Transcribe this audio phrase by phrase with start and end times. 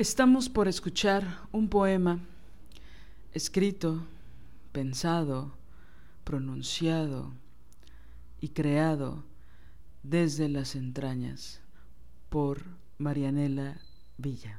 [0.00, 2.20] Estamos por escuchar un poema
[3.34, 4.06] escrito,
[4.72, 5.52] pensado,
[6.24, 7.34] pronunciado
[8.40, 9.24] y creado
[10.02, 11.60] desde las entrañas
[12.30, 12.64] por
[12.96, 13.78] Marianela
[14.16, 14.58] Villa.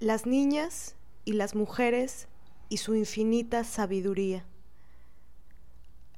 [0.00, 2.26] Las niñas y las mujeres
[2.68, 4.44] y su infinita sabiduría.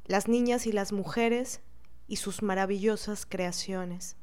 [0.06, 1.60] Las niñas y las mujeres
[2.08, 4.16] y sus maravillosas creaciones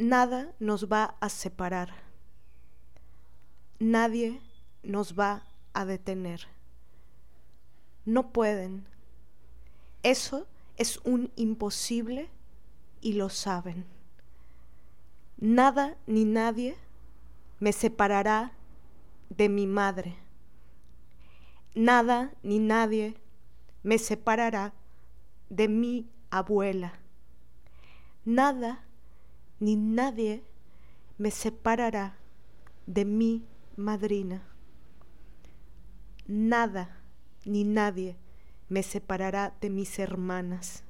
[0.00, 1.90] nada nos va a separar,
[3.78, 4.40] nadie
[4.82, 6.46] nos va a detener.
[8.06, 8.86] No pueden.
[10.02, 10.46] Eso
[10.78, 12.30] es un imposible
[13.02, 13.84] y lo saben.
[15.36, 16.76] Nada ni nadie
[17.58, 18.52] me separará
[19.28, 20.16] de mi madre.
[21.74, 23.14] Nada ni nadie
[23.82, 24.72] me separará
[25.50, 26.94] de mi abuela.
[28.24, 28.82] Nada
[29.60, 30.42] ni nadie
[31.18, 32.16] me separará
[32.86, 33.44] de mi
[33.76, 34.42] madrina.
[36.26, 36.96] Nada
[37.44, 38.16] ni nadie
[38.68, 40.82] me separará de mis hermanas.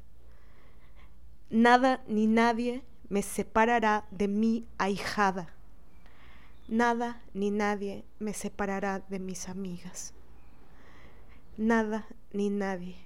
[1.51, 5.49] Nada ni nadie me separará de mi ahijada.
[6.69, 10.15] Nada ni nadie me separará de mis amigas.
[11.57, 12.97] Nada ni nadie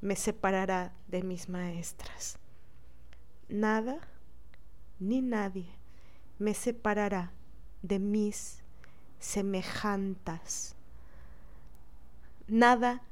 [0.00, 2.38] me separará de mis maestras.
[3.50, 3.98] Nada
[4.98, 5.66] ni nadie
[6.38, 7.32] me separará
[7.82, 8.62] de mis
[9.18, 10.76] semejantas.
[12.46, 13.02] Nada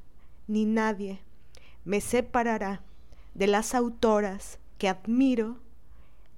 [0.47, 1.20] ni nadie
[1.84, 2.83] me separará
[3.34, 5.58] de las autoras que admiro,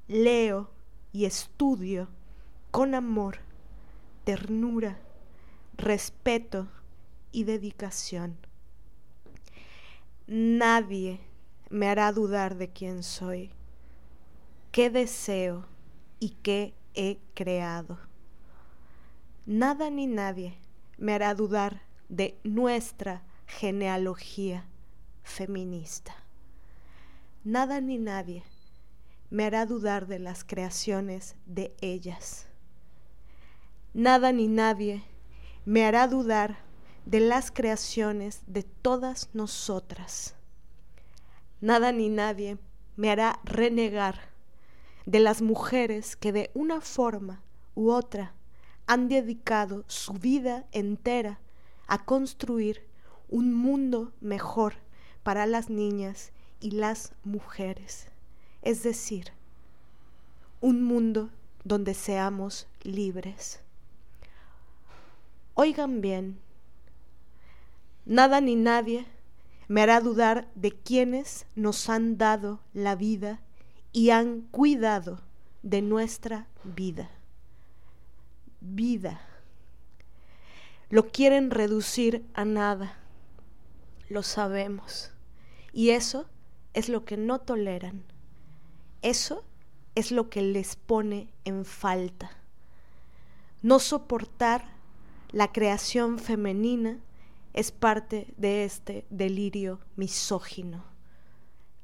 [0.08, 0.70] leo
[1.12, 2.08] y estudio
[2.70, 3.38] con amor,
[4.24, 4.98] ternura,
[5.76, 6.68] respeto
[7.32, 8.36] y dedicación.
[10.26, 11.20] Nadie
[11.70, 13.50] me hará dudar de quién soy
[14.74, 15.66] qué deseo
[16.18, 17.96] y qué he creado.
[19.46, 20.58] Nada ni nadie
[20.98, 24.66] me hará dudar de nuestra genealogía
[25.22, 26.16] feminista.
[27.44, 28.42] Nada ni nadie
[29.30, 32.48] me hará dudar de las creaciones de ellas.
[33.92, 35.04] Nada ni nadie
[35.64, 36.58] me hará dudar
[37.06, 40.34] de las creaciones de todas nosotras.
[41.60, 42.58] Nada ni nadie
[42.96, 44.33] me hará renegar
[45.06, 47.42] de las mujeres que de una forma
[47.74, 48.34] u otra
[48.86, 51.40] han dedicado su vida entera
[51.86, 52.86] a construir
[53.28, 54.74] un mundo mejor
[55.22, 58.08] para las niñas y las mujeres,
[58.62, 59.32] es decir,
[60.60, 61.30] un mundo
[61.64, 63.60] donde seamos libres.
[65.54, 66.38] Oigan bien,
[68.06, 69.06] nada ni nadie
[69.68, 73.40] me hará dudar de quienes nos han dado la vida
[73.94, 75.20] y han cuidado
[75.62, 77.10] de nuestra vida.
[78.60, 79.20] Vida.
[80.90, 82.98] Lo quieren reducir a nada.
[84.08, 85.12] Lo sabemos.
[85.72, 86.26] Y eso
[86.74, 88.02] es lo que no toleran.
[89.00, 89.44] Eso
[89.94, 92.36] es lo que les pone en falta.
[93.62, 94.74] No soportar
[95.30, 96.98] la creación femenina
[97.52, 100.82] es parte de este delirio misógino.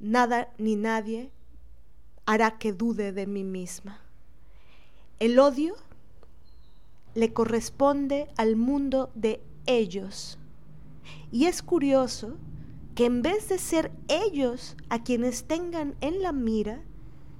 [0.00, 1.30] Nada ni nadie
[2.30, 3.98] hará que dude de mí misma.
[5.18, 5.74] El odio
[7.14, 10.38] le corresponde al mundo de ellos.
[11.32, 12.36] Y es curioso
[12.94, 16.84] que en vez de ser ellos a quienes tengan en la mira,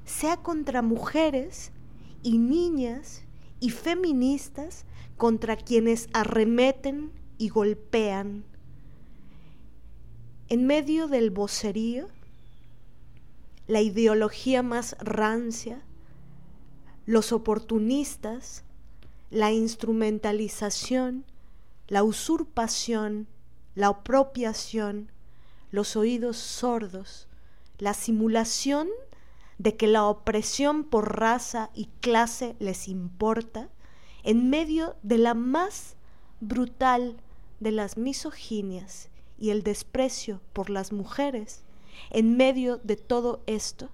[0.04, 1.70] sea contra mujeres
[2.24, 3.22] y niñas
[3.60, 4.86] y feministas
[5.16, 8.44] contra quienes arremeten y golpean.
[10.48, 12.08] En medio del vocerío,
[13.70, 15.80] la ideología más rancia,
[17.06, 18.64] los oportunistas,
[19.30, 21.24] la instrumentalización,
[21.86, 23.28] la usurpación,
[23.76, 25.12] la apropiación,
[25.70, 27.28] los oídos sordos,
[27.78, 28.88] la simulación
[29.58, 33.68] de que la opresión por raza y clase les importa,
[34.24, 35.94] en medio de la más
[36.40, 37.18] brutal
[37.60, 41.62] de las misoginias y el desprecio por las mujeres,
[42.08, 43.90] en medio de todo esto,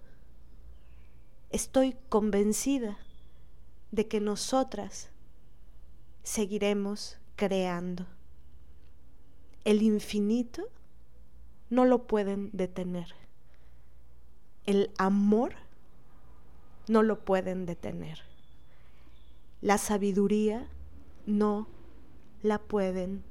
[1.50, 2.98] estoy convencida
[3.90, 5.10] de que nosotras
[6.22, 8.06] seguiremos creando.
[9.64, 10.68] El infinito
[11.70, 13.14] no lo pueden detener.
[14.64, 15.54] El amor
[16.88, 18.20] no lo pueden detener.
[19.60, 20.68] La sabiduría
[21.26, 21.68] no
[22.42, 23.24] la pueden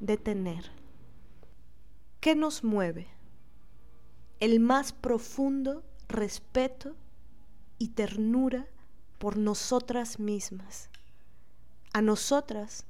[0.00, 0.70] detener.
[2.20, 3.08] ¿Qué nos mueve?
[4.40, 6.94] El más profundo respeto
[7.78, 8.66] y ternura
[9.18, 10.90] por nosotras mismas.
[11.92, 12.84] A nosotras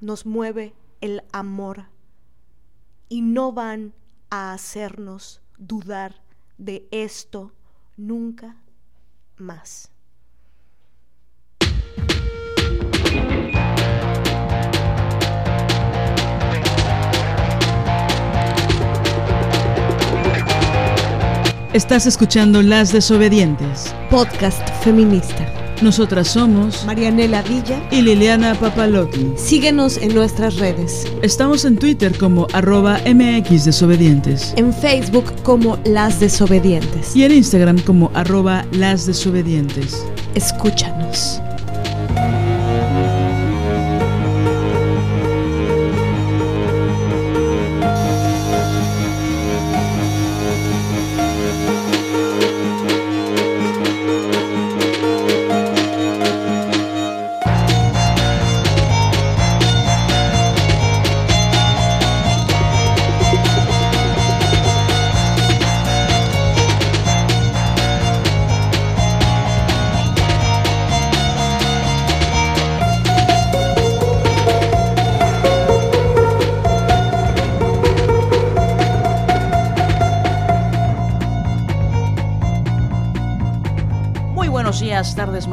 [0.00, 1.86] nos mueve el amor
[3.08, 3.94] y no van
[4.30, 6.22] a hacernos dudar
[6.58, 7.52] de esto
[7.96, 8.56] nunca
[9.36, 9.93] más.
[21.74, 25.74] Estás escuchando Las Desobedientes, podcast feminista.
[25.82, 29.32] Nosotras somos Marianela Villa y Liliana Papalotti.
[29.34, 31.04] Síguenos en nuestras redes.
[31.20, 34.54] Estamos en Twitter como arroba MX Desobedientes.
[34.56, 37.16] En Facebook como Las Desobedientes.
[37.16, 40.06] Y en Instagram como arroba Las Desobedientes.
[40.36, 41.42] Escúchanos.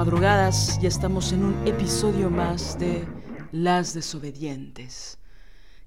[0.01, 3.05] Madrugadas, ya estamos en un episodio más de
[3.51, 5.19] Las desobedientes,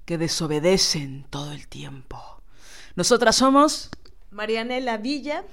[0.05, 2.17] que desobedecen todo el tiempo.
[2.95, 3.89] Nosotras somos
[4.31, 5.43] Marianela Villa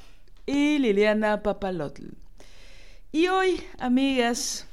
[0.47, 2.05] y Liliana Papalotl.
[3.11, 4.69] Y hoy, amigas,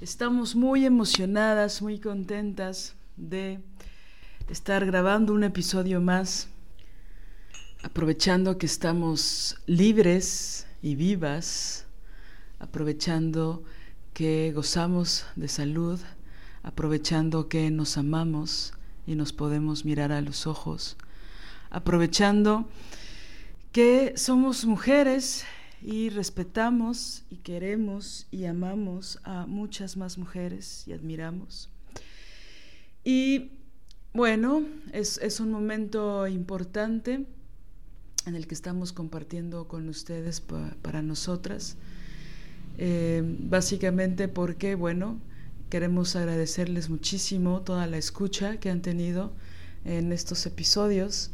[0.00, 3.60] estamos muy emocionadas, muy contentas de
[4.48, 6.48] estar grabando un episodio más,
[7.82, 11.84] aprovechando que estamos libres y vivas,
[12.58, 13.62] aprovechando
[14.14, 16.00] que gozamos de salud,
[16.62, 18.72] aprovechando que nos amamos
[19.06, 20.96] y nos podemos mirar a los ojos,
[21.70, 22.68] aprovechando
[23.72, 25.44] que somos mujeres
[25.80, 31.70] y respetamos y queremos y amamos a muchas más mujeres y admiramos.
[33.04, 33.52] Y
[34.12, 37.26] bueno, es, es un momento importante
[38.26, 40.42] en el que estamos compartiendo con ustedes
[40.82, 41.76] para nosotras.
[42.78, 45.20] Eh, básicamente porque, bueno,
[45.68, 49.32] queremos agradecerles muchísimo toda la escucha que han tenido
[49.84, 51.32] en estos episodios,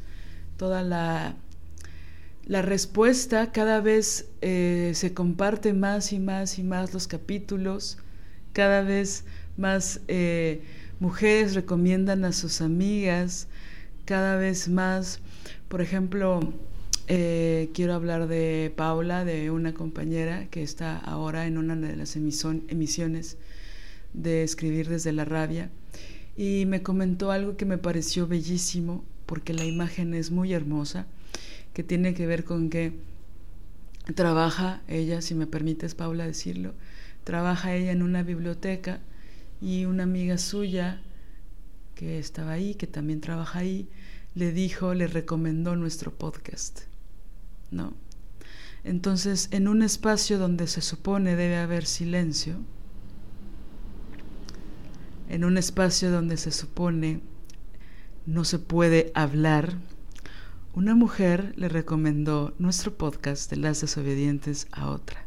[0.57, 1.37] toda la,
[2.47, 7.99] la respuesta, cada vez eh, se comparte más y más y más los capítulos,
[8.53, 9.25] cada vez
[9.57, 10.63] más eh,
[10.99, 13.49] mujeres recomiendan a sus amigas,
[14.05, 15.21] cada vez más,
[15.69, 16.41] por ejemplo,
[17.07, 22.17] eh, quiero hablar de Paula, de una compañera que está ahora en una de las
[22.17, 23.37] emisiones
[24.15, 25.71] de Escribir desde la rabia
[26.37, 31.07] y me comentó algo que me pareció bellísimo porque la imagen es muy hermosa,
[31.73, 32.93] que tiene que ver con que
[34.15, 36.75] trabaja ella, si me permites Paula decirlo,
[37.25, 39.01] trabaja ella en una biblioteca
[39.61, 41.01] y una amiga suya
[41.95, 43.89] que estaba ahí, que también trabaja ahí,
[44.35, 46.94] le dijo, le recomendó nuestro podcast.
[47.75, 47.95] ¿No?
[48.85, 52.57] Entonces, en un espacio donde se supone debe haber silencio,
[55.29, 57.21] en un espacio donde se supone
[58.27, 59.79] no se puede hablar,
[60.75, 65.25] una mujer le recomendó nuestro podcast de las desobedientes a otra.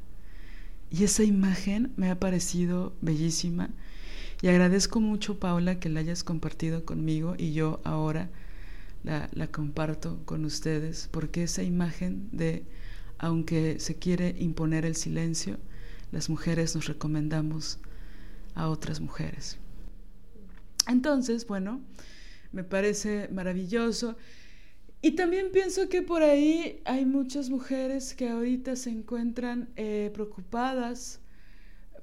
[0.89, 3.69] Y esa imagen me ha parecido bellísima
[4.41, 8.29] y agradezco mucho, Paula, que la hayas compartido conmigo y yo ahora
[9.03, 12.65] la, comparto con ustedes, porque esa imagen de,
[13.17, 15.57] aunque se quiere imponer el silencio,
[16.11, 17.79] las mujeres nos recomendamos
[18.55, 19.57] a otras mujeres.
[20.87, 21.81] Entonces, bueno,
[22.51, 24.17] me parece maravilloso.
[25.01, 31.19] Y también pienso que por ahí hay muchas mujeres que ahorita se encuentran eh, preocupadas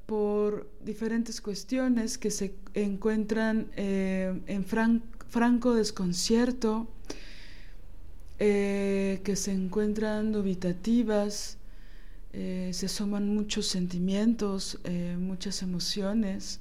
[0.06, 4.64] por diferentes cuestiones, que se encuentran eh, en
[5.34, 6.86] franco desconcierto
[8.38, 11.58] eh, que se encuentran dubitativas,
[12.32, 16.60] eh, se asoman muchos sentimientos, eh, muchas emociones.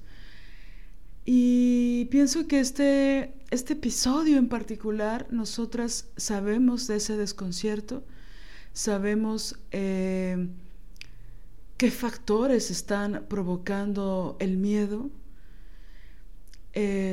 [1.24, 8.04] Y pienso que este, este episodio en particular, nosotras sabemos de ese desconcierto,
[8.74, 10.48] sabemos qué
[11.92, 15.12] factores están provocando el miedo,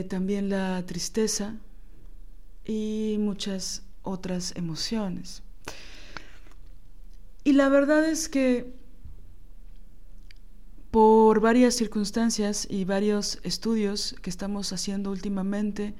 [0.09, 1.57] también la tristeza
[2.64, 5.43] y muchas otras emociones.
[7.45, 8.73] Y la verdad es que
[10.90, 15.95] por varias circunstancias y varios estudios que estamos haciendo últimamente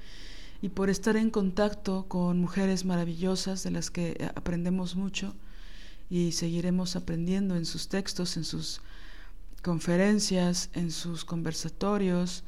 [0.61, 5.33] y por estar en contacto con mujeres maravillosas de las que aprendemos mucho
[6.09, 8.81] y seguiremos aprendiendo en sus textos, en sus
[9.63, 12.43] conferencias, en sus conversatorios,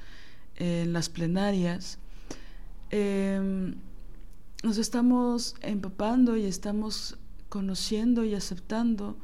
[0.56, 2.00] en las plenarias.
[2.90, 3.76] Em,
[4.64, 7.18] nos estamos empapando y estamos
[7.50, 9.18] conociendo y aceptando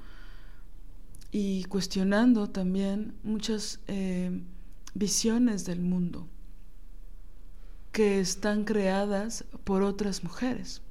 [1.32, 4.42] y cuestionando también muchas eh,
[4.94, 6.28] visiones del mundo
[7.92, 10.82] que están creadas por otras mujeres.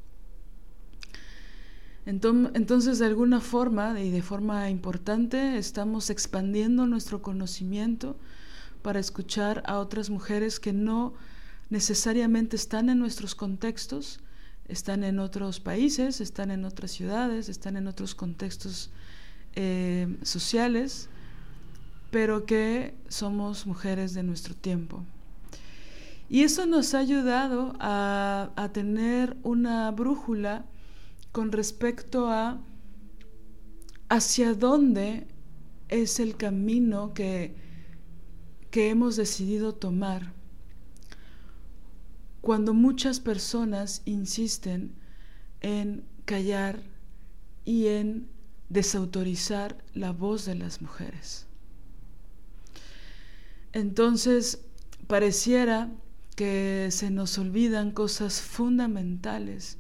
[2.07, 8.17] Entonces, de alguna forma y de forma importante, estamos expandiendo nuestro conocimiento
[8.89, 11.13] para escuchar a otras mujeres que no
[11.69, 14.19] necesariamente están en nuestros contextos,
[14.67, 18.89] están en otros países, están en otras ciudades, están en otros contextos
[19.57, 21.11] eh, sociales,
[22.11, 25.05] pero que somos mujeres de nuestro tiempo.
[26.31, 30.65] Y eso nos ha ayudado a, a tener una brújula
[31.31, 32.59] con respecto a
[34.09, 35.27] hacia dónde
[35.91, 37.68] es el camino que,
[38.71, 40.33] que hemos decidido tomar.
[42.41, 44.95] Cuando muchas personas insisten
[45.61, 46.81] en callar
[47.65, 48.29] y en
[48.69, 51.47] desautorizar la voz de las mujeres.
[53.73, 54.61] Entonces,
[55.07, 55.91] pareciera
[56.37, 59.79] que se nos olvidan cosas fundamentales.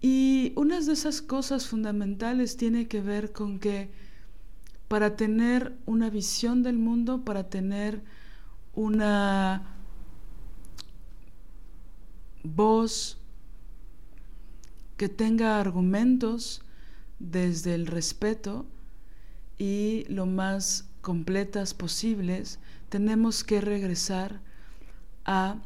[0.00, 3.90] Y una de esas cosas fundamentales tiene que ver con que
[4.92, 8.02] para tener una visión del mundo, para tener
[8.74, 9.74] una
[12.42, 13.16] voz
[14.98, 16.60] que tenga argumentos,
[17.18, 18.66] desde el respeto
[19.56, 22.58] y lo más completas posibles,
[22.90, 24.42] tenemos que regresar
[25.24, 25.56] a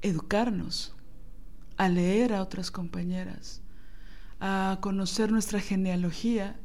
[0.00, 0.94] educarnos,
[1.76, 3.60] a leer a otras compañeras,
[4.40, 6.58] a conocer nuestra genealogía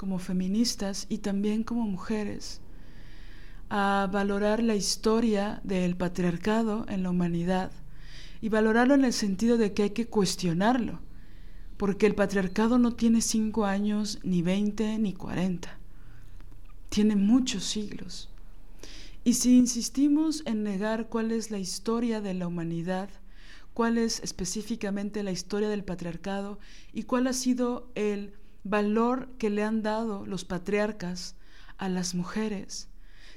[0.00, 2.62] como feministas y también como mujeres,
[3.68, 7.70] a valorar la historia del patriarcado en la humanidad
[8.40, 11.00] y valorarlo en el sentido de que hay que cuestionarlo
[11.76, 15.78] porque el patriarcado no tiene cinco años, ni veinte, ni cuarenta.
[16.88, 18.28] Tiene muchos siglos.
[19.24, 23.10] Y si insistimos en negar cuál es la historia de la humanidad,
[23.72, 26.58] cuál es específicamente la historia del patriarcado
[26.92, 31.36] y cuál ha sido el valor que le han dado los patriarcas
[31.78, 32.88] a las mujeres,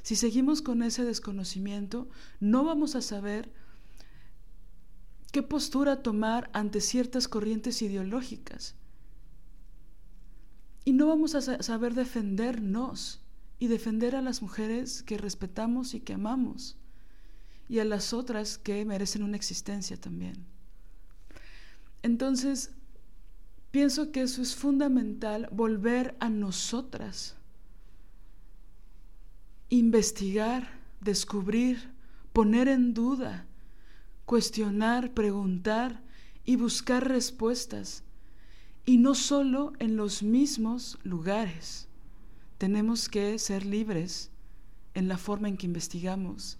[0.03, 2.09] si seguimos con ese desconocimiento,
[2.41, 3.49] no vamos a saber
[5.31, 8.75] qué postura tomar ante ciertas corrientes ideológicas.
[10.83, 13.21] Y no vamos a saber defendernos
[13.59, 16.77] y defender a las mujeres que respetamos y que amamos
[17.69, 20.45] y a las otras que merecen una existencia también.
[22.01, 22.71] Entonces,
[23.73, 27.35] pienso que eso es fundamental, volver a nosotras,
[29.67, 31.91] investigar, descubrir,
[32.31, 33.47] poner en duda
[34.25, 36.01] cuestionar, preguntar
[36.45, 38.03] y buscar respuestas.
[38.85, 41.87] Y no solo en los mismos lugares.
[42.57, 44.31] Tenemos que ser libres
[44.93, 46.57] en la forma en que investigamos.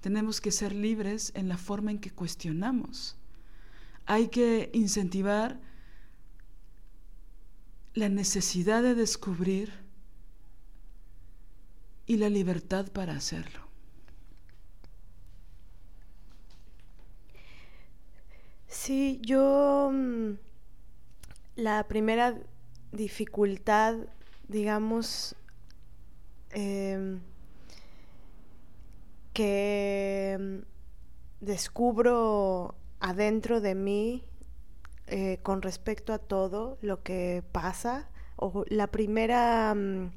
[0.00, 3.16] Tenemos que ser libres en la forma en que cuestionamos.
[4.06, 5.60] Hay que incentivar
[7.94, 9.72] la necesidad de descubrir
[12.06, 13.68] y la libertad para hacerlo.
[18.66, 20.32] Sí, yo mm,
[21.56, 22.38] la primera
[22.92, 23.96] dificultad,
[24.48, 25.34] digamos,
[26.50, 27.20] em,
[29.32, 34.27] que mm, descubro adentro de mí
[35.10, 40.10] eh, con respecto a todo lo que pasa, o la primera mm,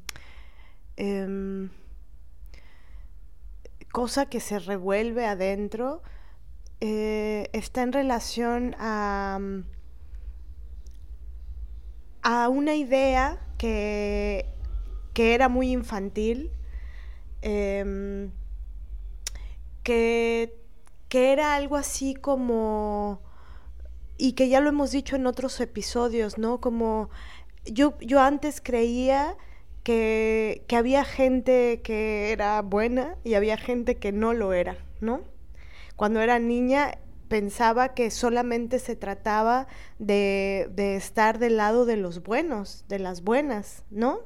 [0.98, 1.70] em,
[3.92, 6.02] cosa que se revuelve adentro,
[6.82, 9.64] eh, está en relación a, mm,
[12.24, 14.46] a una idea que,
[15.14, 16.52] que, era muy infantil,
[17.42, 18.32] em,
[19.84, 20.56] que,
[21.10, 23.22] que era algo así como,
[24.22, 26.62] y que ya lo hemos dicho en otros episodios, ¿no?
[26.62, 27.10] Como
[27.66, 29.36] yo, yo antes creía
[29.82, 35.22] que, que había gente que era buena y había gente que no lo era, ¿no?
[35.96, 37.00] Cuando era niña
[37.30, 39.66] pensaba que solamente se trataba
[39.98, 44.20] de, estar del lado de los buenos, de las buenas, ¿no?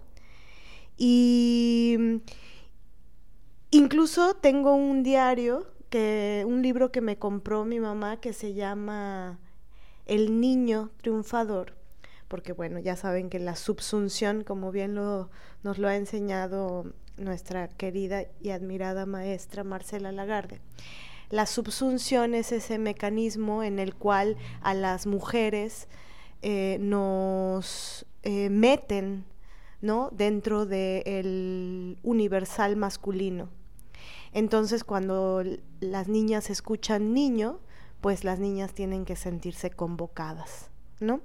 [0.97, 2.19] Y
[3.71, 9.39] incluso tengo un diario, que, un libro que me compró mi mamá que se llama
[10.05, 11.73] El Niño Triunfador
[12.27, 16.85] porque bueno, ya saben que la subsunción, como bien nos lo ha enseñado
[17.17, 20.59] nuestra querida y admirada maestra Marcela Lagarde,
[21.29, 25.87] la subsunción es ese mecanismo en el cual a las mujeres
[26.41, 29.25] eh, nos eh, meten
[29.81, 30.09] ¿no?
[30.11, 33.49] dentro del universal masculino.
[34.33, 35.43] Entonces cuando
[35.79, 37.59] las niñas escuchan niño,
[38.05, 40.69] pues las niñas tienen que sentirse convocadas.
[40.99, 41.21] ¿no?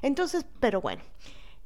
[0.00, 1.02] Entonces, pero bueno.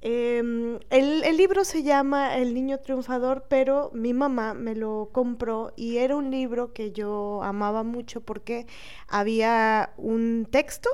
[0.00, 5.98] Em, el, libro se llama El Niño Triunfador, pero mi mamá me lo compró y
[5.98, 8.66] era un libro que yo amaba mucho porque
[9.06, 10.88] había un texto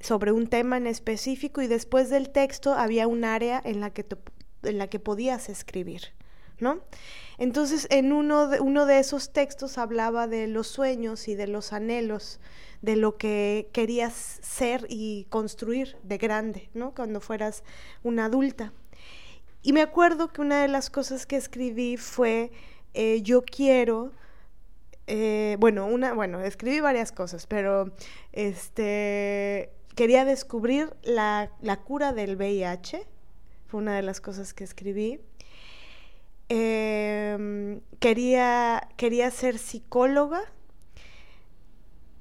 [0.00, 4.06] sobre un tema en específico y después del texto había un área en la que,
[4.62, 6.14] en la que podías escribir,
[6.60, 6.80] ¿no?
[7.38, 12.40] Entonces, en uno de, esos textos hablaba de los sueños y de los anhelos
[12.82, 16.94] de lo que querías ser y construir de grande, ¿no?
[16.94, 17.62] Cuando fueras
[18.02, 18.72] una adulta.
[19.62, 22.50] Y me acuerdo que una de las cosas que escribí fue,
[22.94, 24.12] eh, yo quiero,
[25.06, 27.92] eh, bueno, una, bueno, escribí varias cosas, pero
[28.32, 31.50] este, quería descubrir la,
[31.84, 33.06] cura del VIH,
[33.66, 35.20] fue una de las cosas que escribí.
[36.48, 40.40] Em, quería, quería ser psicóloga,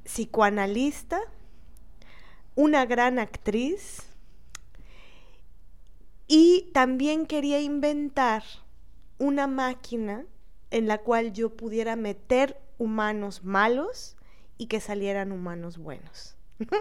[0.04, 1.22] psicoanalista,
[2.56, 4.08] una gran actriz
[6.28, 8.44] y también quería inventar
[9.18, 10.26] una máquina
[10.72, 14.18] en la cual yo pudiera meter humanos malos
[14.58, 16.36] y que salieran humanos buenos.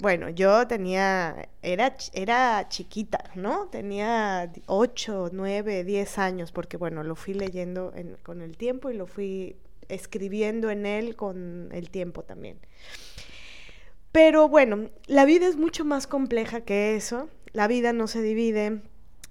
[0.00, 3.68] bueno, yo tenía, era, era chiquita, ¿no?
[3.68, 7.92] Tenía 8, 9, 10 años, porque bueno, lo fui leyendo
[8.22, 9.56] con el tiempo y lo fui
[9.88, 12.58] escribiendo en él con el tiempo también.
[14.12, 17.28] Pero bueno, la vida es mucho más compleja que eso.
[17.52, 18.80] La vida no se divide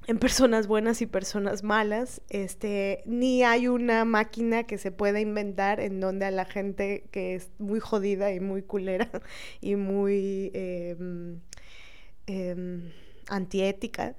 [0.10, 5.80] en personas buenas y personas malas, este, ni hay una máquina que se pueda inventar
[5.80, 9.08] en donde a la gente que es muy jodida y muy culera
[9.62, 11.40] y muy em,
[13.28, 14.16] antiética,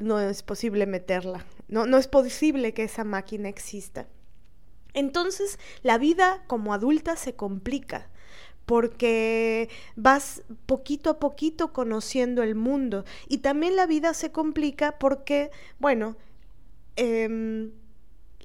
[0.00, 4.08] no es posible meterla, no, no es posible que esa máquina exista.
[4.92, 8.10] Entonces la vida como adulta se complica
[8.66, 15.50] porque vas poquito a poquito conociendo el mundo y también la vida se complica porque,
[15.78, 16.16] bueno,
[16.96, 17.72] em,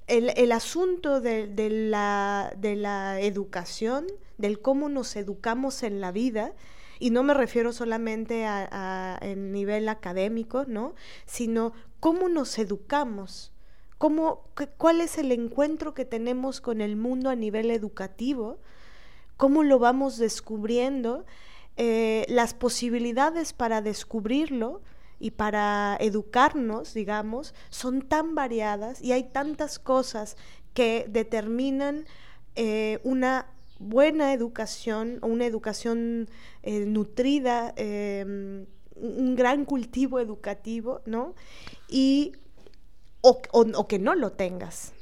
[0.08, 6.53] el, asunto de, la, de la educación, del cómo nos educamos en la vida,
[6.99, 10.95] y no me refiero solamente a, nivel académico, ¿no?
[11.25, 13.51] Sino cómo nos educamos
[13.97, 18.60] ¿Cuál es el encuentro que tenemos con el mundo a nivel educativo?
[19.38, 21.26] ¿Cómo lo vamos descubriendo?
[21.78, 24.82] Eh, las posibilidades para descubrirlo
[25.19, 30.38] y para educarnos, digamos, son tan variadas y hay tantas cosas
[30.73, 32.06] que determinan
[32.56, 33.47] eh, una
[33.80, 36.30] buena educación o una educación
[36.63, 41.36] eh, nutrida, em, un gran cultivo educativo, ¿no?
[41.88, 42.34] Y
[43.21, 44.93] o, que no lo tengas.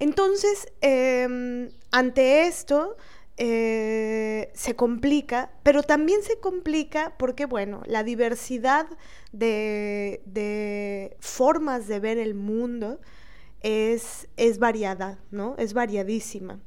[0.00, 2.96] Entonces, em, ante esto,
[3.36, 8.86] eh, se complica, pero también se complica porque, bueno, la diversidad
[9.32, 12.98] de, formas de ver el mundo
[13.60, 14.26] es,
[14.58, 15.54] variada, ¿no?
[15.58, 16.60] Es variadísima.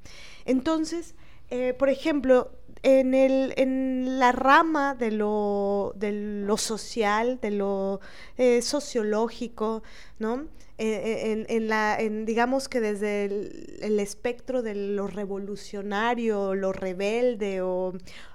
[0.46, 1.16] Entonces,
[1.50, 2.52] eh, por ejemplo,
[2.84, 8.00] en, la rama de lo, de lo social, de lo
[8.38, 9.84] eh, sociológico,
[10.20, 10.48] ¿no?
[10.80, 17.94] Eh, eh, en, la, digamos que desde el, espectro de lo revolucionario, lo rebelde o,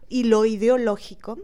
[0.09, 1.39] y lo ideológico,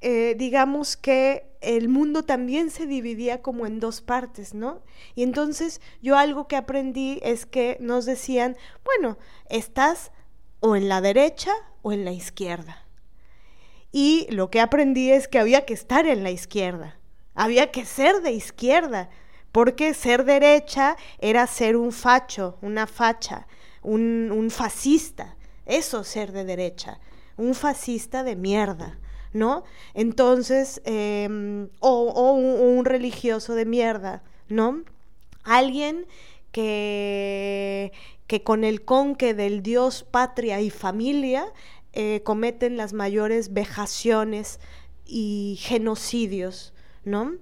[0.00, 4.82] digamos que el mundo también se dividía como en dos partes, ¿no?
[5.14, 9.18] Y entonces yo algo que aprendí es que nos decían, bueno,
[9.50, 10.10] estás
[10.60, 12.86] o en la derecha o en la izquierda.
[13.92, 16.98] Y lo que aprendí es que había que estar en la izquierda,
[17.34, 19.10] había que ser de izquierda,
[19.52, 23.46] porque ser derecha era ser un facho, una facha,
[23.82, 25.36] un, fascista,
[25.66, 27.00] eso ser de derecha,
[27.36, 28.98] un fascista de mierda.
[29.32, 29.62] ¿No?
[29.94, 34.82] Entonces, em, o, un religioso de mierda, ¿no?
[35.44, 36.04] Alguien
[36.50, 37.92] que,
[38.26, 41.46] que con el conque del Dios, patria y familia
[41.92, 44.60] eh, cometen las mayores vejaciones
[45.04, 46.72] y genocidios,
[47.04, 47.34] ¿no?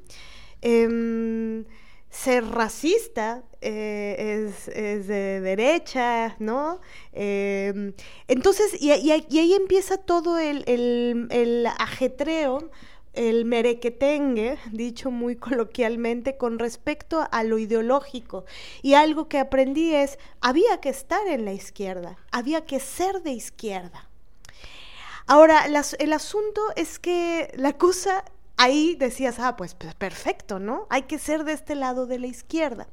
[0.62, 1.66] Em,
[2.10, 6.80] ser racista eh, es, de derecha, ¿no?
[7.12, 7.92] Em,
[8.28, 12.70] entonces, y, ahí empieza todo el, el ajetreo
[13.18, 18.44] el merequetengue, dicho muy coloquialmente, con respecto a lo ideológico.
[18.80, 23.32] Y algo que aprendí es, había que estar en la izquierda, había que ser de
[23.32, 24.08] izquierda.
[25.26, 28.24] Ahora, el asunto es que la cosa,
[28.58, 30.86] ahí decías, ah, pues, pues perfecto, ¿no?
[30.90, 32.88] Hay que ser de este lado de la izquierda.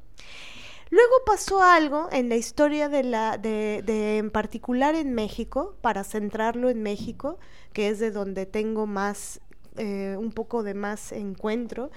[0.90, 6.04] Luego pasó algo en la historia de la, de, de, en particular en México, para
[6.04, 7.40] centrarlo en México,
[7.74, 9.42] que es de donde tengo más
[9.78, 11.92] eh, un poco de más encuentro,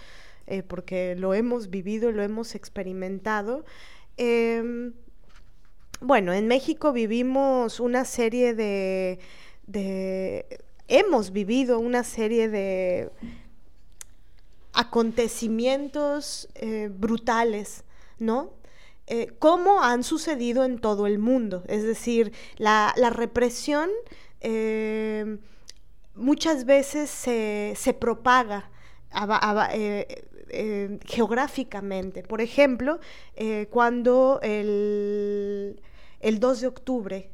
[0.48, 3.64] eh, porque lo hemos vivido, lo hemos experimentado.
[4.16, 4.94] Em,
[6.00, 9.20] bueno, en México vivimos una serie de,
[10.88, 13.10] hemos vivido una serie de
[14.80, 17.84] acontecimientos eh, brutales,
[18.18, 18.56] ¿no?
[19.38, 21.64] como han sucedido en todo el mundo.
[21.66, 23.88] Es decir, la, la represión
[26.18, 28.70] muchas veces se, se propaga
[29.72, 32.22] eh, eh, geográficamente.
[32.22, 33.00] Por ejemplo,
[33.36, 35.80] eh, cuando el,
[36.20, 37.30] el, 2 de octubre,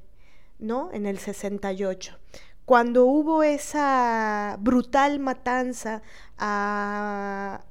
[0.59, 0.91] ¿no?
[0.93, 2.19] En el 68,
[2.65, 6.03] cuando hubo esa brutal matanza
[6.39, 7.63] a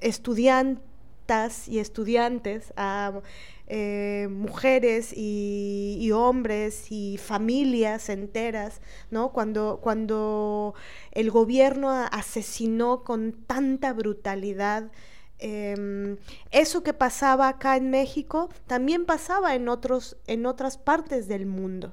[0.00, 3.20] estudiantas y estudiantes, a
[3.68, 8.80] eh, mujeres y, hombres y familias enteras,
[9.10, 9.32] ¿no?
[9.32, 10.74] Cuando, cuando
[11.12, 14.90] el gobierno asesinó con tanta brutalidad.
[15.38, 16.16] Em,
[16.50, 21.92] eso que pasaba acá en México también pasaba en, otros, en otras partes del mundo.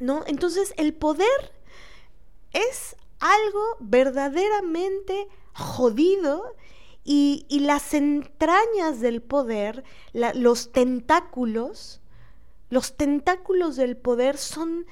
[0.00, 0.24] ¿No?
[0.26, 1.52] Entonces el poder
[2.52, 6.54] es algo verdaderamente jodido
[7.04, 9.82] y, las entrañas del poder,
[10.12, 12.02] los tentáculos,
[12.68, 14.86] los tentáculos del poder son,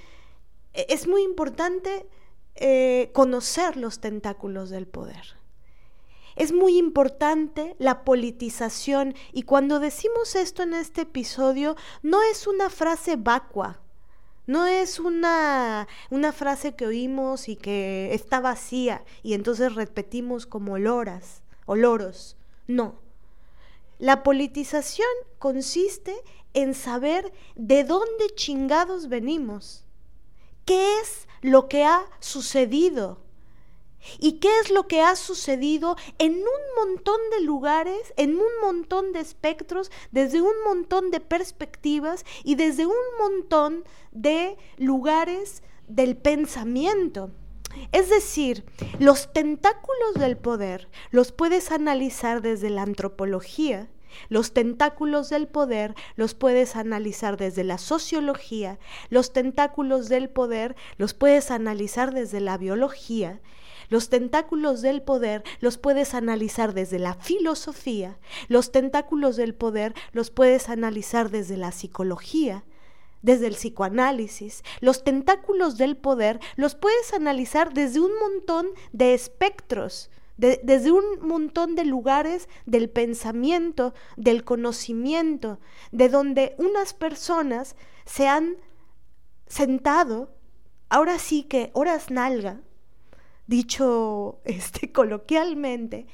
[0.73, 2.09] e, es muy importante
[2.55, 5.37] eh, conocer los tentáculos del poder.
[6.37, 12.71] Es muy importante la politización y cuando decimos esto en este episodio no es una
[12.71, 13.83] frase vacua,
[14.46, 20.78] no es una, una frase que oímos y que está vacía y entonces repetimos como
[20.78, 22.37] loras o loros.
[22.66, 23.00] No.
[23.98, 26.14] La politización consiste
[26.54, 29.85] en saber de dónde chingados venimos,
[30.64, 33.25] qué es lo que ha sucedido
[34.19, 39.12] y qué es lo que ha sucedido en un montón de lugares, en un montón
[39.12, 47.31] de espectros, desde un montón de perspectivas y desde un montón de lugares del pensamiento.
[47.92, 48.64] Es decir,
[48.99, 53.88] los tentáculos del poder los puedes analizar desde la antropología,
[54.29, 58.79] los tentáculos del poder los puedes analizar desde la sociología,
[59.11, 63.40] los tentáculos del poder los puedes analizar desde la biología,
[63.88, 68.18] los tentáculos del poder los puedes analizar desde la filosofía,
[68.49, 72.64] los tentáculos del poder los puedes analizar desde la psicología,
[73.22, 74.62] desde el psicoanálisis.
[74.81, 81.75] Los tentáculos del poder los puedes analizar desde un montón de espectros, desde un montón
[81.77, 85.59] de lugares del pensamiento, del conocimiento,
[85.92, 88.57] de donde unas personas se han
[89.46, 90.35] sentado,
[90.88, 92.61] ahora sí que horas nalga,
[93.46, 96.06] dicho este coloquialmente,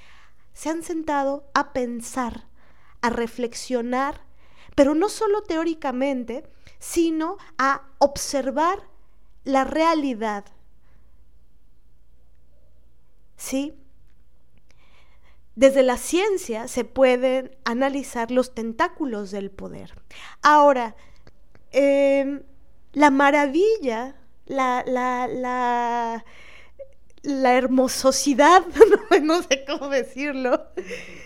[0.52, 2.48] se han sentado a pensar,
[3.00, 4.20] a reflexionar,
[4.74, 6.44] pero no solo teóricamente,
[6.78, 8.88] sino a observar
[9.44, 10.44] la realidad.
[13.36, 13.74] ¿Sí?
[15.54, 20.00] Desde la ciencia se pueden analizar los tentáculos del poder.
[20.40, 20.96] Ahora,
[21.72, 22.42] em,
[22.92, 24.16] la maravilla,
[24.46, 26.24] la, la, la,
[27.22, 28.64] la hermososidad,
[29.22, 30.66] no, sé cómo decirlo,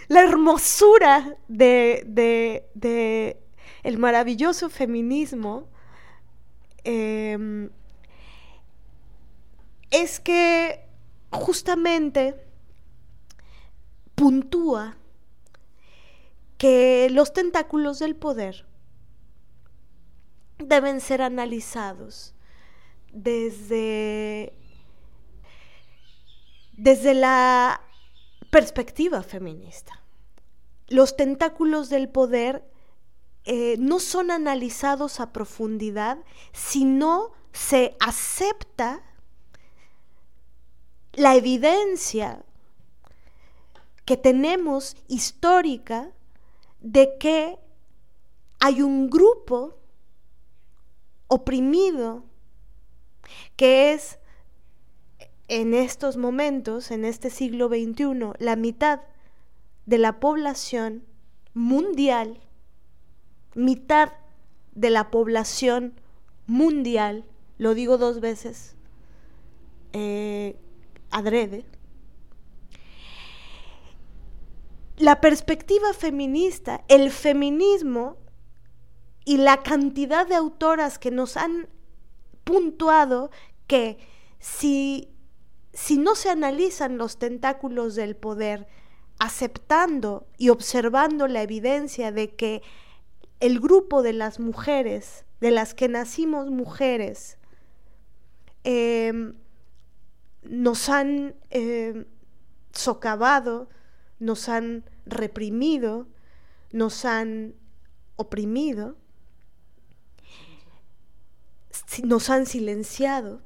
[0.08, 2.04] la hermosura de,
[2.74, 3.40] de
[3.86, 5.68] el maravilloso feminismo
[6.82, 7.70] em,
[9.92, 10.80] es que
[11.30, 12.34] justamente
[14.16, 14.96] puntúa
[16.58, 18.66] que los tentáculos del poder
[20.58, 22.34] deben ser analizados
[23.12, 24.52] desde,
[26.76, 27.80] desde la
[28.50, 30.02] perspectiva feminista.
[30.88, 32.64] Los tentáculos del poder
[33.44, 36.18] eh, no son analizados a profundidad,
[36.52, 39.02] sino se acepta
[41.12, 42.44] la evidencia
[44.04, 46.12] que tenemos histórica
[46.80, 47.58] de que
[48.60, 49.78] hay un grupo
[51.28, 52.24] oprimido
[53.56, 54.18] que es
[55.48, 59.00] en estos momentos, en este siglo XXI, la mitad
[59.86, 61.04] de la población
[61.54, 62.40] mundial,
[63.54, 64.12] mitad
[64.74, 66.00] de la población
[66.46, 67.24] mundial,
[67.58, 68.76] lo digo dos veces,
[69.92, 70.56] eh,
[71.10, 71.64] adrede,
[74.98, 78.16] la perspectiva feminista, el feminismo
[79.24, 81.68] y la cantidad de autoras que nos han
[82.44, 83.30] puntuado
[83.66, 83.98] que
[84.38, 85.10] si,
[85.76, 88.66] si no se analizan los tentáculos del poder,
[89.18, 92.62] aceptando y observando la evidencia de que
[93.40, 97.36] el grupo de las mujeres, de las que nacimos mujeres,
[98.64, 99.34] em,
[100.44, 102.06] nos han em,
[102.72, 103.68] socavado,
[104.18, 106.06] nos han reprimido,
[106.72, 107.54] nos han
[108.16, 108.96] oprimido,
[112.02, 113.45] nos han silenciado.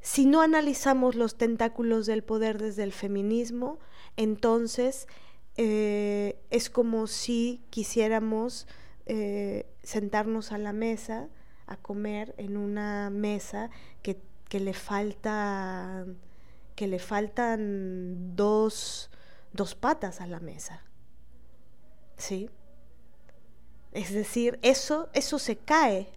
[0.00, 3.78] Si no analizamos los tentáculos del poder desde el feminismo,
[4.16, 5.06] entonces
[5.56, 8.66] eh, es como si quisiéramos
[9.06, 11.28] eh, sentarnos a la mesa
[11.66, 13.70] a comer en una mesa
[14.02, 16.06] que, que le falta
[16.74, 19.10] que le faltan dos
[19.52, 20.82] dos patas a la mesa.
[22.16, 22.50] ¿Sí?
[23.92, 26.08] Es decir, eso, eso se cae.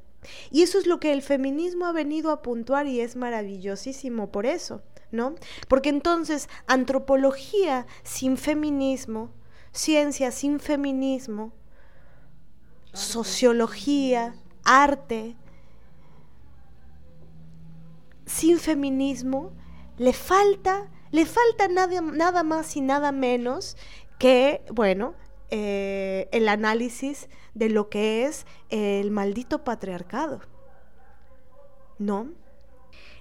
[0.51, 4.45] Y eso es lo que el feminismo ha venido a puntuar y es maravillosísimo por
[4.45, 4.81] eso,
[5.11, 5.35] ¿no?
[5.67, 9.31] Porque entonces antropología sin feminismo,
[9.71, 11.53] ciencia sin feminismo,
[12.93, 15.35] sociología, arte,
[18.25, 19.51] sin feminismo,
[19.97, 23.77] le falta le falta nada, nada más y nada menos
[24.17, 25.13] que, bueno,
[25.51, 30.41] eh, el análisis de lo que es el maldito patriarcado.
[31.99, 32.31] ¿No?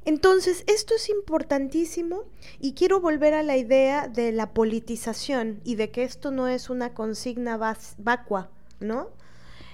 [0.07, 2.25] Entonces, esto es importantísimo
[2.59, 6.71] y quiero volver a la idea de la politización y de que esto no es
[6.71, 7.59] una consigna
[7.99, 9.11] vacua, ¿no?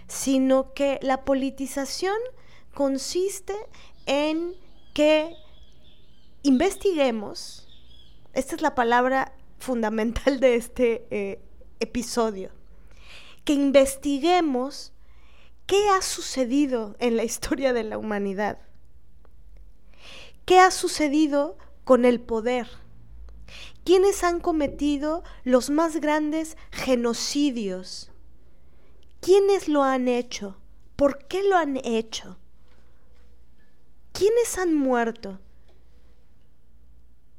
[0.09, 2.17] Sino que la politización
[2.75, 3.55] consiste
[4.07, 4.55] en
[4.95, 5.37] que
[6.43, 7.67] investiguemos
[8.37, 11.41] esta es la palabra fundamental de este eh,
[11.81, 12.51] episodio.
[13.45, 14.93] Que investiguemos
[15.67, 18.59] qué ha sucedido en la historia de la humanidad.
[20.45, 22.69] ¿Qué ha sucedido con el poder?
[23.85, 28.11] ¿Quiénes han cometido los más grandes genocidios?
[29.21, 30.61] ¿Quiénes lo han hecho?
[30.97, 32.39] ¿Por qué lo han hecho?
[34.13, 35.41] ¿Quiénes han muerto?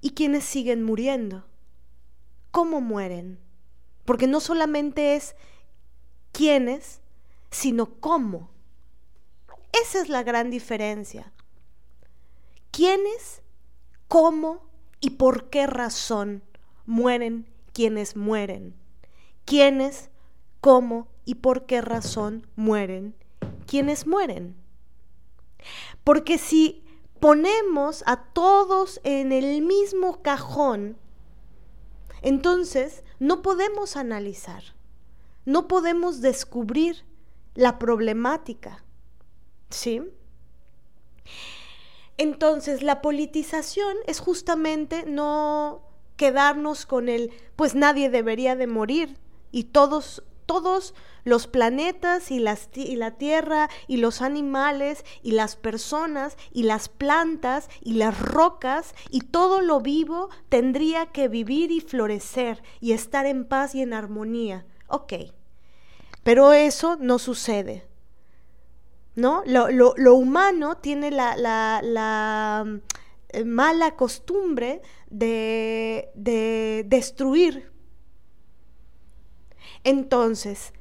[0.02, 1.46] y quienes siguen muriendo.
[2.52, 3.40] ¿Cómo mueren?
[4.08, 5.36] Porque no solamente es
[6.32, 7.02] quiénes,
[7.52, 8.50] sino cómo.
[9.84, 11.34] Esa es la gran diferencia.
[12.72, 13.42] ¿Quiénes,
[14.08, 14.64] cómo
[15.02, 16.42] y por qué razón
[16.86, 18.78] mueren quienes mueren?
[19.44, 20.10] ¿Quiénes,
[20.62, 23.14] cómo y por qué razón mueren
[23.66, 24.56] quienes mueren?
[26.06, 26.82] Porque si
[27.20, 30.96] ponemos a todos en el mismo cajón,
[32.22, 34.64] entonces no podemos analizar,
[35.46, 37.06] no podemos descubrir
[37.56, 38.84] la problemática.
[39.70, 40.02] ¿Sí?
[42.18, 45.84] Entonces, la politización es justamente no
[46.16, 49.18] quedarnos con el, pues nadie debería de morir
[49.52, 50.94] y todos, todos
[51.28, 57.96] los planetas y, la tierra y los animales y las personas y las plantas y
[57.96, 63.76] las rocas y todo lo vivo tendría que vivir y florecer y estar en paz
[63.76, 64.66] y en armonía.
[64.88, 65.14] Ok,
[66.24, 67.86] pero eso no sucede.
[69.16, 69.44] ¿No?
[69.46, 72.80] Lo, humano tiene la, la,
[73.30, 77.72] eh, mala costumbre de, de destruir.
[79.84, 80.72] Entonces,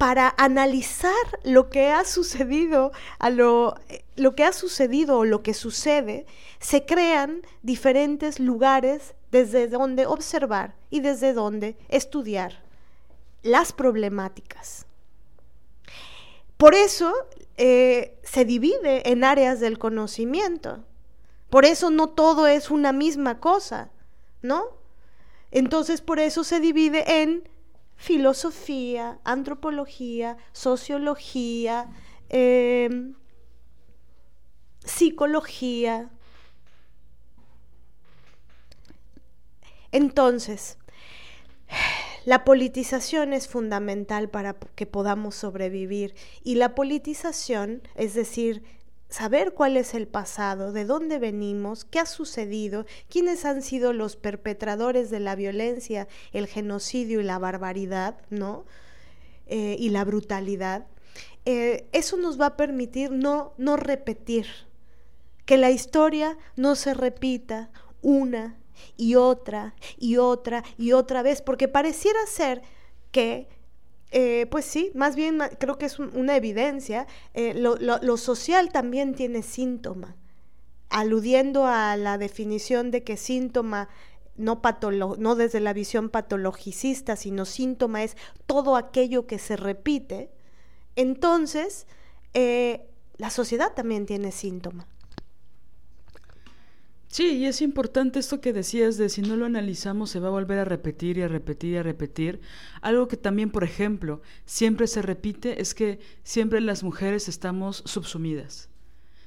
[0.00, 1.12] para analizar
[1.44, 2.90] lo que ha sucedido,
[3.32, 3.74] lo,
[4.16, 6.24] lo que ha sucedido o lo que sucede,
[6.58, 12.62] se crean diferentes lugares desde donde observar y desde donde estudiar
[13.42, 14.86] las problemáticas.
[16.56, 17.12] Por eso
[17.58, 20.78] eh, se divide en áreas del conocimiento.
[21.50, 23.90] Por eso no todo es una misma cosa,
[24.40, 24.62] ¿no?
[25.50, 27.50] Entonces por eso se divide en
[28.00, 31.90] filosofía, antropología, sociología,
[32.30, 33.14] em,
[34.82, 36.08] psicología.
[39.92, 40.78] Entonces,
[42.24, 48.62] la politización es fundamental para que podamos sobrevivir y la politización, es decir,
[49.10, 54.16] saber cuál es el pasado, de dónde venimos, qué ha sucedido, quiénes han sido los
[54.16, 58.64] perpetradores de la violencia, el genocidio y la barbaridad, ¿no?
[59.46, 60.86] Eh, y la brutalidad.
[61.44, 64.46] Eh, eso nos va a permitir no, no repetir,
[65.44, 67.70] que la historia no se repita
[68.02, 68.56] una
[68.96, 72.62] y otra y otra y otra vez, porque pareciera ser
[73.10, 73.48] que
[74.10, 77.06] eh, pues sí, más bien creo que es una evidencia.
[77.34, 80.16] Eh, lo, social también tiene síntoma,
[80.88, 83.88] aludiendo a la definición de que síntoma
[84.36, 84.60] no,
[85.18, 90.30] no desde la visión patologicista, sino síntoma es todo aquello que se repite.
[90.96, 91.86] Entonces,
[92.34, 94.88] eh, la sociedad también tiene síntoma.
[97.12, 100.30] Sí, y es importante esto que decías de si no lo analizamos se va a
[100.30, 102.40] volver a repetir y a repetir y a repetir.
[102.82, 108.68] Algo que también, por ejemplo, siempre se repite es que siempre las mujeres estamos subsumidas.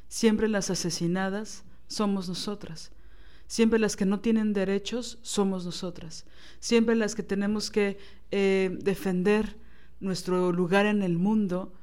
[0.08, 2.93] Siempre las asesinadas somos nosotras.
[3.48, 6.26] Siempre las que no tienen derechos somos nosotras.
[6.62, 7.98] Siempre las que tenemos que
[8.32, 9.58] eh, defender
[10.00, 11.74] nuestro lugar en el mundo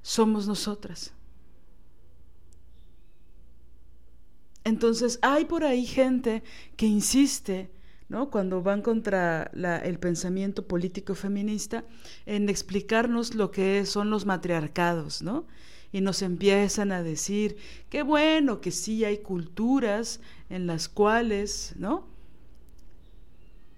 [0.00, 1.12] somos nosotras.
[4.66, 6.42] Entonces hay por ahí gente
[6.76, 7.70] que insiste,
[8.08, 8.30] ¿no?
[8.32, 11.84] cuando van contra el pensamiento político feminista,
[12.26, 15.46] en explicarnos lo que son los matriarcados, ¿no?
[15.92, 17.58] Y nos empiezan a decir,
[17.90, 20.18] qué bueno que sí hay culturas
[20.50, 22.08] en las cuales, ¿no?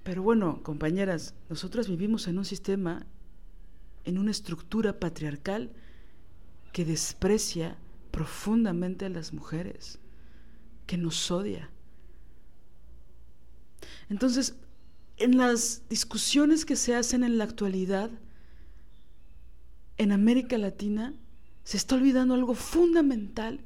[0.05, 3.05] Pero bueno, compañeras, nosotras vivimos en un sistema,
[4.07, 5.71] en una estructura patriarcal
[6.73, 7.77] que desprecia
[8.11, 10.01] profundamente a las mujeres
[10.89, 11.71] que nos odia.
[14.09, 14.57] Entonces,
[15.19, 18.11] en las discusiones que se hacen en la actualidad,
[19.99, 21.13] en América Latina,
[21.63, 23.61] se está olvidando algo fundamental,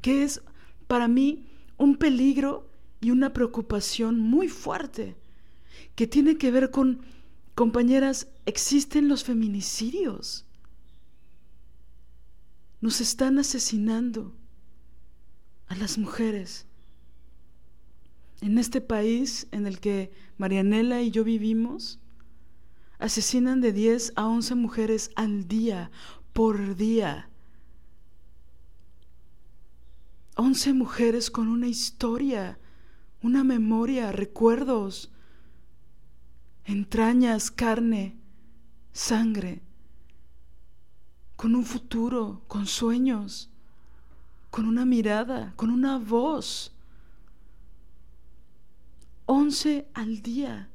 [0.00, 0.40] que es
[0.86, 1.46] para mí
[1.76, 2.70] un peligro
[3.02, 5.16] y una preocupación muy fuerte,
[5.94, 7.02] que tiene que ver con,
[7.54, 10.46] compañeras, existen los feminicidios.
[12.80, 14.32] Nos están asesinando
[15.74, 16.66] a las mujeres.
[18.40, 21.98] En este país en el que Marianela y yo vivimos,
[22.98, 25.90] asesinan de 10 a 11 mujeres al día,
[26.32, 27.28] por día.
[30.36, 32.58] 11 mujeres con una historia,
[33.20, 35.10] una memoria, recuerdos,
[36.64, 38.16] entrañas, carne,
[38.92, 39.60] sangre,
[41.34, 43.50] con un futuro, con sueños
[44.54, 46.70] con una mirada, con una voz.
[49.26, 50.70] Once al día.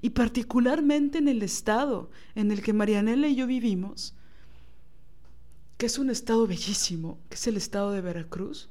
[0.00, 4.14] Y particularmente en el estado en el que Marianela y yo vivimos,
[5.76, 8.68] que es un estado bellísimo, que es el estado de Veracruz.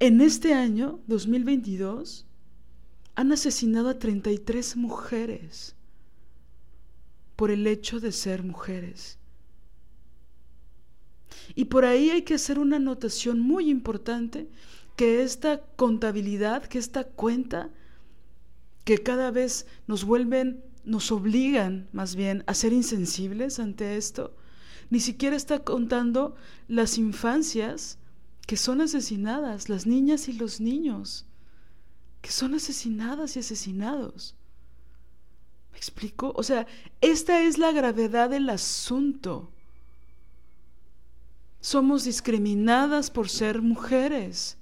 [0.00, 2.26] En este año, 2022,
[3.14, 5.76] han asesinado a 33 mujeres
[7.36, 9.20] por el hecho de ser mujeres.
[11.56, 14.46] Y por ahí hay que hacer una anotación muy importante,
[14.94, 17.70] que esta contabilidad, que esta cuenta,
[18.84, 24.36] que cada vez nos vuelven, nos obligan más bien a ser insensibles ante esto,
[24.90, 26.36] ni siquiera está contando
[26.68, 27.98] las infancias
[28.46, 31.24] que son asesinadas, las niñas y los niños,
[32.20, 34.34] que son asesinadas y asesinados.
[35.72, 36.32] ¿Me explico?
[36.36, 36.66] O sea,
[37.00, 39.52] esta es la gravedad del asunto
[41.66, 44.56] somos discriminadas por ser mujeres.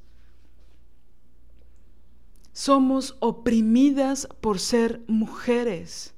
[2.55, 6.15] Somos oprimidas por ser mujeres.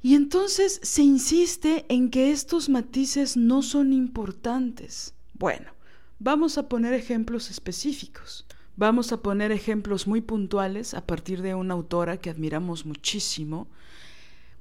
[0.00, 5.12] Y entonces se insiste en que estos matices no son importantes.
[5.34, 5.72] Bueno,
[6.18, 8.46] vamos a poner ejemplos específicos.
[8.76, 13.68] Vamos a poner ejemplos muy puntuales a partir de una autora que admiramos muchísimo,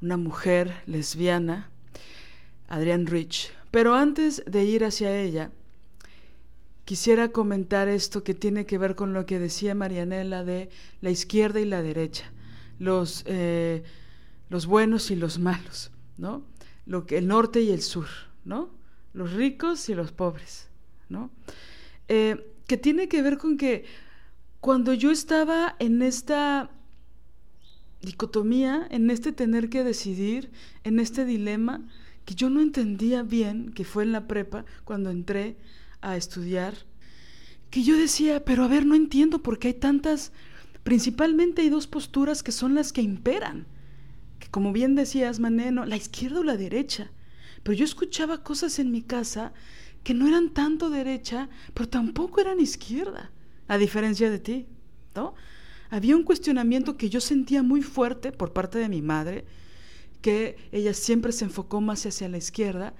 [0.01, 1.69] una mujer lesbiana,
[2.67, 5.51] Adrienne Rich, pero antes de ir hacia ella,
[6.85, 10.69] quisiera comentar esto que tiene que ver con lo que decía Marianela de
[11.01, 12.31] la izquierda y la derecha,
[12.79, 13.83] los, eh,
[14.47, 16.45] los buenos y los malos, ¿no?
[16.85, 18.07] Lo que, el norte y el sur,
[18.45, 18.69] ¿no?
[19.13, 20.69] Los ricos y los pobres,
[21.09, 21.29] ¿no?
[22.07, 23.83] Eh, que tiene que ver con que
[24.61, 26.69] cuando yo estaba en esta
[28.01, 30.49] dicotomía, en este tener que decidir,
[30.85, 31.85] en este dilema,
[32.25, 35.57] que yo no entendía bien, que fue en la prepa cuando entré
[36.01, 36.75] a estudiar,
[37.69, 40.31] que yo decía, pero a ver, no entiendo por qué hay tantas
[40.85, 43.65] principalmente hay dos posturas que son las que imperan.
[44.39, 47.09] Que como bien decías, Maneno, la izquierda o la derecha.
[47.63, 49.51] Pero yo escuchaba cosas en mi casa
[50.03, 53.31] que no eran tanto derecha, pero tampoco eran izquierda,
[53.67, 54.67] a diferencia de ti,
[55.15, 55.33] ¿no?
[55.89, 59.45] Había un cuestionamiento que yo sentía muy fuerte por parte de mi madre,
[60.25, 62.95] que ella siempre se enfocó más hacia la izquierda,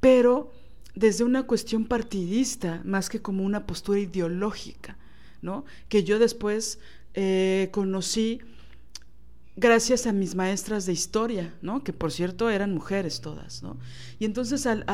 [0.00, 0.52] pero
[0.94, 4.98] desde una cuestión partidista, más que como una postura ideológica,
[5.40, 5.64] ¿no?
[5.88, 6.78] Que yo después
[7.14, 8.42] eh, conocí
[9.58, 11.82] gracias a mis maestras de historia, ¿no?
[11.82, 13.62] que por cierto eran mujeres todas.
[13.62, 13.76] ¿no?
[14.20, 14.84] Y entonces al,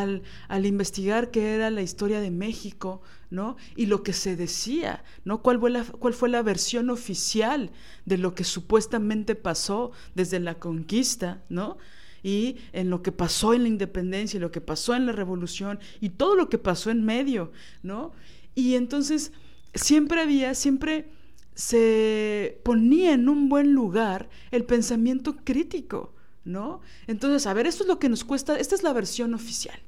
[0.49, 3.57] al, investigar qué era la historia de México ¿no?
[3.77, 5.43] y lo que se decía, ¿no?
[5.43, 7.71] ¿Cuál, fue la, cuál fue la versión oficial
[8.07, 11.77] de lo que supuestamente pasó desde la conquista, ¿no?
[12.23, 15.79] y en lo que pasó en la independencia y lo que pasó en la revolución
[16.01, 17.53] y todo lo que pasó en medio,
[17.83, 18.13] ¿no?
[18.55, 19.31] Y entonces
[19.75, 21.07] siempre había, siempre
[21.55, 26.81] se ponía en un buen lugar el pensamiento crítico, ¿no?
[27.07, 29.81] Entonces, a ver, esto es lo que nos cuesta, esta es la versión oficial.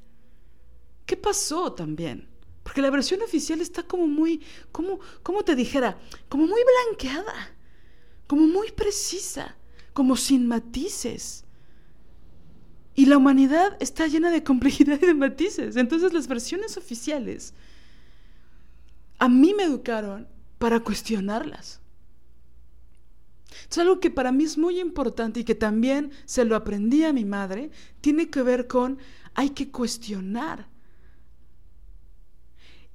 [1.05, 2.27] ¿Qué pasó también?
[2.63, 4.41] Porque la versión oficial está como muy,
[4.71, 5.97] como, como te dijera,
[6.27, 7.55] como muy blanqueada,
[8.27, 9.57] como muy precisa,
[9.93, 11.45] como sin matices.
[12.93, 15.75] Y la humanidad está llena de complejidad y de matices.
[15.75, 17.53] Entonces las versiones oficiales
[19.19, 20.27] a mí me educaron
[20.57, 21.81] para cuestionarlas.
[23.69, 27.13] Es algo que para mí es muy importante y que también se lo aprendí a
[27.13, 28.97] mi madre, tiene que ver con
[29.33, 30.67] hay que cuestionar.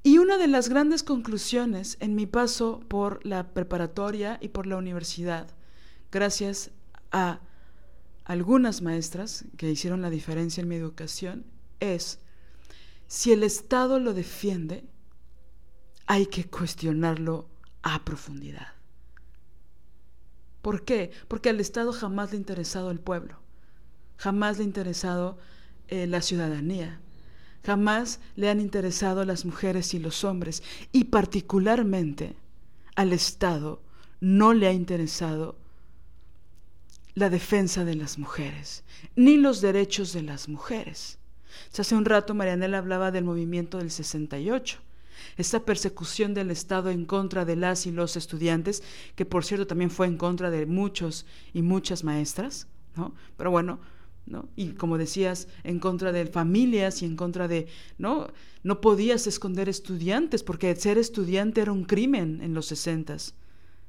[0.03, 4.77] Y una de las grandes conclusiones en mi paso por la preparatoria y por la
[4.77, 5.47] universidad,
[6.11, 6.73] gracias
[7.13, 7.41] a
[8.25, 11.45] algunas maestras que hicieron la diferencia en mi educación,
[11.79, 12.19] es,
[13.07, 14.85] si el Estado lo defiende,
[16.07, 17.52] hay que cuestionarlo
[17.83, 18.69] a profundidad.
[20.63, 21.11] ¿Por qué?
[21.29, 23.39] Porque al Estado jamás le ha interesado el pueblo,
[24.17, 25.39] jamás le ha interesado
[25.89, 27.01] eh, la ciudadanía,
[27.65, 30.63] jamás le han interesado las mujeres y los hombres,
[30.93, 32.37] y particularmente
[32.95, 33.83] al Estado
[34.21, 35.57] no le ha interesado
[37.15, 38.85] la defensa de las mujeres,
[39.17, 41.19] ni los derechos de las mujeres.
[41.77, 44.79] Hace un rato Marianela hablaba del movimiento del 68
[45.37, 48.83] esta persecución del Estado en contra de las y los estudiantes,
[49.15, 53.15] que por cierto también fue en contra de muchos y muchas maestras, ¿no?
[53.37, 53.81] Pero bueno,
[54.27, 54.49] ¿no?
[54.57, 57.67] Y como decías, en contra de familias y en contra de,
[57.99, 58.29] ¿no?
[58.63, 63.35] No podías esconder estudiantes, porque ser estudiante era un crimen en los sesentas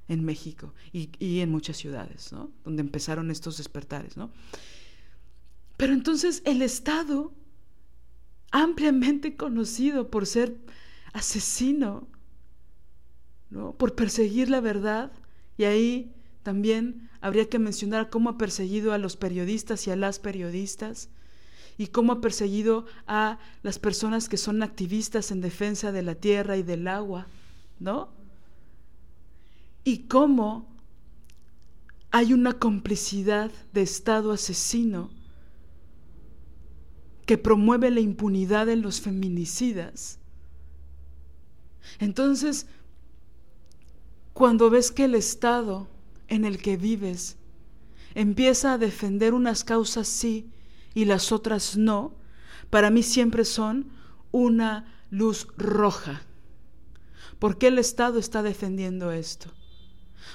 [0.08, 2.52] en México y, y, en muchas ciudades, ¿no?
[2.64, 4.32] Donde empezaron estos despertares, ¿no?
[5.78, 7.34] Pero entonces el Estado,
[8.52, 10.58] ampliamente conocido por ser
[11.14, 12.08] asesino,
[13.50, 13.74] ¿no?
[13.74, 15.12] Por perseguir la verdad.
[15.58, 20.20] Y ahí también habría que mencionar cómo ha perseguido a los periodistas y a las
[20.20, 21.10] periodistas
[21.78, 26.58] y cómo ha perseguido a las personas que son activistas en defensa de la tierra
[26.58, 27.28] y del agua,
[27.80, 28.10] ¿no?
[29.84, 30.68] Y cómo
[32.12, 35.10] hay una complicidad de Estado asesino
[37.26, 40.20] que promueve la impunidad en los feminicidas
[42.00, 42.68] entonces,
[44.34, 45.88] cuando ves que el Estado
[46.28, 47.38] en el que vives
[48.16, 50.50] empieza a defender unas causas sí
[50.94, 52.14] y las otras no,
[52.70, 53.92] para mí siempre son
[54.32, 56.24] una luz roja.
[57.40, 59.52] ¿Por qué el Estado está defendiendo esto?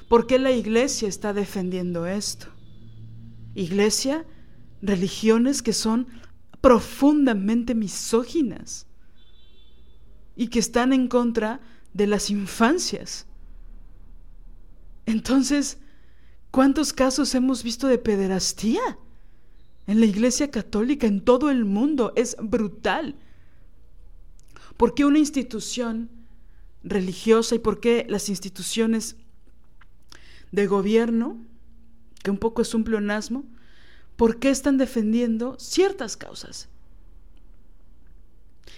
[0.08, 2.48] ¿Por qué la iglesia está defendiendo esto?
[3.54, 4.26] Iglesia,
[4.82, 6.06] religiones que son
[6.60, 8.87] profundamente misóginas
[10.38, 11.60] y que están en contra
[11.92, 13.26] de las infancias.
[15.04, 15.78] Entonces,
[16.52, 18.80] ¿cuántos casos hemos visto de pederastía
[19.88, 22.12] en la Iglesia Católica, en todo el mundo?
[22.14, 23.16] Es brutal.
[24.76, 26.08] ¿Por qué una institución
[26.84, 29.16] religiosa y por qué las instituciones
[30.52, 31.36] de gobierno,
[32.22, 33.44] que un poco es un pleonasmo,
[34.14, 36.68] por qué están defendiendo ciertas causas?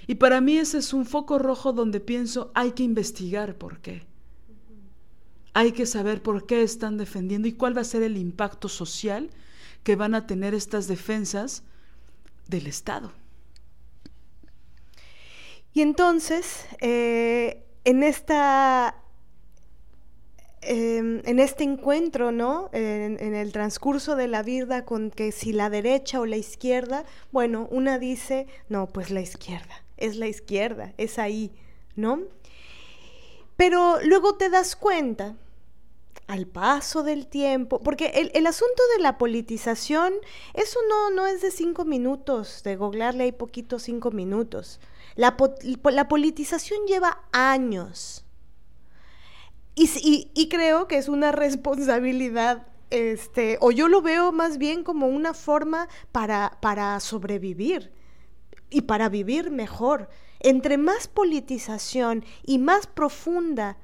[0.06, 4.02] Y para mí ese es un foco rojo donde pienso, hay que investigar por qué.
[5.52, 9.30] Hay que saber por qué están defendiendo y cuál va a ser el impacto social
[9.82, 11.62] que van a tener estas defensas
[12.48, 13.12] del Estado.
[15.72, 18.96] Y entonces, eh, en esta
[20.62, 22.68] em, en este encuentro, ¿no?
[22.72, 27.04] En, en, el transcurso de la vida con que si la derecha o la izquierda,
[27.32, 31.52] bueno, una dice, no, pues la izquierda es la izquierda, es ahí,
[31.96, 32.22] ¿no?
[33.56, 35.36] Pero luego te das cuenta,
[36.30, 40.12] al paso del tiempo, porque el, asunto de la politización,
[40.54, 44.78] eso no, no es de cinco minutos, de googlearle hay poquito cinco minutos.
[45.16, 45.36] La,
[45.90, 48.24] la politización lleva años.
[49.74, 55.08] Y, y, creo que es una responsabilidad, este, o yo lo veo más bien como
[55.08, 57.90] una forma para, para sobrevivir
[58.70, 60.08] y para vivir mejor.
[60.38, 63.76] Entre más politización y más profunda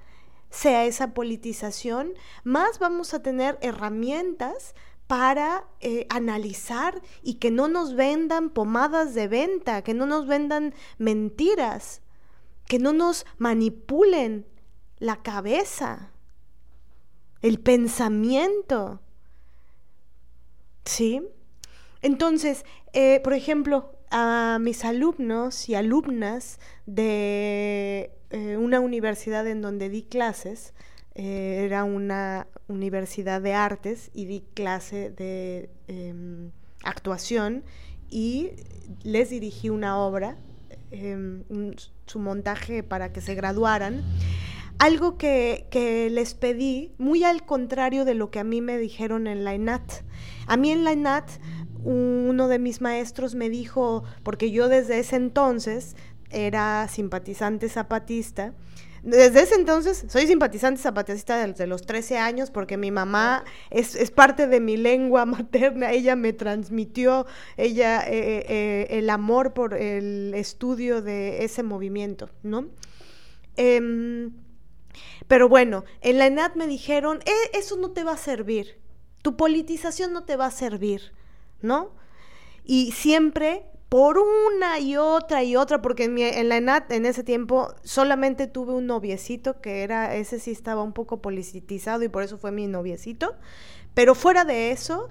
[0.48, 2.14] sea esa politización,
[2.44, 4.74] más vamos a tener herramientas
[5.06, 10.74] para eh, analizar y que no nos vendan pomadas de venta, que no nos vendan
[10.98, 12.02] mentiras,
[12.66, 14.46] que no nos manipulen
[14.98, 16.10] la cabeza,
[17.42, 19.00] el pensamiento.
[20.84, 21.22] ¿Sí?
[22.02, 29.90] Entonces, eh, por ejemplo, a mis alumnos y alumnas de eh, una universidad en donde
[29.90, 30.72] di clases,
[31.14, 36.50] eh, era una universidad de artes y di clase de em,
[36.82, 37.62] actuación
[38.08, 38.52] y
[39.02, 40.38] les dirigí una obra,
[40.92, 41.44] em,
[42.06, 44.02] su montaje para que se graduaran.
[44.78, 49.26] Algo que, que, les pedí, muy al contrario de lo que a mí me dijeron
[49.26, 50.04] en la ENAT.
[50.46, 51.28] A mí en la ENAT
[51.86, 55.94] uno de mis maestros me dijo, porque yo desde ese entonces
[56.30, 58.54] era simpatizante zapatista.
[59.04, 64.10] Desde ese entonces soy simpatizante zapatista desde los 13 años porque mi mamá es, es
[64.10, 67.24] parte de mi lengua materna, ella me transmitió
[67.56, 72.66] ella, eh, eh, el amor por el estudio de ese movimiento, ¿no?
[73.56, 74.32] Em,
[75.28, 78.80] pero bueno, en la ENAD me dijeron, eh, eso no te va a servir,
[79.22, 81.12] tu politización no te va a servir,
[81.62, 81.90] ¿no?
[82.64, 87.72] Y siempre por una y otra y otra, porque en, la ENAT en ese tiempo
[87.84, 92.36] solamente tuve un noviecito que era, ese sí estaba un poco politizado y por eso
[92.36, 93.36] fue mi noviecito,
[93.94, 95.08] pero fuera de eso,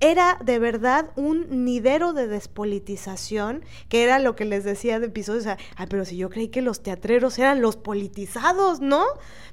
[0.00, 5.46] era de verdad un nidero de despolitización, que era lo que les decía de episodios,
[5.46, 9.04] ay, pero si yo creí que los teatreros eran los politizados, ¿no?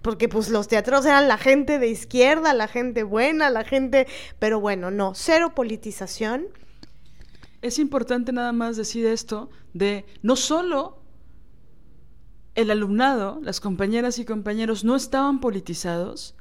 [0.01, 4.07] Porque pues los teatreros eran la gente de izquierda, la gente buena, la gente,
[4.39, 6.47] pero bueno, no, cero politización
[7.61, 10.97] es importante nada más decir esto de no solo
[12.55, 16.35] el alumnado, las compañeras y compañeros no estaban politizados,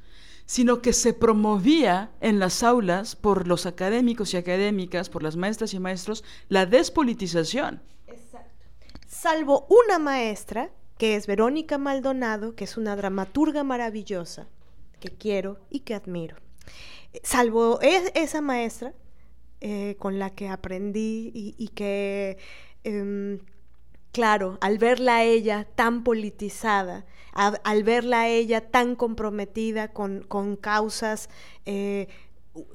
[0.51, 5.73] sino que se promovía en las aulas por los académicos y académicas, por las maestras
[5.73, 7.81] y maestros, la despolitización.
[8.05, 8.67] Exacto.
[9.07, 14.49] Salvo una maestra, que es Verónica Maldonado, que es una dramaturga maravillosa,
[14.99, 16.35] que quiero y que admiro.
[17.23, 18.93] Salvo e-, esa maestra,
[19.61, 22.37] eh, con la que aprendí y, que,
[22.83, 23.39] em,
[24.11, 30.25] claro, al verla a ella tan politizada, al verla a ella tan comprometida con,
[30.59, 31.29] causas
[31.65, 32.07] eh,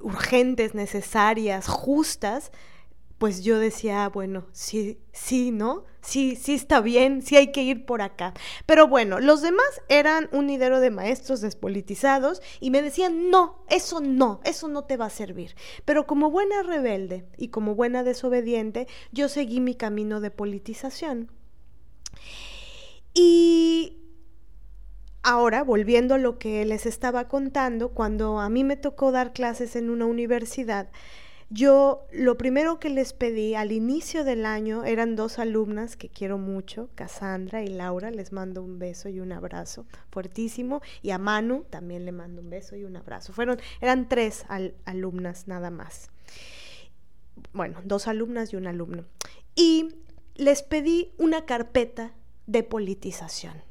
[0.00, 2.52] urgentes, necesarias, justas,
[3.18, 5.84] pues yo decía, bueno, sí, sí, ¿no?
[6.02, 8.34] Sí, sí está bien, sí hay que ir por acá.
[8.66, 14.00] Pero bueno, los demás eran un nidero de maestros despolitizados y me decían, no, eso
[14.00, 15.56] no, eso no te va a servir.
[15.84, 21.32] Pero como buena rebelde y como buena desobediente, yo seguí mi camino de politización.
[23.14, 23.96] Y
[25.22, 29.74] ahora, volviendo a lo que les estaba contando, cuando a mí me tocó dar clases
[29.74, 30.90] en una universidad,
[31.48, 36.38] yo lo primero que les pedí al inicio del año eran dos alumnas que quiero
[36.38, 41.64] mucho, Cassandra y Laura, les mando un beso y un abrazo fuertísimo, y a Manu
[41.70, 43.32] también le mando un beso y un abrazo.
[43.32, 44.44] Fueron, eran tres
[44.84, 46.10] alumnas nada más.
[47.52, 49.04] Bueno, dos alumnas y un alumno.
[49.54, 49.94] Y
[50.34, 52.12] les pedí una carpeta
[52.46, 53.62] de politización,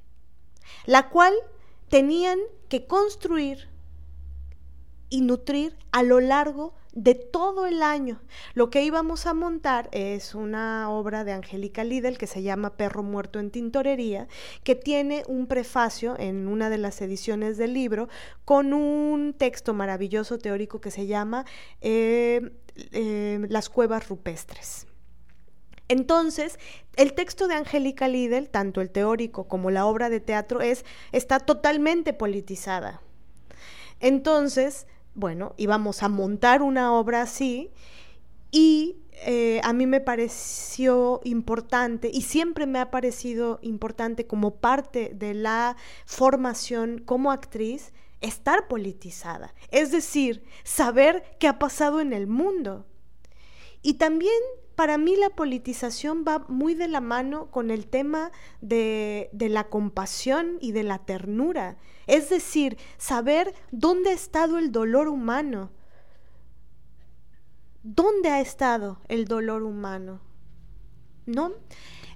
[0.86, 1.34] la cual
[1.90, 3.68] tenían que construir
[5.10, 8.22] y nutrir a lo largo de todo el año.
[8.54, 13.04] Lo que íbamos a montar es una obra de Angélica Lidl que se llama Perro
[13.04, 14.28] Muerto en Tintorería,
[14.64, 18.08] que tiene un prefacio en una de las ediciones del libro
[18.46, 21.46] con un texto maravilloso teórico que se llama
[21.82, 22.52] eh,
[22.94, 24.88] eh, Las cuevas rupestres.
[25.88, 26.58] Entonces,
[26.96, 31.40] el texto de Angélica Lidl, tanto el teórico como la obra de teatro, es, está
[31.40, 33.02] totalmente politizada.
[34.00, 37.72] Entonces, bueno, íbamos a montar una obra así
[38.52, 45.12] y eh, a mí me pareció importante y siempre me ha parecido importante como parte
[45.16, 52.28] de la formación como actriz estar politizada, es decir, saber qué ha pasado en el
[52.28, 52.86] mundo.
[53.82, 54.34] Y también
[54.76, 59.66] para mí la politización va muy de la mano con el tema de, de, la
[59.66, 61.78] compasión y de la ternura.
[62.08, 65.72] Es decir, saber dónde ha estado el dolor humano.
[67.84, 70.22] ¿Dónde ha estado el dolor humano?
[71.26, 71.52] ¿No?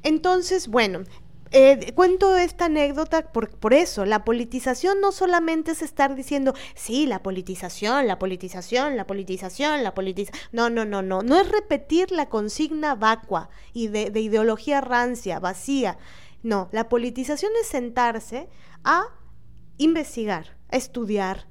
[0.03, 1.03] Entonces, bueno,
[1.51, 7.07] eh, cuento esta anécdota por, por, eso, la politización no solamente es estar diciendo, sí,
[7.07, 10.39] la politización, la politización, la politización, la politización.
[10.51, 15.39] No, no, no, no, no es repetir la consigna vacua y de, de ideología rancia,
[15.39, 15.97] vacía.
[16.43, 18.47] No, la politización es sentarse
[18.83, 19.07] a
[19.77, 21.47] investigar, a estudiar,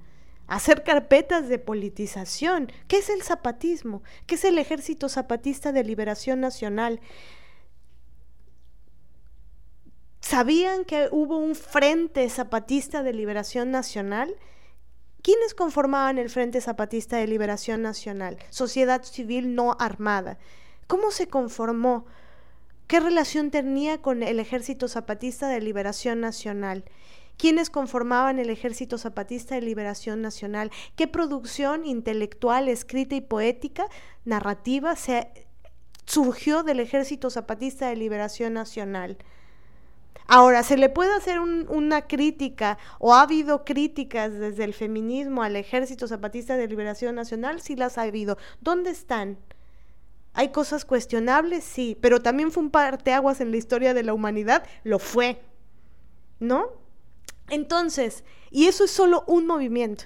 [0.47, 2.73] hacer carpetas de politización.
[2.89, 4.03] ¿Qué es el zapatismo?
[4.27, 7.01] ¿Qué es el Ejército Zapatista de Liberación Nacional?
[10.21, 14.35] ¿Sabían que hubo un Frente Zapatista de Liberación Nacional?
[15.23, 18.39] ¿Quiénes conformaban el Frente Zapatista de Liberación Nacional?
[18.51, 20.39] Sociedad civil no armada.
[20.87, 22.07] ¿Cómo se conformó?
[22.87, 26.85] ¿Qué relación tenía con el Ejército Zapatista de Liberación Nacional?
[27.37, 30.71] ¿Quiénes conformaban el Ejército Zapatista de Liberación Nacional?
[30.97, 33.87] ¿Qué producción intelectual, escrita y poética,
[34.25, 35.31] narrativa se
[36.05, 39.19] surgió del Ejército Zapatista de Liberación Nacional?
[40.31, 45.57] Ahora, ¿se le puede hacer una crítica o ha habido críticas desde el feminismo al
[45.57, 47.63] Ejército Zapatista de Liberación Nacional?
[47.63, 48.37] Sí las ha habido.
[48.61, 49.39] ¿Dónde están?
[50.35, 51.65] ¿Hay cosas cuestionables?
[51.65, 55.41] Sí, pero también fue un parteaguas en la historia de la humanidad, lo fue.
[56.41, 56.73] ¿No?
[57.49, 60.05] Entonces, y eso es solo un movimiento.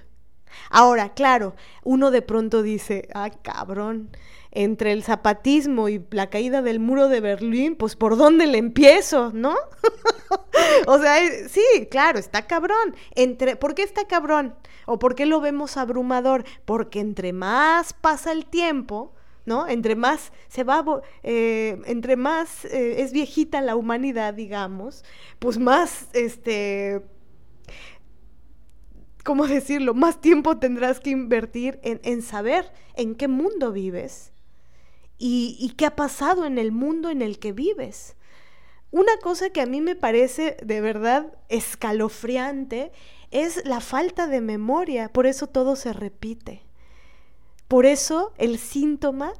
[0.70, 4.10] Ahora, claro, uno de pronto dice, ah, cabrón,
[4.52, 9.32] entre el zapatismo y la caída del muro de Berlín, pues por dónde le empiezo,
[9.32, 9.54] ¿no?
[10.86, 12.94] o sea, eh, sí, claro, está cabrón.
[13.14, 14.54] Entre, ¿Por qué está cabrón?
[14.84, 16.44] ¿O por qué lo vemos abrumador?
[16.66, 19.14] Porque entre más pasa el tiempo,
[19.46, 19.66] ¿no?
[19.66, 20.84] Entre más se va,
[21.22, 25.02] eh, entre más eh, es viejita la humanidad, digamos,
[25.38, 27.00] pues más, este,
[29.24, 29.94] ¿cómo decirlo?
[29.94, 34.31] Más tiempo tendrás que invertir en, en saber en qué mundo vives
[35.24, 38.16] y, qué ha pasado en el mundo en el que vives.
[38.90, 42.90] Una cosa que a mí me parece de verdad escalofriante
[43.30, 46.62] es la falta de memoria, por eso todo se repite.
[47.68, 49.32] Por eso el síntoma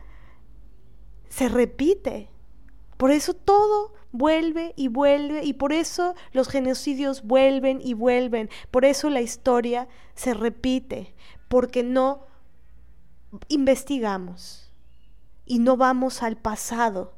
[1.29, 2.31] se repite.
[2.97, 8.51] Por eso todo vuelve y vuelve y por eso los genocidios vuelven y vuelven.
[8.71, 11.13] Por eso la historia se repite,
[11.49, 12.25] porque no
[13.49, 14.62] investigamos
[15.47, 17.15] y no vamos al pasado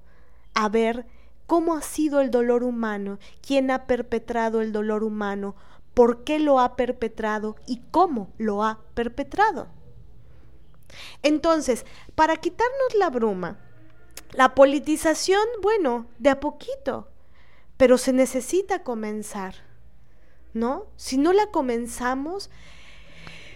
[0.55, 1.07] a ver
[1.47, 5.55] cómo ha sido el dolor humano, quién ha perpetrado el dolor humano,
[5.93, 9.69] por qué lo ha perpetrado y cómo lo ha perpetrado.
[11.23, 13.59] Entonces, para quitarnos la bruma,
[14.33, 17.09] la politización, bueno, de a poquito,
[17.77, 19.55] pero se necesita comenzar,
[20.53, 20.87] ¿no?
[20.97, 22.51] Si no la comenzamos,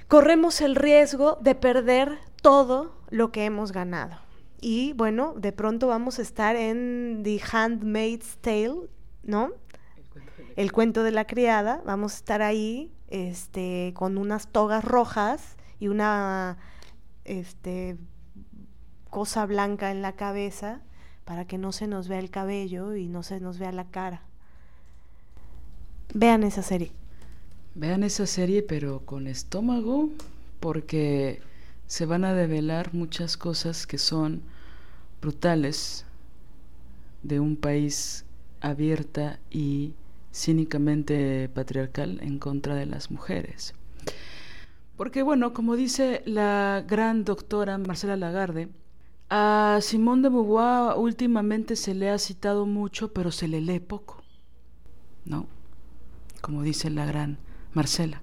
[0.09, 4.28] corremos el riesgo de perder todo lo que hemos ganado.
[4.61, 8.89] Y bueno, de pronto vamos a estar en The Handmaid's Tale,
[9.23, 9.51] ¿no?
[10.57, 11.83] El cuento de la criada.
[11.87, 16.59] Vamos a estar ahí este, con unas togas rojas y una
[17.25, 17.97] este,
[19.11, 20.81] cosa blanca en la cabeza
[21.25, 24.23] para que no se nos vea el cabello y no se nos vea la cara.
[26.15, 26.91] Vean esa serie.
[27.75, 30.09] Vean esa serie, pero con estómago,
[30.59, 31.43] porque
[31.89, 34.43] se van a develar muchas cosas que son
[35.21, 36.05] brutales
[37.23, 38.25] de un país
[38.61, 39.95] abierta y
[40.33, 43.75] cínicamente patriarcal en contra de las mujeres.
[44.97, 48.69] Porque bueno, como dice la gran doctora Marcela Lagarde,
[49.31, 54.23] a Simón de Beauvoir últimamente se le ha citado mucho, pero se le lee poco.
[55.25, 55.47] ¿No?
[56.43, 57.39] Como dice la gran
[57.73, 58.21] Marcela.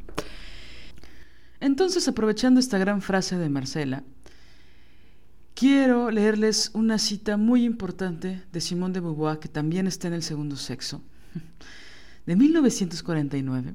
[1.66, 4.04] Entonces, aprovechando esta gran frase de Marcela,
[5.56, 10.22] quiero leerles una cita muy importante de Simone de Beauvoir, que también está en el
[10.22, 11.02] segundo sexo,
[12.28, 13.74] de 1949,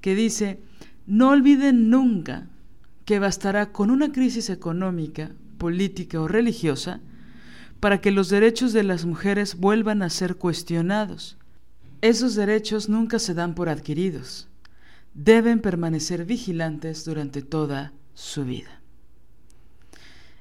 [0.00, 0.60] que dice,
[1.04, 2.46] no olviden nunca
[3.04, 7.00] que bastará con una crisis económica, política o religiosa
[7.80, 11.38] para que los derechos de las mujeres vuelvan a ser cuestionados.
[12.02, 14.46] Esos derechos nunca se dan por adquiridos
[15.14, 18.80] deben permanecer vigilantes durante toda su vida.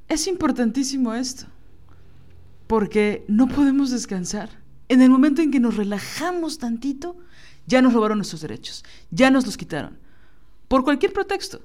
[0.08, 1.46] Es importantísimo esto,
[2.68, 4.50] porque no podemos descansar.
[4.90, 7.18] En el momento en que nos relajamos tantito,
[7.66, 9.98] ya nos robaron nuestros derechos, ya nos los quitaron,
[10.68, 11.62] por cualquier pretexto.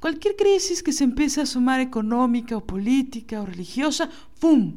[0.00, 4.76] Cualquier crisis que se empiece a sumar económica o política o religiosa, ¡fum!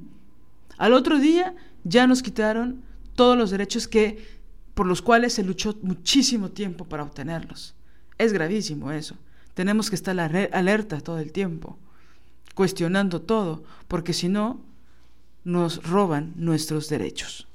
[0.77, 2.83] Al otro día ya nos quitaron
[3.15, 4.42] todos los derechos que
[4.74, 7.76] por los cuales se luchó muchísimo tiempo para obtenerlos.
[8.17, 9.15] Es gravísimo eso.
[9.53, 11.78] Tenemos que estar alerta todo el tiempo,
[12.55, 14.59] cuestionando todo, porque si no,
[15.43, 17.47] nos roban nuestros derechos.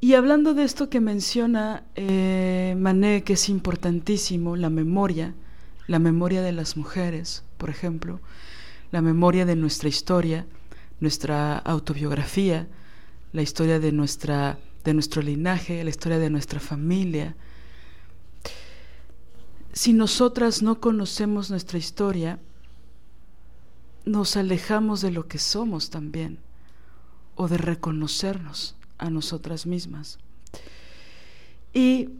[0.00, 5.34] Y hablando de esto que menciona eh, Mané, que es importantísimo, la memoria,
[5.86, 8.20] la memoria de las mujeres, por ejemplo,
[8.92, 10.46] la memoria de nuestra historia,
[11.00, 12.68] nuestra autobiografía,
[13.32, 17.34] la historia de, nuestra, de nuestro linaje, la historia de nuestra familia.
[19.72, 22.38] Si nosotras no conocemos nuestra historia,
[24.04, 26.38] nos alejamos de lo que somos también,
[27.34, 30.18] o de reconocernos a nosotras mismas.
[31.72, 32.10] Y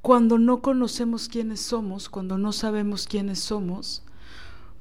[0.00, 4.02] cuando no conocemos quiénes somos, cuando no sabemos quiénes somos,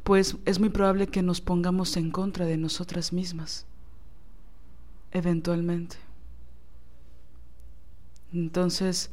[0.04, 3.68] pues es muy probable que nos pongamos en contra de nosotras mismas,
[5.12, 5.98] eventualmente.
[8.34, 9.12] Entonces,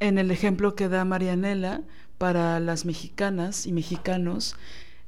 [0.00, 1.82] en el ejemplo que da Marianela
[2.18, 4.56] para las mexicanas y mexicanos,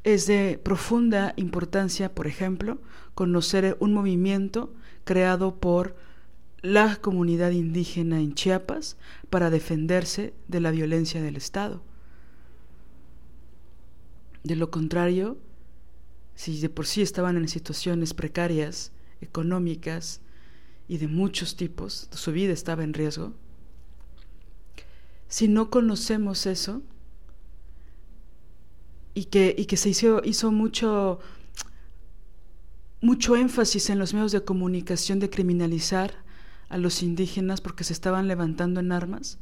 [0.04, 2.80] es de profunda importancia, por ejemplo,
[3.14, 4.72] conocer un movimiento
[5.04, 5.96] creado por
[6.62, 8.96] la comunidad indígena en Chiapas
[9.30, 11.82] para defenderse de la violencia del Estado.
[14.42, 15.38] De lo contrario,
[16.34, 20.20] si de por sí estaban en situaciones precarias, económicas
[20.88, 23.34] y de muchos tipos, su vida estaba en riesgo,
[25.28, 26.82] si no conocemos eso,
[29.14, 31.20] y que, y que se hizo, hizo mucho,
[33.00, 36.14] mucho énfasis en los medios de comunicación de criminalizar
[36.68, 39.38] a los indígenas porque se estaban levantando en armas.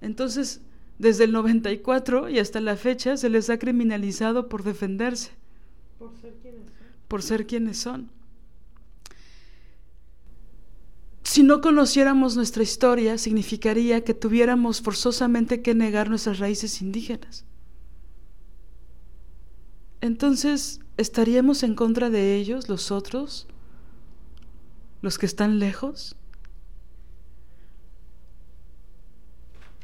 [0.00, 0.60] Entonces,
[0.98, 5.30] desde el 94 y hasta la fecha se les ha criminalizado por defenderse.
[5.98, 6.86] Por ser quienes son.
[7.08, 8.10] Por ser quienes son.
[11.30, 17.44] Si no conociéramos nuestra historia, significaría que tuviéramos forzosamente que negar nuestras raíces indígenas.
[20.00, 23.46] Entonces, ¿estaríamos en contra de ellos, los otros,
[25.02, 26.16] los que están lejos?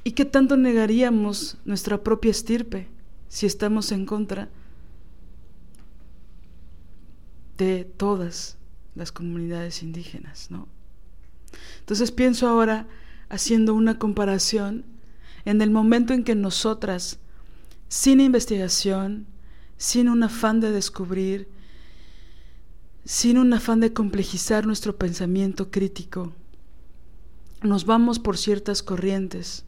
[0.03, 2.88] ¿Y qué tanto negaríamos nuestra propia estirpe
[3.28, 4.49] si estamos en contra
[7.57, 8.59] de todas
[8.97, 10.74] las comunidades indígenas, ¿no?
[11.80, 12.86] Entonces pienso ahora,
[13.28, 14.84] haciendo una comparación,
[15.44, 17.18] en el momento en que nosotras,
[17.88, 19.26] sin investigación,
[19.76, 21.48] sin un afán de descubrir,
[23.04, 26.32] sin un afán de complejizar nuestro pensamiento crítico,
[27.62, 29.64] nos vamos por ciertas corrientes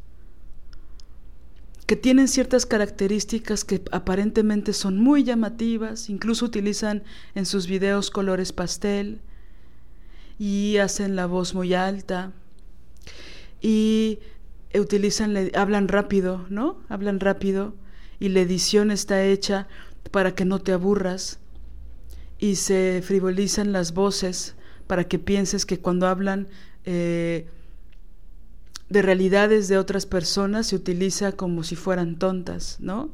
[1.89, 7.03] que tienen ciertas características que aparentemente son muy llamativas, incluso utilizan
[7.35, 9.23] en sus videos colores pastel
[10.39, 12.33] y hacen la voz muy alta
[13.61, 14.21] y
[14.75, 16.79] utilizan hablan rápido, ¿no?
[16.89, 17.75] Hablan rápido
[18.21, 19.67] y la edición está hecha
[20.11, 21.39] para que no te aburras
[22.39, 24.55] y se frivolizan las voces
[24.87, 26.49] para que pienses que cuando hablan
[26.85, 27.47] eh,
[28.89, 33.11] de realidades de otras personas se utiliza como si fueran tontas, ¿no?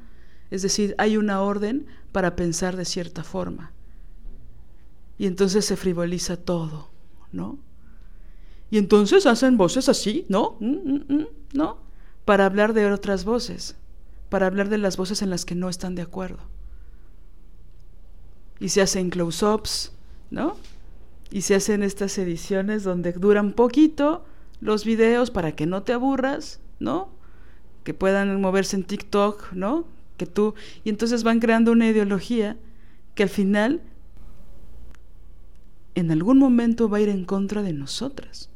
[0.50, 3.72] Es decir, hay una orden para pensar de cierta forma.
[5.18, 6.90] Y entonces se frivoliza todo,
[7.34, 7.58] ¿no?
[8.70, 10.56] Y entonces hacen voces así, ¿no?
[10.60, 11.78] Mm, mm, mm, ¿No?
[12.24, 13.76] Para hablar de otras voces,
[14.30, 16.38] para hablar de las voces en las que no están de acuerdo.
[18.58, 19.92] Y se hacen close-ups,
[20.30, 20.56] ¿no?
[21.30, 24.24] Y se hacen estas ediciones donde duran poquito,
[24.60, 27.10] los videos para que no te aburras, ¿no?
[27.82, 29.84] Que puedan moverse en TikTok, ¿no?
[30.16, 30.54] Que tú
[30.84, 32.56] y entonces van creando una ideología
[33.14, 33.82] que al final
[35.94, 38.50] en algún momento va a ir en contra de nosotras.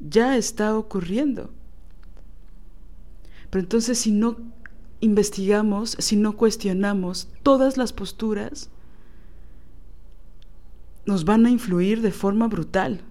[0.00, 1.50] Ya está ocurriendo.
[3.50, 4.36] Pero entonces si no
[5.00, 8.70] investigamos, si no cuestionamos todas las posturas,
[11.06, 13.04] nos van a influir de forma brutal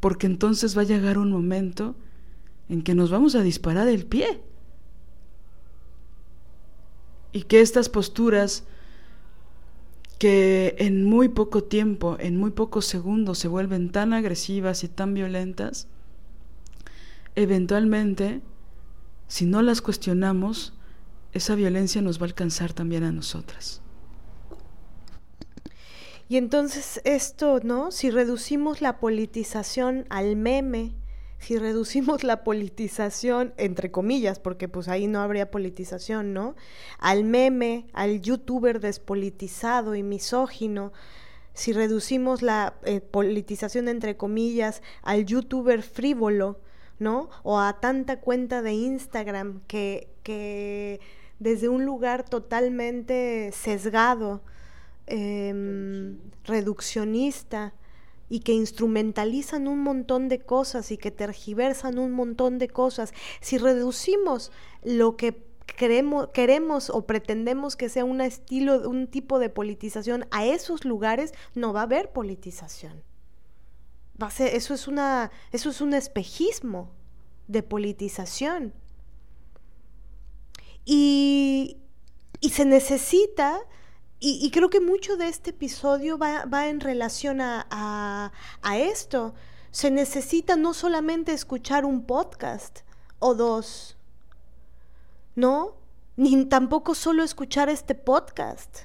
[0.00, 1.94] porque entonces va a llegar un momento
[2.68, 4.40] en que nos vamos a disparar el pie.
[7.32, 8.64] Y que estas posturas
[10.20, 15.14] que en muy poco tiempo, en muy pocos segundos se vuelven tan agresivas y tan
[15.14, 15.88] violentas,
[17.36, 18.42] eventualmente,
[19.28, 20.74] si no las cuestionamos,
[21.32, 23.80] esa violencia nos va a alcanzar también a nosotras.
[26.28, 27.90] Y entonces esto, ¿no?
[27.90, 30.92] Si reducimos la politización al meme,
[31.40, 36.54] si reducimos la politización, entre comillas, porque pues ahí no habría politización, ¿no?
[36.98, 40.92] Al meme, al youtuber despolitizado y misógino,
[41.54, 46.60] si reducimos la eh, politización, entre comillas, al youtuber frívolo,
[46.98, 47.30] ¿no?
[47.42, 51.00] O a tanta cuenta de Instagram que, que
[51.38, 54.42] desde un lugar totalmente sesgado,
[55.06, 57.72] em, reduccionista,
[58.30, 63.58] y que instrumentalizan un montón de cosas y que tergiversan un montón de cosas, si
[63.58, 64.52] reducimos
[64.82, 70.46] lo que queremos, queremos o pretendemos que sea un estilo, un tipo de politización a
[70.46, 73.02] esos lugares, no va a haber politización.
[74.38, 76.92] Eso, es una, eso es un espejismo
[77.48, 78.74] de politización.
[80.84, 81.78] Y,
[82.40, 83.60] y se necesita
[84.22, 89.34] y, creo que mucho de este episodio va, en relación a, esto.
[89.70, 92.80] Se necesita no solamente escuchar un podcast
[93.18, 93.96] o dos,
[95.36, 95.74] ¿no?
[96.16, 98.80] Ni tampoco solo escuchar este podcast.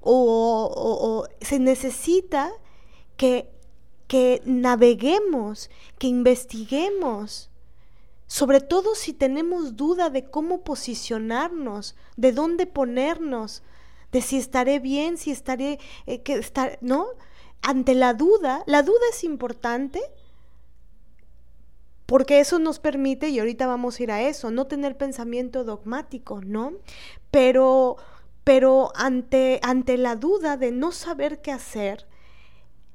[0.00, 2.50] O, se necesita
[3.16, 3.48] que,
[4.44, 7.51] naveguemos, que investiguemos,
[8.32, 13.62] sobre todo si tenemos duda de cómo posicionarnos, de dónde ponernos,
[14.10, 17.08] de si estaré bien, si estaré, eh, que estar, ¿no?
[17.60, 20.00] Ante la duda, la duda es importante
[22.06, 26.40] porque eso nos permite, y ahorita vamos a ir a eso, no tener pensamiento dogmático,
[26.40, 26.72] ¿no?
[27.30, 27.98] Pero,
[28.44, 32.06] pero ante, ante la duda de no saber qué hacer,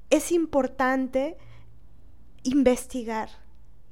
[0.09, 1.37] es importante
[2.41, 3.29] investigar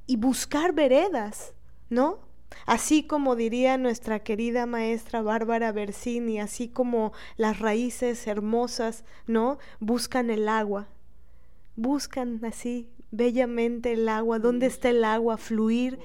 [0.07, 1.53] y buscar veredas,
[1.89, 2.19] ¿no?
[2.65, 9.57] Así como diría nuestra querida maestra Bárbara Bersini, así como las raíces hermosas, ¿no?
[9.79, 10.87] Buscan el agua,
[11.75, 15.37] buscan así bellamente el agua, ¿dónde está el agua?
[15.37, 15.99] Fluir,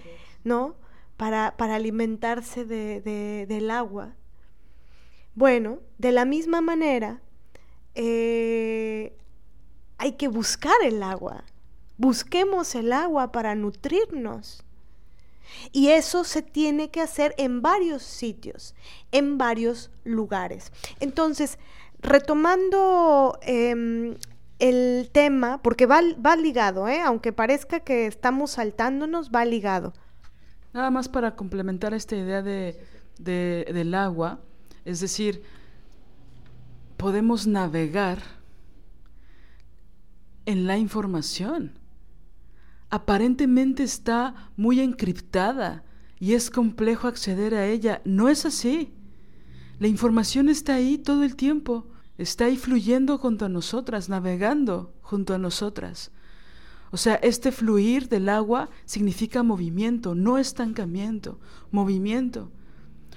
[0.44, 0.76] ¿no?
[1.16, 3.00] Para, para alimentarse de,
[3.46, 4.14] del agua.
[5.34, 7.20] Bueno, de la misma manera,
[7.94, 9.16] eh,
[9.98, 11.44] hay que buscar el agua,
[12.00, 14.64] Busquemos el agua para nutrirnos.
[15.70, 18.74] Y eso se tiene que hacer en varios sitios,
[19.12, 20.72] en varios lugares.
[21.00, 21.58] Entonces,
[21.98, 24.16] retomando em,
[24.60, 26.00] el tema, porque va,
[26.36, 27.02] ligado, ¿eh?
[27.02, 29.92] aunque parezca que estamos saltándonos, va ligado.
[30.72, 32.80] Nada más para complementar esta idea de,
[33.18, 34.40] del agua,
[34.86, 35.42] es decir,
[36.96, 38.22] podemos navegar
[40.46, 41.78] en la información
[42.90, 45.84] aparentemente está muy encriptada
[46.18, 48.02] y es complejo acceder a ella.
[48.04, 48.92] No es así.
[49.78, 51.86] La información está ahí todo el tiempo,
[52.18, 56.10] está ahí fluyendo junto a nosotras, navegando junto a nosotras.
[56.90, 61.38] O sea, este fluir del agua significa movimiento, no estancamiento,
[61.70, 62.50] movimiento.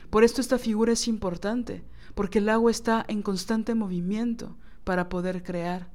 [0.09, 5.43] Por esto esta figura es importante, porque el agua está en constante movimiento para poder
[5.43, 5.92] crear.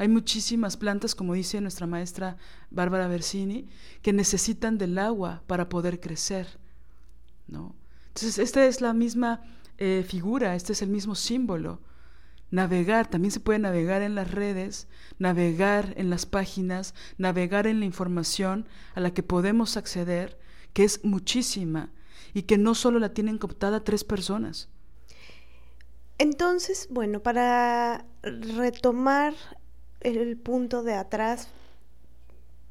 [0.00, 2.38] Hay muchísimas plantas, como dice nuestra maestra
[2.70, 3.68] Bárbara Bersini,
[4.00, 6.58] que necesitan del agua para poder crecer.
[7.46, 7.74] ¿no?
[8.08, 9.42] Entonces, esta es la misma
[9.76, 11.82] eh, figura, este es el mismo símbolo.
[12.50, 14.88] Navegar, también se puede navegar en las redes,
[15.18, 20.38] navegar en las páginas, navegar en la información a la que podemos acceder,
[20.72, 21.90] que es muchísima
[22.32, 24.70] y que no solo la tienen cooptada tres personas.
[26.16, 29.34] Entonces, bueno, para retomar
[30.00, 31.48] el punto de atrás,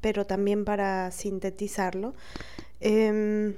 [0.00, 2.14] pero también para sintetizarlo.
[2.80, 3.54] Em,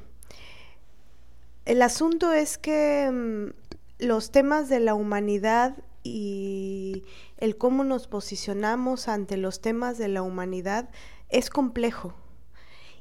[1.64, 3.52] el asunto es que em,
[3.98, 7.04] los temas de la humanidad y
[7.38, 10.90] el cómo nos posicionamos ante los temas de la humanidad
[11.28, 12.14] es complejo.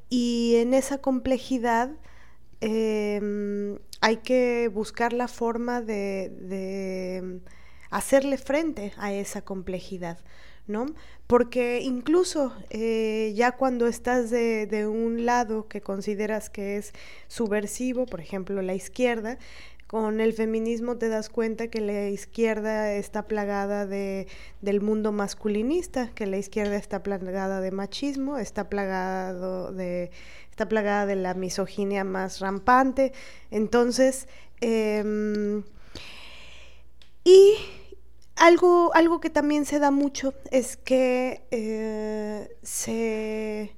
[0.08, 1.90] Y en esa complejidad
[2.60, 7.40] em, hay que buscar la forma de
[7.90, 10.18] hacerle frente a esa complejidad.
[11.26, 16.92] Porque incluso eh, ya cuando estás de, un lado que consideras que es
[17.28, 19.38] subversivo, por ejemplo la izquierda,
[19.86, 24.26] con el feminismo te das cuenta que la izquierda está plagada de,
[24.62, 30.10] del mundo masculinista, que la izquierda está plagada de machismo, está plagado de
[30.50, 33.12] está plagada de la misoginia más rampante.
[33.50, 34.28] Entonces,
[34.60, 35.62] em,
[37.24, 37.54] y
[38.36, 43.76] algo, algo que también se da mucho es que eh, se,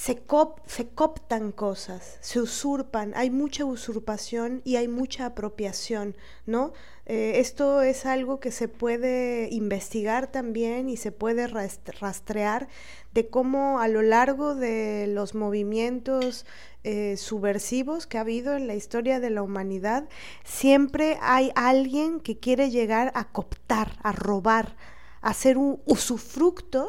[0.00, 0.22] se,
[0.66, 6.72] se coptan cosas, se usurpan, hay mucha usurpación y hay mucha apropiación, ¿no?
[7.04, 12.68] Eh, esto es algo que se puede investigar también y se puede rastrear
[13.12, 16.46] de cómo a lo largo de los movimientos
[16.82, 20.08] eh, subversivos que ha habido en la historia de la humanidad,
[20.44, 24.76] siempre hay alguien que quiere llegar a cooptar, a robar,
[25.20, 26.88] a hacer un usufructo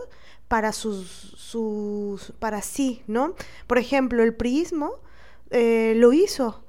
[0.51, 3.35] para sus, sus para sí, ¿no?
[3.67, 4.95] Por ejemplo, el priismo
[5.49, 6.65] eh, lo hizo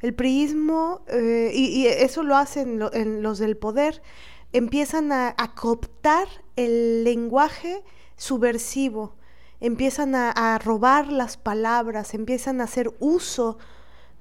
[0.00, 4.00] el priismo, eh, y, eso lo hacen en los del poder,
[4.52, 7.82] empiezan a, cooptar el lenguaje
[8.16, 9.16] subversivo,
[9.60, 13.58] empiezan a, robar las palabras, empiezan a hacer uso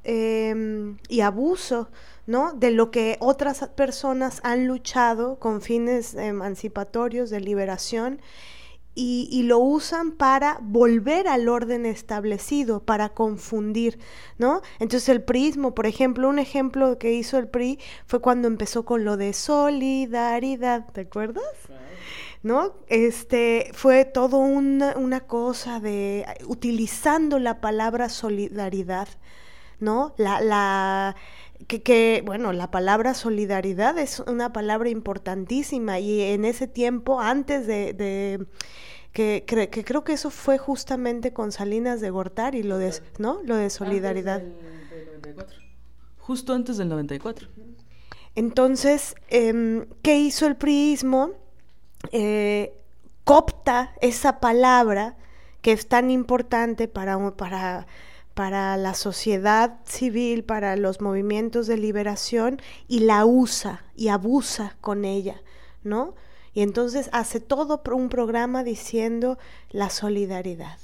[0.03, 1.89] em, y abuso
[2.25, 2.53] ¿no?
[2.53, 8.19] de lo que otras personas han luchado con fines emancipatorios, de liberación,
[8.99, 13.99] y, lo usan para volver al orden establecido, para confundir,
[14.39, 14.61] ¿no?
[14.79, 19.05] Entonces el prismo, por ejemplo, un ejemplo que hizo el PRI fue cuando empezó con
[19.05, 21.43] lo de solidaridad, ¿te acuerdas?
[22.41, 22.73] ¿no?
[22.87, 29.07] Este fue todo una, una, cosa de utilizando la palabra solidaridad,
[29.79, 30.13] ¿no?
[30.17, 31.15] La, la
[31.67, 37.67] que, que, bueno, la palabra solidaridad es una palabra importantísima y en ese tiempo, antes
[37.67, 37.93] de
[39.17, 43.39] que, creo que eso fue justamente con Salinas de Gortari, lo de, ¿no?
[43.45, 44.43] Lo de solidaridad.
[46.19, 47.47] Justo antes del 94.
[48.35, 51.31] Entonces, em, ¿qué hizo el priismo?
[52.11, 52.77] Eh,
[53.23, 55.17] copta esa palabra
[55.63, 57.87] que es tan importante para, para,
[58.37, 65.05] para la sociedad civil, para los movimientos de liberación, y la usa y abusa con
[65.05, 65.41] ella,
[65.83, 66.13] ¿no?
[66.53, 69.39] Y entonces hace todo un programa diciendo
[69.71, 70.77] la solidaridad.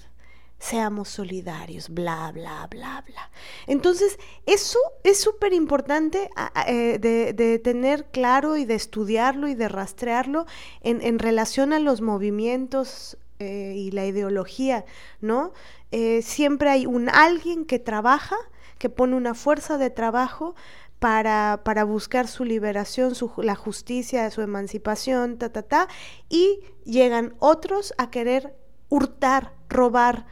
[0.58, 3.30] Seamos solidarios, bla, bla, bla, bla.
[3.68, 6.32] Entonces, eso es súper importante
[6.66, 10.48] eh, de, tener claro y de estudiarlo y de rastrearlo
[10.82, 14.86] en, relación a los movimientos eh, y la ideología,
[15.22, 15.54] ¿no?
[15.96, 18.36] Eh, siempre hay un alguien que trabaja,
[18.80, 20.56] que pone una fuerza de trabajo
[20.98, 25.88] para, para buscar su liberación, su, la justicia, su emancipación, ta, ta, ta,
[26.30, 28.56] y llegan otros a querer
[28.90, 30.26] hurtar, robar,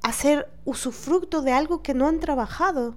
[0.00, 2.96] hacer usufructo de algo que no han trabajado,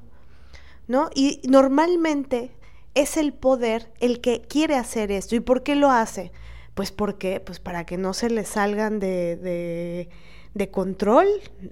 [0.87, 1.09] ¿no?
[1.13, 2.55] Y normalmente
[2.93, 5.35] es el poder el que quiere hacer esto.
[5.35, 6.31] ¿Y por qué lo hace?
[6.73, 10.09] Pues porque, pues para que no se le salgan de, de,
[10.71, 11.27] control,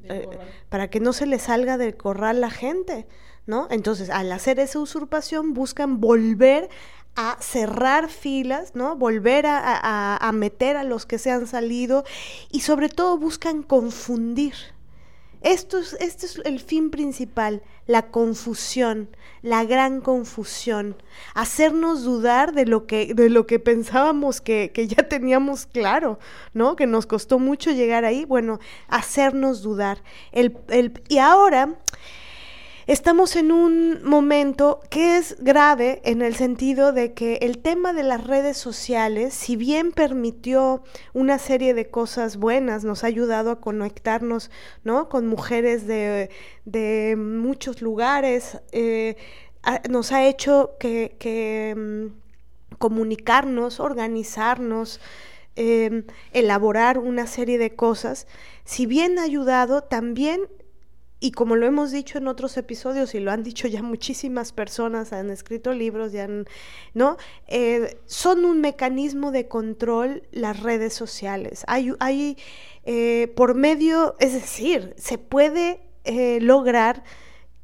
[0.06, 0.28] eh,
[0.70, 3.08] para que no se le salga del corral la gente.
[3.48, 3.68] ¿no?
[3.72, 6.70] Entonces, al hacer esa usurpación, buscan volver
[7.16, 8.96] a cerrar filas, ¿no?
[8.96, 12.04] Volver a, meter a los que se han salido
[12.52, 14.54] y sobre todo buscan confundir.
[15.48, 19.08] Esto es, este es el fin principal, la confusión,
[19.42, 21.02] la gran confusión,
[21.36, 26.20] hacernos dudar de lo que, de lo que pensábamos que, que ya teníamos claro,
[26.54, 26.76] ¿no?
[26.76, 30.04] Que nos costó mucho llegar ahí, bueno, hacernos dudar.
[30.34, 31.80] El, el, y ahora
[32.88, 38.04] Estamos en un momento que es grave en el sentido de que el tema de
[38.04, 40.84] las redes sociales, si bien permitió
[41.14, 44.50] una serie de cosas buenas, nos ha ayudado a conectarnos
[44.86, 45.10] ¿no?
[45.10, 49.18] con mujeres de, muchos lugares, eh,
[49.90, 55.02] nos ha hecho que, mm, comunicarnos, organizarnos,
[55.58, 58.28] em, elaborar una serie de cosas,
[58.64, 60.48] si bien ha ayudado, también
[61.20, 65.14] y como lo hemos dicho en otros episodios y lo han dicho ya muchísimas personas,
[65.14, 66.28] han escrito libros, ya
[66.94, 67.18] ¿no?
[67.48, 71.64] Eh, son un mecanismo de control las redes sociales.
[71.68, 72.38] Hay, hay
[72.86, 77.04] eh, por medio, es decir, se puede eh, lograr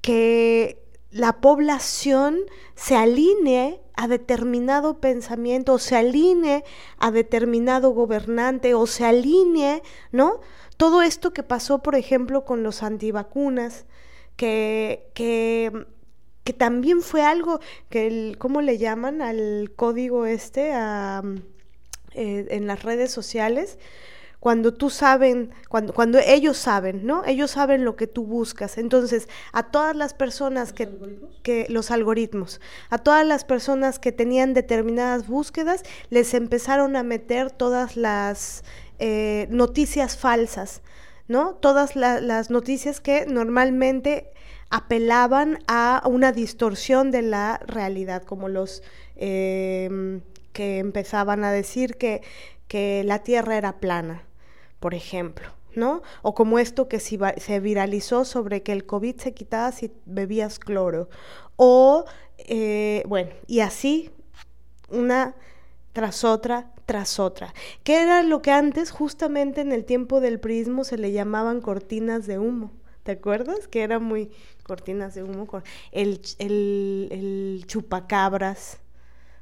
[0.02, 0.83] que
[1.14, 2.40] la población
[2.76, 6.64] se alinee a determinado pensamiento, o se alinee
[6.98, 10.42] a determinado gobernante, o se alinee, ¿no?
[10.78, 13.86] Todo esto que pasó, por ejemplo, con los antivacunas,
[14.36, 15.86] que, que,
[16.44, 17.60] que también fue algo
[17.90, 23.78] que, el, ¿cómo le llaman al código este eh, en las redes sociales?
[24.44, 27.24] Cuando tú saben, cuando, cuando ellos saben, ¿no?
[27.24, 28.78] Ellos saben lo que tú buscas.
[28.78, 30.90] Entonces, a todas las personas que,
[31.44, 37.52] que, los algoritmos, a todas las personas que tenían determinadas búsquedas, les empezaron a meter
[37.52, 38.66] todas las
[39.00, 40.82] eh, noticias falsas,
[41.30, 41.54] ¿no?
[41.54, 44.34] Todas las noticias que normalmente
[44.70, 48.84] apelaban a una distorsión de la realidad, como los
[49.16, 50.20] em,
[50.52, 52.22] que empezaban a decir que,
[52.68, 54.24] que la Tierra era plana,
[54.84, 55.48] por ejemplo.
[55.76, 56.02] ¿no?
[56.24, 61.08] O como esto que se viralizó sobre que el COVID se quitaba si bebías cloro.
[61.56, 62.04] O,
[62.38, 64.12] eh, bueno, y así,
[64.90, 65.36] una
[65.94, 67.54] tras otra, tras otra.
[67.86, 72.28] Que era lo que antes, justamente en el tiempo del prismo, se le llamaban cortinas
[72.28, 72.74] de humo.
[73.04, 73.70] ¿Te acuerdas?
[73.70, 74.32] Que era muy
[74.64, 75.48] cortinas de humo.
[75.94, 78.80] El, el, el chupacabras,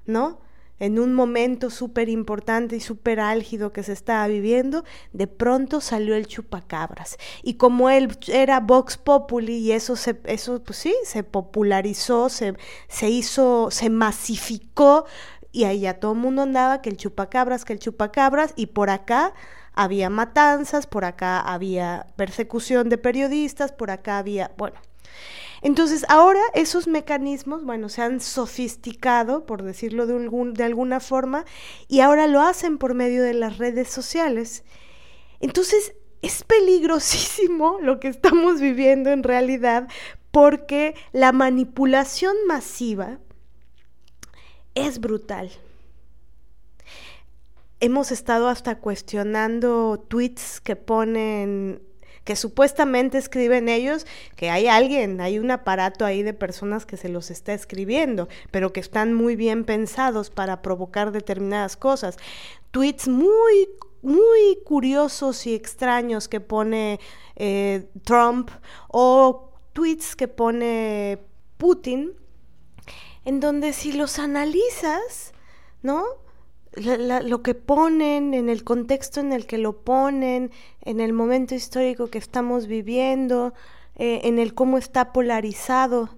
[0.06, 0.40] ¿no?
[0.82, 6.16] En un momento súper importante y súper álgido que se estaba viviendo, de pronto salió
[6.16, 7.18] el chupacabras.
[7.44, 12.56] Y como él era Vox Populi y eso, se, eso pues sí, se popularizó, se,
[12.88, 15.06] se hizo, se masificó
[15.52, 18.90] y ahí ya todo el mundo andaba que el chupacabras, que el chupacabras y por
[18.90, 19.36] acá
[19.74, 24.80] había matanzas, por acá había persecución de periodistas, por acá había, bueno,
[25.62, 31.46] entonces, ahora esos mecanismos, bueno, se han sofisticado, por decirlo de, de alguna forma,
[31.88, 34.64] y ahora lo hacen por medio de las redes sociales.
[35.40, 35.94] Entonces,
[36.24, 39.88] es peligrosísimo lo que estamos viviendo en realidad
[40.32, 43.20] porque la manipulación masiva
[44.74, 45.52] es brutal.
[47.82, 51.82] Hemos estado hasta cuestionando tweets que ponen
[52.24, 54.06] que supuestamente escriben ellos,
[54.36, 58.74] que hay alguien, hay un aparato ahí de personas que se los está escribiendo, pero
[58.74, 62.18] que están muy bien pensados para provocar determinadas cosas.
[62.72, 63.70] Tweets muy
[64.02, 67.00] muy curiosos y extraños que pone
[67.36, 68.50] eh, Trump
[68.88, 71.20] o tweets que pone
[71.58, 72.14] Putin,
[73.26, 75.34] en donde si los analizas,
[75.84, 76.04] ¿no?
[76.74, 80.52] Lo que ponen, en el contexto en el que lo ponen,
[80.82, 83.54] en el momento histórico que estamos viviendo,
[83.96, 86.10] eh, en el cómo está polarizado,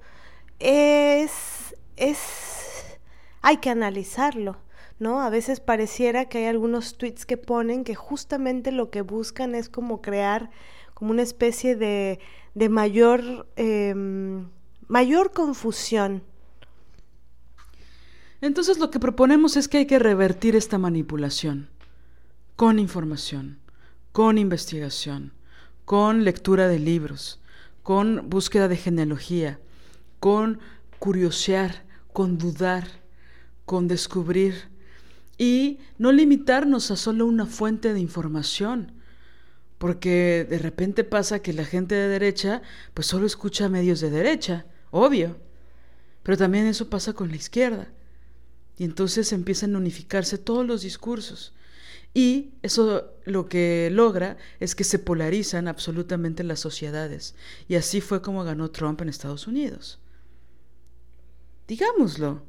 [0.60, 3.00] es, es,
[3.42, 4.58] hay que analizarlo,
[5.00, 5.22] ¿no?
[5.22, 9.70] A veces pareciera que hay algunos tweets que ponen que justamente lo que buscan es
[9.70, 10.52] como crear
[10.94, 12.20] como una especie de,
[12.54, 14.50] de mayor, em,
[14.88, 16.24] mayor confusión,
[18.44, 21.70] entonces lo que proponemos es que hay que revertir esta manipulación
[22.58, 23.60] con información,
[24.12, 25.32] con investigación,
[25.86, 27.40] con lectura de libros,
[27.84, 29.60] con búsqueda de genealogía,
[30.20, 30.60] con
[31.00, 32.86] curiosear, con dudar,
[33.66, 34.70] con descubrir
[35.38, 38.92] y no limitarnos a solo una fuente de información.
[39.78, 42.62] Porque de repente pasa que la gente de derecha
[42.94, 45.38] pues solo escucha medios de derecha, obvio.
[46.24, 47.88] Pero también eso pasa con la izquierda.
[48.78, 51.54] Y entonces empiezan a unificarse todos los discursos.
[52.14, 57.36] Y eso lo que logra es que se polarizan absolutamente las sociedades.
[57.68, 60.00] Y así fue como ganó Trump en Estados Unidos.
[61.68, 62.44] Digámoslo.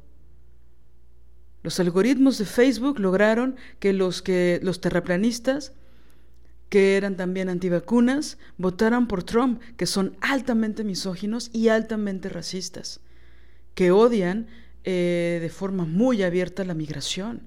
[1.63, 5.73] Los algoritmos de Facebook lograron que los, que los terraplanistas,
[6.69, 12.99] que eran también antivacunas, votaran por Trump, que son altamente misóginos y altamente racistas,
[13.73, 14.47] que odian
[14.87, 17.41] eh, de forma muy abierta la migración.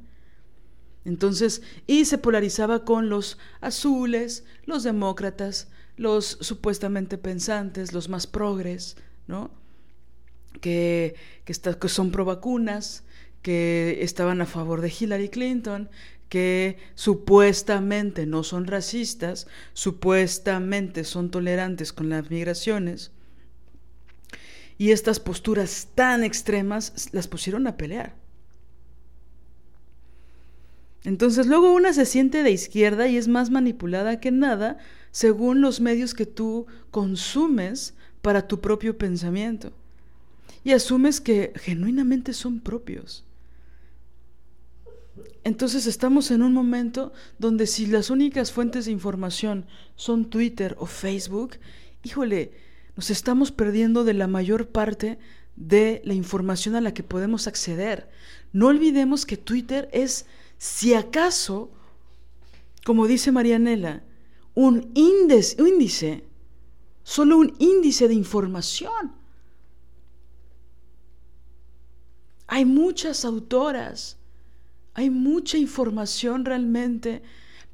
[1.04, 8.96] Entonces, y se polarizaba con los azules, los demócratas, los supuestamente pensantes, los más progres,
[9.28, 9.50] ¿no?
[10.60, 11.14] Que,
[11.44, 13.04] que, que son pro vacunas,
[13.40, 15.88] que estaban a favor de Hillary Clinton,
[16.28, 23.12] que supuestamente no son racistas, supuestamente son tolerantes con las migraciones,
[24.78, 28.14] y estas posturas tan extremas las pusieron a pelear.
[31.04, 34.78] Entonces luego una se siente de izquierda y es más manipulada que nada
[35.10, 39.72] según los medios que tú consumes para tu propio pensamiento.
[40.64, 43.24] Y asumes que genuinamente son propios.
[45.44, 50.86] Entonces estamos en un momento donde si las únicas fuentes de información son Twitter o
[50.86, 51.56] Facebook,
[52.02, 52.52] híjole,
[52.98, 55.20] nos estamos perdiendo de la mayor parte
[55.54, 58.10] de la información a la que podemos acceder.
[58.52, 60.26] No olvidemos que Twitter es,
[60.56, 61.70] si acaso,
[62.84, 64.02] como dice Marianela,
[64.56, 66.24] un índice, un índice,
[67.04, 69.12] solo un índice de información.
[72.48, 74.18] Hay muchas autoras,
[74.94, 77.22] hay mucha información realmente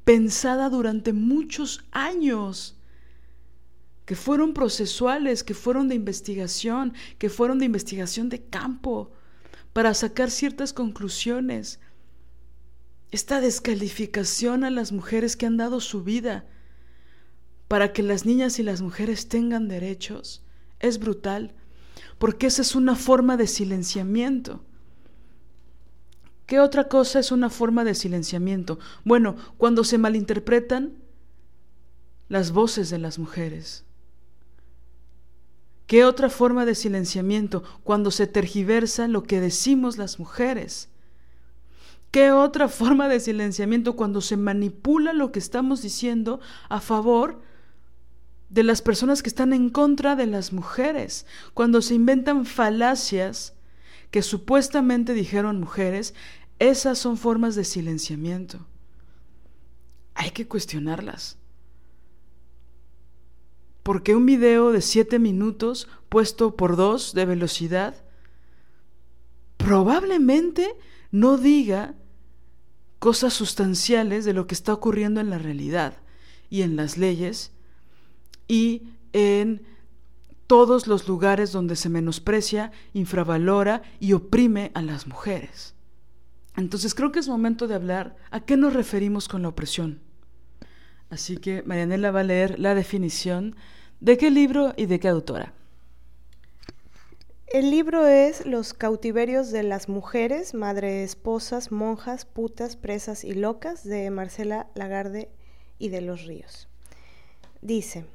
[0.03, 2.74] pensada durante muchos años
[4.05, 9.11] que fueron procesuales, que fueron de investigación, que fueron de investigación de campo,
[9.73, 11.79] para sacar ciertas conclusiones.
[13.11, 16.45] Esta descalificación a las mujeres que han dado su vida
[17.67, 20.43] para que las niñas y las mujeres tengan derechos
[20.79, 21.55] es brutal,
[22.17, 24.63] porque esa es una forma de silenciamiento.
[26.45, 28.77] ¿Qué otra cosa es una forma de silenciamiento?
[29.03, 30.93] Bueno, cuando se malinterpretan
[32.29, 33.84] las voces de las mujeres.
[35.87, 40.89] ¿Qué otra forma de silenciamiento cuando se tergiversa lo que decimos las mujeres?
[42.11, 46.39] ¿Qué otra forma de silenciamiento cuando se manipula lo que estamos diciendo
[46.69, 47.41] a favor
[48.49, 51.27] de las personas que están en contra de las mujeres?
[51.53, 53.53] Cuando se inventan falacias
[54.09, 56.15] que supuestamente dijeron mujeres,
[56.57, 58.65] esas son formas de silenciamiento.
[60.15, 61.37] Hay que cuestionarlas.
[63.85, 67.93] Porque un video de siete minutos puesto por dos de velocidad
[69.57, 70.73] probablemente
[71.11, 71.93] no diga
[72.97, 75.97] cosas sustanciales de lo que está ocurriendo en la realidad
[76.49, 77.51] y en las leyes
[78.47, 79.61] y en
[80.47, 85.75] todos los lugares donde se menosprecia, infravalora y oprime a las mujeres.
[86.55, 90.04] Entonces creo que es momento de hablar a qué nos referimos con la opresión.
[91.15, 93.55] Así que Marianela va a leer la definición
[94.01, 95.53] ¿De qué libro y de qué autora?
[97.47, 103.85] El libro es Los cautiverios de las mujeres, madre esposas, monjas, putas, presas y locas
[103.85, 105.29] de Marcela Lagarde
[105.79, 106.67] y de los Ríos.
[107.61, 108.05] Dice,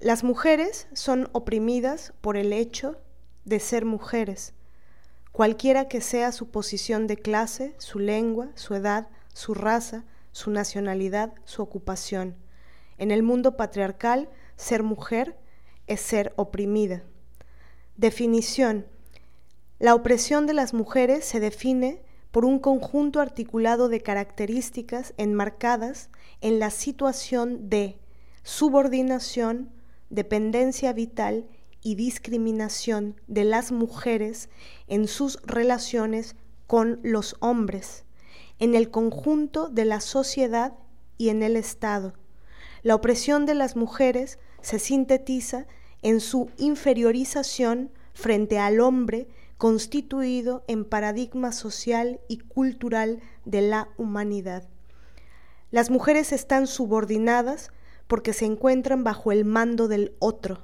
[0.00, 2.96] las mujeres son oprimidas por el hecho
[3.44, 4.52] de ser mujeres,
[5.30, 10.02] cualquiera que sea su posición de clase, su lengua, su edad, su raza,
[10.34, 12.34] su nacionalidad, su ocupación.
[12.98, 15.38] En el mundo patriarcal, ser mujer
[15.86, 17.04] es ser oprimida.
[17.96, 18.84] Definición.
[19.78, 22.02] La opresión de las mujeres se define
[22.32, 28.00] por un conjunto articulado de características enmarcadas en la situación de
[28.42, 29.70] subordinación,
[30.10, 31.46] dependencia vital
[31.80, 34.48] y discriminación de las mujeres
[34.88, 36.34] en sus relaciones
[36.66, 38.03] con los hombres,
[38.58, 40.74] en el conjunto de la sociedad
[41.18, 42.14] y en el Estado
[42.84, 45.66] la opresión de las mujeres se sintetiza
[46.02, 49.26] en su inferiorización frente al hombre
[49.56, 54.68] constituido en paradigma social y cultural de la humanidad.
[55.70, 57.70] Las mujeres están subordinadas
[58.06, 60.60] porque se encuentran bajo el mando del otro.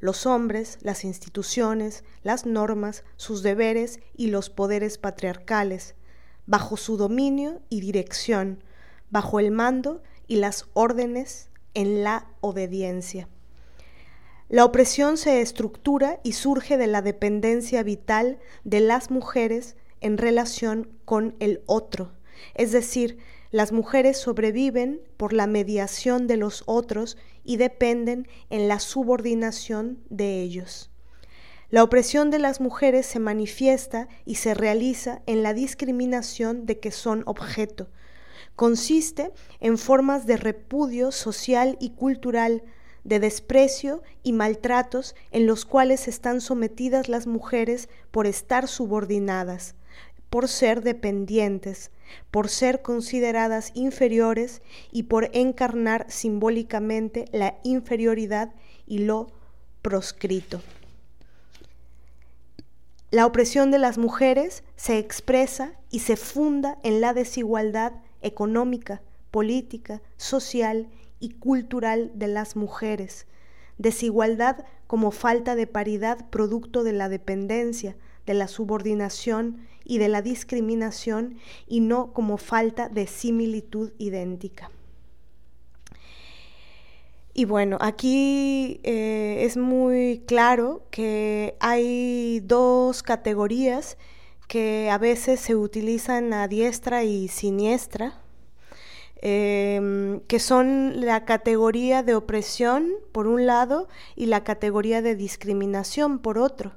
[0.00, 5.94] Los hombres, las instituciones, las normas, sus deberes y los poderes patriarcales,
[6.46, 8.62] bajo su dominio y dirección,
[9.10, 13.28] bajo el mando y las órdenes en la obediencia.
[14.48, 20.90] La opresión se estructura y surge de la dependencia vital de las mujeres en relación
[21.04, 22.12] con el otro,
[22.54, 23.18] es decir,
[23.50, 30.42] las mujeres sobreviven por la mediación de los otros y dependen en la subordinación de
[30.42, 30.90] ellos.
[31.74, 36.92] La opresión de las mujeres se manifiesta y se realiza en la discriminación de que
[36.92, 37.88] son objeto,
[38.54, 42.62] consiste en formas de repudio social y cultural,
[43.02, 49.74] de desprecio y maltratos en los cuales están sometidas las mujeres por estar subordinadas,
[50.30, 51.90] por ser dependientes,
[52.30, 58.54] por ser consideradas inferiores y por encarnar simbólicamente la inferioridad
[58.86, 59.32] y lo
[59.82, 60.60] proscrito.
[63.14, 67.92] La opresión de las mujeres se expresa y se funda en la desigualdad
[68.22, 70.88] económica, política, social
[71.20, 73.28] y cultural de las mujeres,
[73.78, 77.96] desigualdad como falta de paridad producto de la dependencia,
[78.26, 81.36] de la subordinación y de la discriminación
[81.68, 84.72] y no como falta de similitud idéntica.
[87.36, 93.98] Y bueno, aquí eh, es muy claro que hay dos categorías
[94.46, 98.20] que a veces se utilizan a diestra y siniestra,
[99.16, 106.20] em, que son la categoría de opresión por un lado y la categoría de discriminación
[106.20, 106.72] por otro.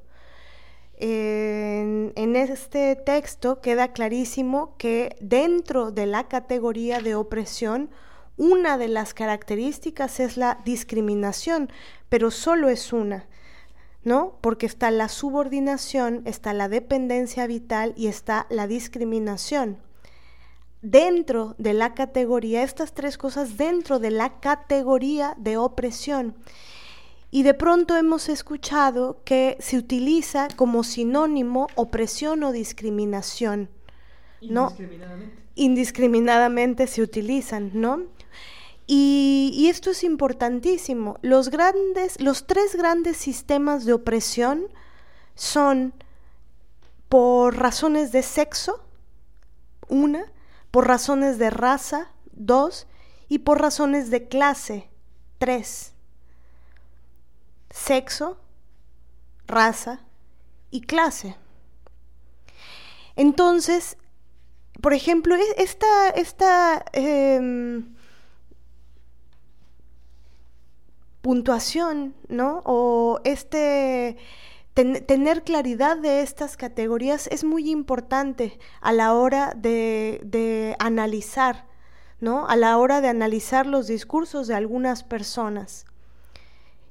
[1.00, 7.92] En, en, este texto queda clarísimo que dentro de la categoría de opresión,
[8.38, 11.70] una de las características es la discriminación,
[12.10, 13.26] pero solo es una.
[14.04, 14.38] ¿no?
[14.40, 19.80] Porque está la subordinación, está la dependencia vital y está la discriminación.
[20.82, 26.36] Dentro de la categoría, estas tres cosas dentro de la categoría de opresión.
[27.32, 33.70] Y de pronto hemos escuchado que se utiliza como sinónimo opresión o discriminación.
[34.42, 34.70] ¿no?
[34.70, 35.44] Indiscriminadamente.
[35.56, 38.04] Indiscriminadamente se utilizan, ¿no?
[38.90, 41.18] Y, esto es importantísimo.
[41.22, 44.68] Los, grandes, los tres grandes sistemas de opresión
[45.36, 45.94] son
[47.10, 48.82] por razones de sexo,
[49.90, 50.32] una,
[50.72, 52.88] por razones de raza, dos,
[53.28, 54.90] y por razones de clase,
[55.40, 55.94] Tres,
[57.70, 58.40] sexo,
[59.46, 60.00] raza
[60.72, 61.36] y clase.
[63.16, 63.98] Entonces,
[64.82, 67.96] por ejemplo, e-, esta, esta em,
[71.28, 72.62] puntuación, ¿no?
[72.64, 74.16] O este
[74.74, 81.66] tener claridad de estas categorías es muy importante a la hora de, de analizar,
[82.22, 82.48] ¿no?
[82.48, 85.86] A la hora de analizar los discursos de algunas personas.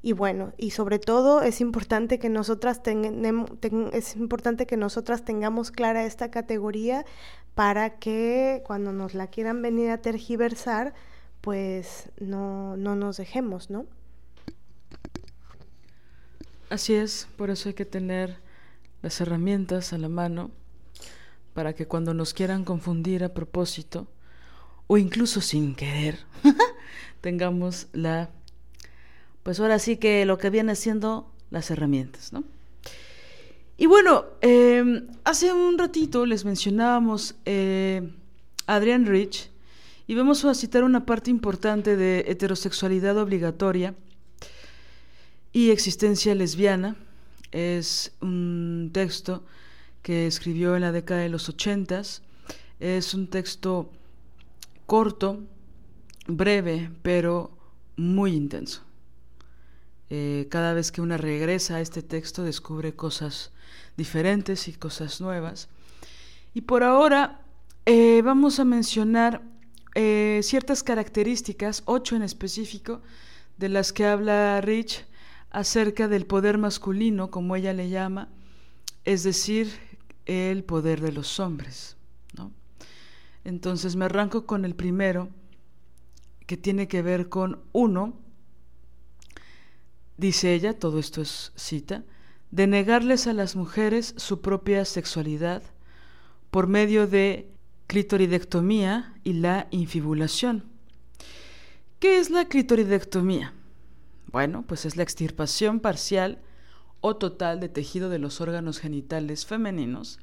[0.03, 6.05] Y bueno, y sobre todo es importante que nosotras es importante que nosotras tengamos clara
[6.05, 7.07] esta categoría
[7.55, 10.93] para que cuando nos la quieran venir a tergiversar,
[11.41, 13.87] pues no, no nos dejemos, ¿no?
[16.69, 18.39] Así es, por eso hay que tener
[19.03, 20.51] las herramientas a la mano
[21.55, 24.09] para que cuando nos quieran confundir a propósito
[24.89, 26.19] o incluso sin querer,
[27.21, 28.31] tengamos la
[29.45, 32.43] pues ahora sí que lo que viene siendo las herramientas, ¿no?
[33.77, 38.11] Y bueno, em, hace un ratito les mencionábamos eh,
[38.67, 39.51] Adrian Rich
[40.09, 43.95] y vamos a citar una parte importante de heterosexualidad obligatoria
[45.57, 46.97] y existencia lesbiana.
[47.51, 49.43] Es un texto
[50.03, 52.21] que escribió en la década de los ochentas.
[52.79, 53.91] Es un texto
[54.85, 55.41] corto,
[56.27, 57.57] breve, pero
[57.97, 58.83] muy intenso.
[60.11, 63.51] Eh, cada vez que una regresa a este texto descubre cosas
[63.97, 65.71] diferentes y cosas nuevas.
[66.53, 67.41] Y por ahora
[67.87, 69.41] eh, vamos a mencionar
[69.95, 73.01] eh, ciertas características, ocho en específico,
[73.57, 75.07] de las que habla Rich
[75.51, 78.29] acerca del poder masculino, como ella le llama,
[79.05, 79.71] es decir,
[80.27, 81.97] el poder de los hombres.
[83.45, 85.29] Entonces me arranco con el primero,
[86.47, 88.19] que tiene que ver con uno,
[90.17, 92.05] dice ella, todo esto es cita,
[92.51, 95.63] de negarles a las mujeres su propia sexualidad
[96.51, 97.53] por medio de
[97.87, 100.65] clitoridectomía y la infibulación.
[102.01, 103.55] ¿Qué es la clitoridectomía?
[104.33, 106.41] Bueno, pues es la extirpación parcial
[107.01, 110.19] o total de tejido de los órganos genitales femeninos,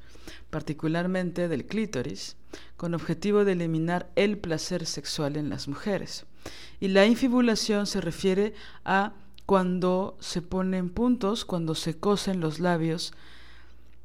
[0.50, 2.36] particularmente del clítoris,
[2.76, 6.26] con objetivo de eliminar el placer sexual en las mujeres.
[6.80, 8.54] Y la infibulación se refiere
[8.84, 9.14] a
[9.46, 13.12] cuando se ponen puntos, cuando se cosen los labios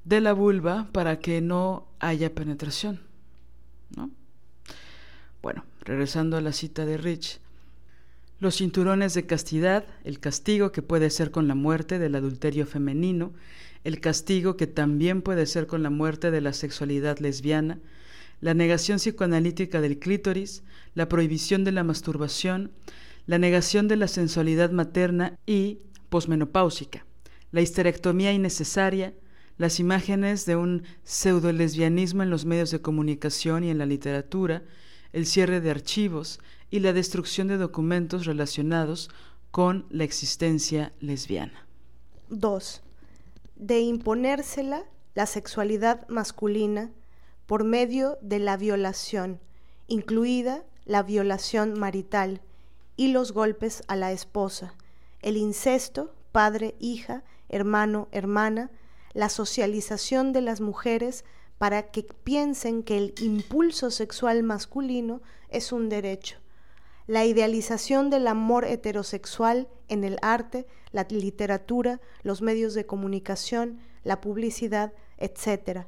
[0.03, 3.01] de la vulva para que no haya penetración.
[3.95, 4.09] ¿no?
[5.41, 7.39] Bueno, regresando a la cita de Rich,
[8.39, 13.33] los cinturones de castidad, el castigo que puede ser con la muerte del adulterio femenino,
[13.83, 17.79] el castigo que también puede ser con la muerte de la sexualidad lesbiana,
[18.41, 20.63] la negación psicoanalítica del clítoris,
[20.95, 22.71] la prohibición de la masturbación,
[23.25, 25.79] la negación de la sensualidad materna y
[26.09, 27.05] posmenopáusica,
[27.51, 29.13] la histerectomía innecesaria,
[29.57, 34.63] las imágenes de un pseudo-lesbianismo en los medios de comunicación y en la literatura,
[35.11, 36.39] el cierre de archivos
[36.71, 39.09] y la destrucción de documentos relacionados
[39.51, 41.67] con la existencia lesbiana.
[42.29, 42.81] 2.
[43.55, 44.85] De imponérsela
[45.15, 46.91] la sexualidad masculina
[47.45, 49.39] por medio de la violación,
[49.87, 52.41] incluida la violación marital,
[52.95, 54.73] y los golpes a la esposa,
[55.21, 58.71] el incesto, padre, hija, hermano, hermana,
[59.13, 61.23] la socialización de las mujeres
[61.57, 66.39] para que piensen que el impulso sexual masculino es un derecho,
[67.09, 74.21] la idealización del amor heterosexual en el arte, la literatura, los medios de comunicación, la
[74.21, 75.87] publicidad, etc.,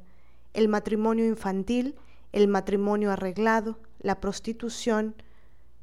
[0.52, 1.94] el matrimonio infantil,
[2.32, 5.14] el matrimonio arreglado, la prostitución,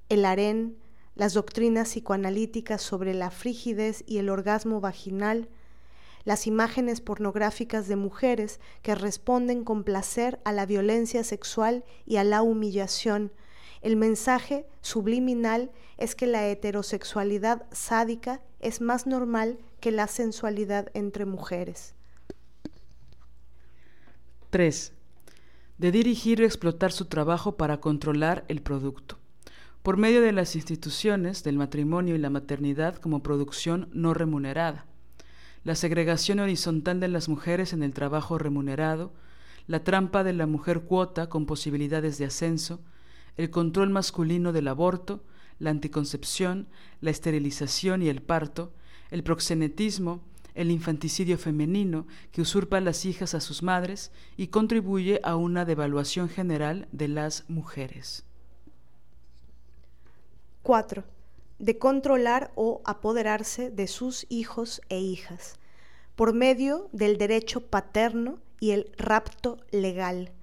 [0.10, 0.76] el harén,
[1.16, 5.48] las doctrinas psicoanalíticas sobre la frigidez y el orgasmo vaginal,
[6.26, 12.26] las imágenes pornográficas de mujeres que responden con placer a la violencia sexual y a
[12.26, 13.32] la humillación.
[13.82, 21.26] El mensaje subliminal es que la heterosexualidad sádica es más normal que la sensualidad entre
[21.26, 21.96] mujeres.
[24.50, 24.94] 3.
[25.78, 29.18] De dirigir o explotar su trabajo para controlar el producto
[29.84, 34.86] por medio de las instituciones del matrimonio y la maternidad como producción no remunerada,
[35.64, 39.14] la segregación horizontal de las mujeres en el trabajo remunerado,
[39.68, 42.82] la trampa de la mujer cuota con posibilidades de ascenso,
[43.40, 45.24] el control masculino del aborto,
[45.60, 46.68] la anticoncepción,
[47.00, 48.74] la esterilización y el parto,
[49.12, 50.20] el proxenetismo,
[50.56, 56.28] el infanticidio femenino que usurpa las hijas a sus madres y contribuye a una devaluación
[56.28, 58.26] general de las mujeres.
[60.64, 61.06] 4.
[61.60, 65.56] de controlar o apoderarse de sus hijos e hijas,
[66.18, 70.34] por medio del derecho paterno y el rapto legal,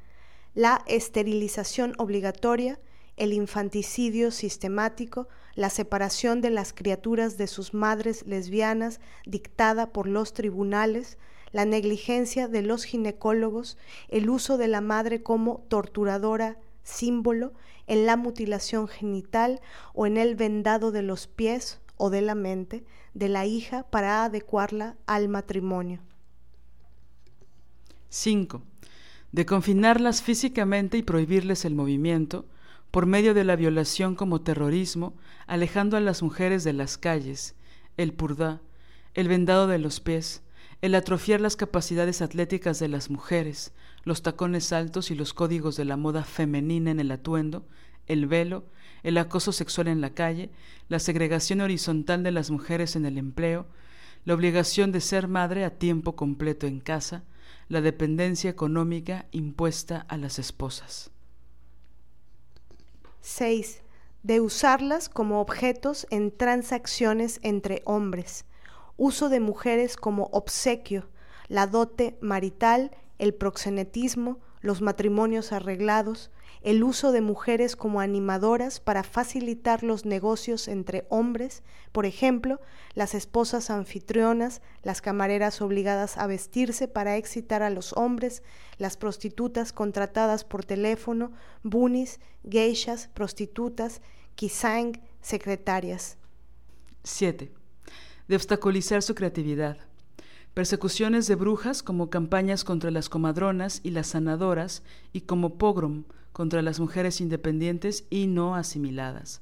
[0.54, 2.80] la esterilización obligatoria,
[3.16, 10.34] el infanticidio sistemático, la separación de las criaturas de sus madres lesbianas dictada por los
[10.34, 11.18] tribunales,
[11.52, 13.78] la negligencia de los ginecólogos,
[14.08, 17.52] el uso de la madre como torturadora símbolo
[17.86, 19.60] en la mutilación genital
[19.94, 22.84] o en el vendado de los pies o de la mente
[23.14, 26.00] de la hija para adecuarla al matrimonio.
[28.10, 28.62] 5.
[29.32, 32.44] De confinarlas físicamente y prohibirles el movimiento,
[32.96, 37.54] por medio de la violación como terrorismo, alejando a las mujeres de las calles,
[37.98, 38.62] el purdá,
[39.12, 40.42] el vendado de los pies,
[40.80, 43.74] el atrofiar las capacidades atléticas de las mujeres,
[44.04, 47.66] los tacones altos y los códigos de la moda femenina en el atuendo,
[48.06, 48.64] el velo,
[49.02, 50.48] el acoso sexual en la calle,
[50.88, 53.66] la segregación horizontal de las mujeres en el empleo,
[54.24, 57.24] la obligación de ser madre a tiempo completo en casa,
[57.68, 61.10] la dependencia económica impuesta a las esposas.
[63.26, 63.82] 6.
[64.22, 68.44] De usarlas como objetos en transacciones entre hombres,
[68.96, 71.08] uso de mujeres como obsequio,
[71.48, 76.30] la dote marital, el proxenetismo, los matrimonios arreglados,
[76.66, 81.62] el uso de mujeres como animadoras para facilitar los negocios entre hombres,
[81.92, 82.60] por ejemplo,
[82.94, 88.42] las esposas anfitrionas, las camareras obligadas a vestirse para excitar a los hombres,
[88.78, 91.30] las prostitutas contratadas por teléfono,
[91.62, 94.02] bunis, geishas, prostitutas,
[94.34, 96.18] kisang, secretarias.
[97.04, 97.52] 7.
[98.26, 99.78] De obstaculizar su creatividad
[100.52, 104.82] persecuciones de brujas como campañas contra las comadronas y las sanadoras
[105.12, 106.04] y como pogrom
[106.36, 109.40] contra las mujeres independientes y no asimiladas.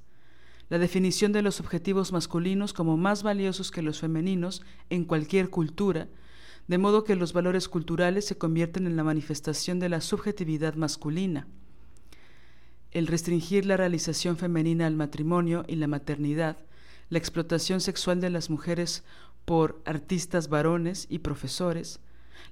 [0.68, 6.06] La definición de los objetivos masculinos como más valiosos que los femeninos en cualquier cultura,
[6.68, 11.48] de modo que los valores culturales se convierten en la manifestación de la subjetividad masculina.
[12.92, 16.58] El restringir la realización femenina al matrimonio y la maternidad,
[17.08, 19.02] la explotación sexual de las mujeres
[19.44, 21.98] por artistas varones y profesores,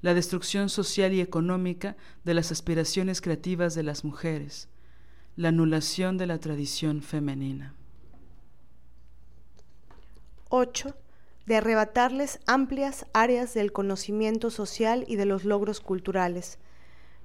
[0.00, 4.68] la destrucción social y económica de las aspiraciones creativas de las mujeres,
[5.36, 7.74] la anulación de la tradición femenina.
[10.48, 10.94] 8.
[11.46, 16.58] De arrebatarles amplias áreas del conocimiento social y de los logros culturales,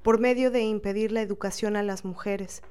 [0.02, 2.62] por medio de impedir la educación a las mujeres,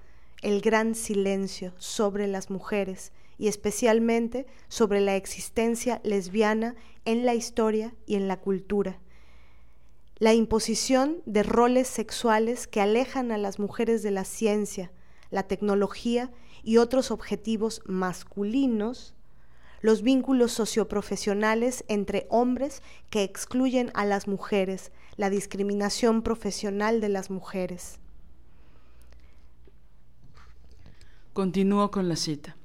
[0.42, 7.94] el gran silencio sobre las mujeres y especialmente sobre la existencia lesbiana en la historia
[8.06, 8.98] y en la cultura.
[10.18, 14.90] La imposición de roles sexuales que alejan a las mujeres de la ciencia,
[15.30, 16.32] la tecnología
[16.62, 19.14] y otros objetivos masculinos,
[19.82, 27.30] los vínculos socioprofesionales entre hombres que excluyen a las mujeres, la discriminación profesional de las
[27.30, 27.98] mujeres.
[31.34, 32.56] Continúo con la cita.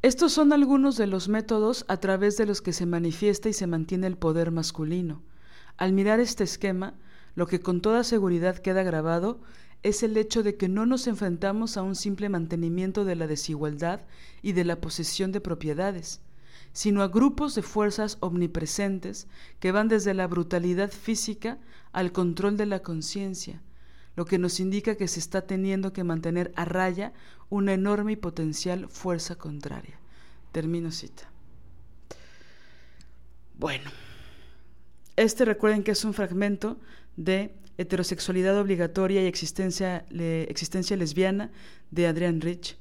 [0.00, 3.66] Estos son algunos de los métodos a través de los que se manifiesta y se
[3.66, 5.22] mantiene el poder masculino.
[5.82, 6.94] Al mirar este esquema,
[7.34, 9.40] lo que con toda seguridad queda grabado
[9.82, 14.02] es el hecho de que no nos enfrentamos a un simple mantenimiento de la desigualdad
[14.42, 16.20] y de la posesión de propiedades,
[16.72, 19.26] sino a grupos de fuerzas omnipresentes
[19.58, 21.58] que van desde la brutalidad física
[21.90, 23.60] al control de la conciencia,
[24.14, 27.12] lo que nos indica que se está teniendo que mantener a raya
[27.50, 29.98] una enorme y potencial fuerza contraria.
[30.52, 31.28] Termino cita.
[33.58, 33.90] Bueno,
[35.16, 36.78] este recuerden que es un fragmento
[37.16, 41.50] de Heterosexualidad obligatoria y existencia, existencia lesbiana
[41.90, 42.76] de Adrian Rich.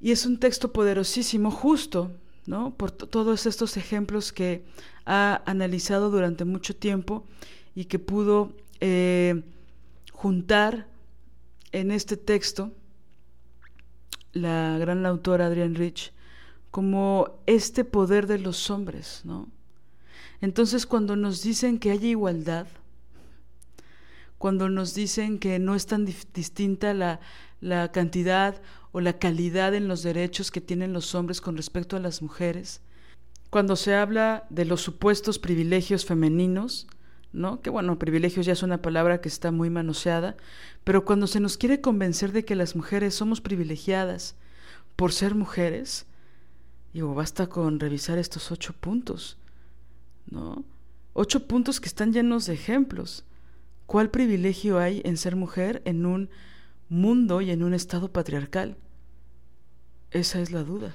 [0.00, 2.12] Y es un texto poderosísimo, justo,
[2.46, 2.74] ¿no?
[2.74, 4.64] Por todos estos ejemplos que
[5.04, 7.26] ha analizado durante mucho tiempo
[7.74, 9.42] y que pudo eh,
[10.12, 10.86] juntar
[11.72, 12.72] en este texto
[14.32, 16.12] la gran autora Adrienne Rich
[16.70, 19.48] como este poder de los hombres, ¿no?
[20.40, 22.66] Entonces cuando nos dicen que haya igualdad,
[24.38, 27.20] cuando nos dicen que no es tan distinta la,
[27.60, 28.60] la cantidad
[28.92, 32.80] o la calidad en los derechos que tienen los hombres con respecto a las mujeres,
[33.50, 36.86] cuando se habla de los supuestos privilegios femeninos,
[37.32, 37.60] ¿no?
[37.60, 40.36] Que bueno, privilegios ya es una palabra que está muy manoseada,
[40.84, 44.36] pero cuando se nos quiere convencer de que las mujeres somos privilegiadas
[44.96, 46.06] por ser mujeres,
[46.92, 49.38] digo, basta con revisar estos ocho puntos,
[50.30, 50.64] ¿no?
[51.12, 53.24] Ocho puntos que están llenos de ejemplos.
[53.86, 56.30] ¿Cuál privilegio hay en ser mujer en un
[56.88, 58.76] mundo y en un estado patriarcal?
[60.10, 60.94] Esa es la duda.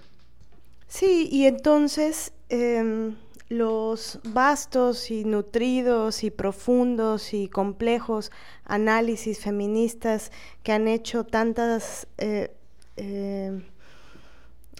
[0.88, 3.15] Sí, y entonces em,
[3.49, 8.31] los vastos y nutridos y profundos y complejos
[8.64, 10.31] análisis feministas
[10.64, 12.55] que han hecho tantas eh,
[12.95, 13.64] em,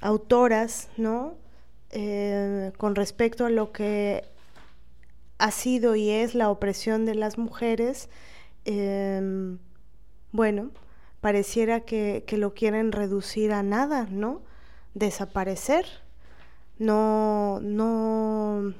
[0.02, 1.36] autoras, ¿no?
[1.92, 4.24] Eh, con respecto a lo que
[5.38, 8.10] ha sido y es la opresión de las mujeres,
[8.66, 9.60] em,
[10.32, 10.72] bueno,
[11.22, 14.42] pareciera que, que, lo quieren reducir a nada, ¿no?
[14.94, 15.86] Desaparecer,
[16.80, 18.74] no, no,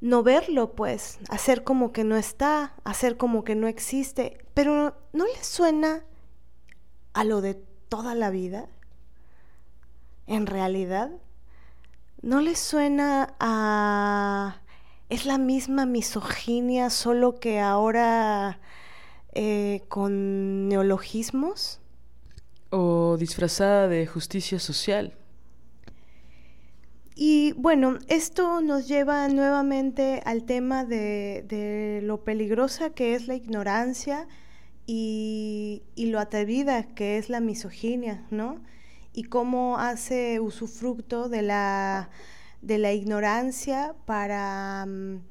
[0.00, 5.26] no verlo, pues, hacer como que no está, hacer como que no existe, pero ¿no
[5.26, 6.04] le suena
[7.12, 7.54] a lo de
[7.88, 8.68] toda la vida?
[10.26, 11.10] En realidad,
[12.26, 14.60] ¿no le suena a...
[15.08, 18.58] es la misma misoginia, solo que ahora
[19.32, 21.80] eh, con neologismos?
[22.70, 25.14] O disfrazada de justicia social.
[27.14, 34.26] Y bueno, esto nos lleva nuevamente al tema de, lo peligrosa que es la ignorancia
[34.84, 38.60] y, y, lo atrevida que es la misoginia, ¿no?
[39.16, 42.10] Y cómo hace usufructo de la,
[42.62, 45.22] de la ignorancia para mm,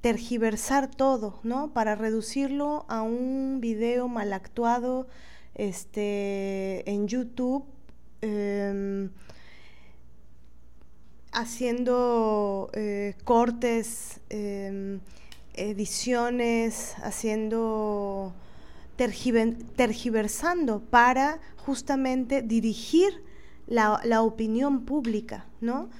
[0.00, 1.72] tergiversar todo, ¿no?
[1.72, 5.06] Para reducirlo a un video mal actuado
[5.54, 7.64] este, en YouTube.
[8.22, 9.10] Em,
[11.36, 15.00] haciendo eh, cortes, em,
[15.54, 18.32] ediciones, haciendo
[18.96, 23.22] tergiversando para justamente dirigir
[23.66, 25.90] la, opinión pública, ¿no?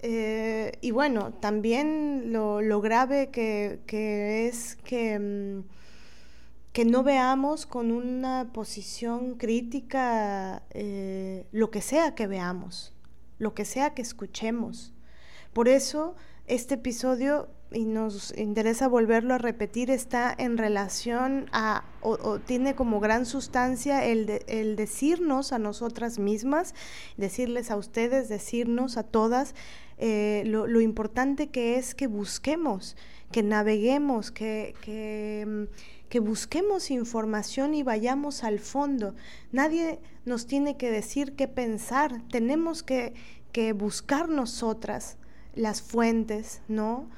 [0.00, 3.80] Eh, y bueno, también lo, grave que,
[4.46, 5.64] es que, mm,
[6.72, 12.92] que, no veamos con una posición crítica eh, lo que sea que veamos
[13.38, 14.92] lo que sea que escuchemos.
[15.52, 16.14] Por eso
[16.46, 23.00] este episodio, y nos interesa volverlo a repetir, está en relación a, o, tiene como
[23.00, 26.74] gran sustancia el, el decirnos a nosotras mismas,
[27.16, 29.54] decirles a ustedes, decirnos a todas,
[29.98, 32.96] eh, lo, lo, importante que es que busquemos,
[33.32, 39.14] que naveguemos, que, que, mm, que busquemos información y vayamos al fondo.
[39.52, 43.14] Nadie nos tiene que decir qué pensar, tenemos que,
[43.52, 45.16] que buscar nosotras
[45.54, 47.08] las fuentes, ¿no?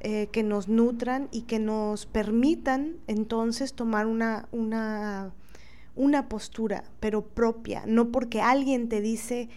[0.00, 5.32] Eh, que nos nutran y que nos permitan entonces tomar una, una,
[5.96, 9.48] una postura, pero propia, no porque alguien te dice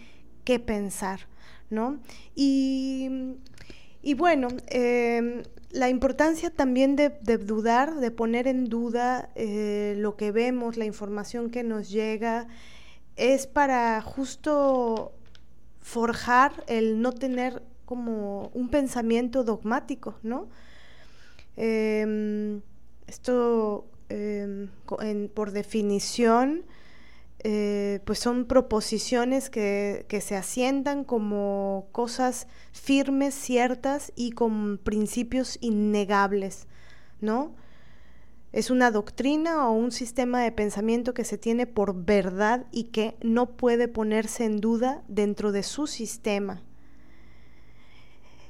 [0.42, 1.28] qué pensar,
[1.70, 2.00] ¿no?
[2.34, 3.36] Y,
[4.02, 10.32] y bueno, em, la importancia también de, dudar, de poner en duda eh, lo que
[10.32, 12.48] vemos, la información que nos llega,
[13.14, 15.12] es para justo
[15.80, 17.62] forjar el no tener
[17.92, 20.48] como un pensamiento dogmático, ¿no?
[21.58, 22.62] Em,
[23.06, 24.68] esto, em,
[25.34, 26.64] por definición,
[27.40, 35.58] eh, pues son proposiciones que, que, se asientan como cosas firmes, ciertas y con principios
[35.60, 36.66] innegables,
[37.20, 37.54] ¿no?
[38.52, 43.18] Es una doctrina o un sistema de pensamiento que se tiene por verdad y que
[43.20, 46.62] no puede ponerse en duda dentro de su sistema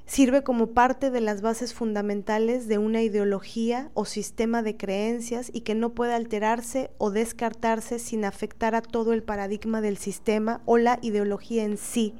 [0.06, 5.62] sirve como parte de las bases fundamentales de una ideología o sistema de creencias y
[5.62, 10.78] que no puede alterarse o descartarse sin afectar a todo el paradigma del sistema o
[10.78, 12.14] la ideología en sí.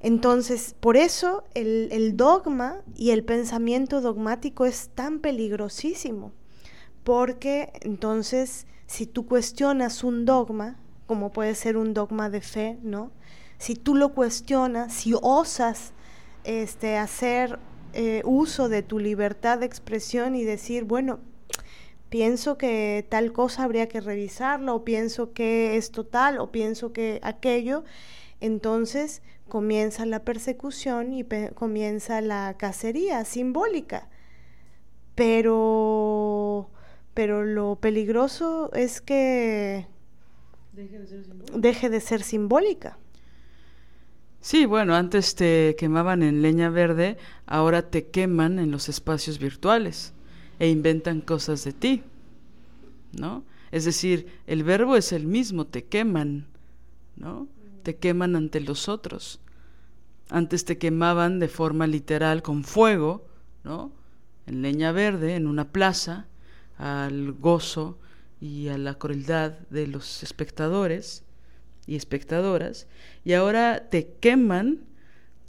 [0.00, 6.32] Entonces, por eso el, dogma y el pensamiento dogmático es tan peligrosísimo,
[7.02, 13.10] porque entonces si tú cuestionas un dogma, como puede ser un dogma de fe, ¿no?
[13.58, 15.92] Si tú lo cuestionas, si osas
[16.44, 17.58] este, hacer
[17.92, 21.18] eh, uso de tu libertad de expresión y decir, bueno,
[22.08, 27.20] pienso que tal cosa habría que revisarlo, o pienso que es total, o pienso que
[27.22, 27.84] aquello,
[28.40, 31.24] entonces comienza la persecución y
[31.54, 34.08] comienza la cacería simbólica.
[35.14, 36.68] Pero,
[37.14, 39.86] pero lo peligroso es que
[41.54, 42.98] deje de ser simbólica.
[44.46, 50.12] Sí, bueno, antes te quemaban en leña verde, ahora te queman en los espacios virtuales
[50.60, 52.04] e inventan cosas de ti,
[53.10, 53.42] ¿no?
[53.72, 56.46] Es decir, el verbo es el mismo, te queman,
[57.16, 57.48] ¿no?
[57.82, 59.40] Te queman ante los otros.
[60.30, 63.26] Antes te quemaban de forma literal con fuego,
[63.64, 63.90] ¿no?
[64.46, 66.28] En leña verde, en una plaza,
[66.78, 67.98] al gozo
[68.40, 71.25] y a la crueldad de los espectadores
[71.86, 72.86] y espectadoras,
[73.24, 74.80] y ahora te queman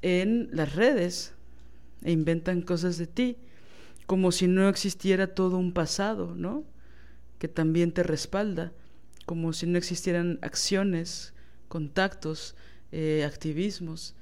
[0.01, 1.34] en las redes
[2.03, 3.38] e inventan cosas de ti,
[4.05, 6.64] como si no existiera todo un pasado, ¿no?
[7.39, 8.72] Que también te respalda,
[9.26, 11.34] como si no existieran acciones,
[11.68, 12.55] contactos,
[12.91, 14.15] eh, activismos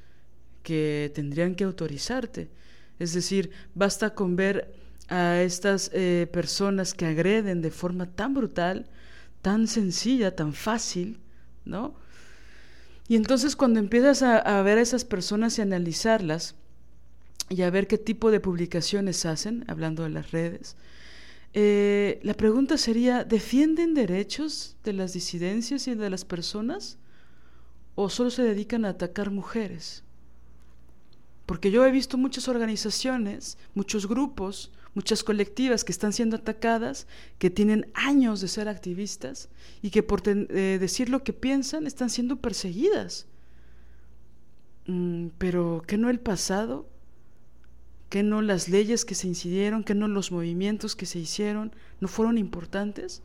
[0.64, 2.50] que tendrían que autorizarte.
[2.98, 4.74] Es decir, basta con ver
[5.08, 8.88] a estas eh, personas que agreden de forma tan brutal,
[9.44, 11.20] tan sencilla, tan fácil,
[11.66, 11.96] ¿no?
[13.08, 16.56] Y entonces cuando empiezas a, ver a esas personas y analizarlas
[17.50, 20.76] y a ver qué tipo de publicaciones hacen, hablando de las redes,
[21.54, 26.98] eh, la pregunta sería, ¿defienden derechos de las disidencias y de las personas?
[27.94, 30.04] ¿O solo se dedican a atacar mujeres?
[31.46, 37.06] Porque yo he visto muchas organizaciones, muchos grupos, muchas colectivas que están siendo atacadas,
[37.38, 39.50] que tienen años de ser activistas
[39.82, 43.28] y que por eh, decir lo que piensan están siendo perseguidas.
[44.88, 46.88] Mm, pero ¿qué no el pasado?
[48.10, 49.84] ¿Qué no las leyes que se incidieron?
[49.84, 51.74] ¿Qué no los movimientos que se hicieron?
[52.00, 53.22] ¿No fueron importantes?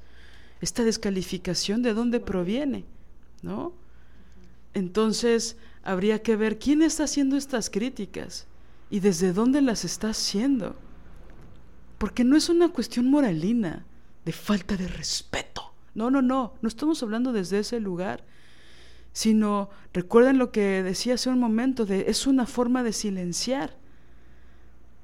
[0.60, 2.84] Esta descalificación de dónde proviene,
[3.42, 3.72] ¿no?
[4.74, 8.46] Entonces habría que ver quién está haciendo estas críticas
[8.90, 10.76] y desde dónde las está haciendo.
[12.00, 13.84] Porque no es una cuestión moralina,
[14.24, 15.74] de falta de respeto.
[15.94, 18.24] No, no, no, no estamos hablando desde ese lugar,
[19.12, 23.76] sino recuerden lo que decía hace un momento, de, es una forma de silenciar,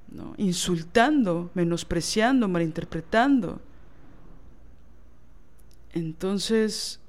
[0.08, 0.32] ¿no?
[0.38, 3.60] insultando, menospreciando, malinterpretando.
[5.92, 7.00] Entonces,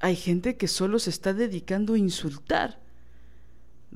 [0.00, 2.80] hay gente que solo se está dedicando a insultar,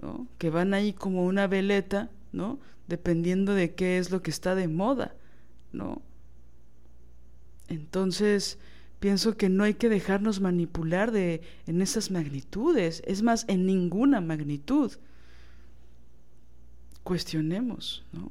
[0.01, 0.29] ¿no?
[0.39, 2.61] que van ahí como una veleta, ¿no?
[2.93, 5.15] Dependiendo de qué es lo que está de moda,
[5.73, 6.03] ¿no?
[7.69, 8.59] Entonces,
[9.01, 14.21] pienso que no hay que dejarnos manipular de en esas magnitudes, es más, en ninguna
[14.21, 14.93] magnitud.
[17.03, 18.31] Cuestionemos, ¿no?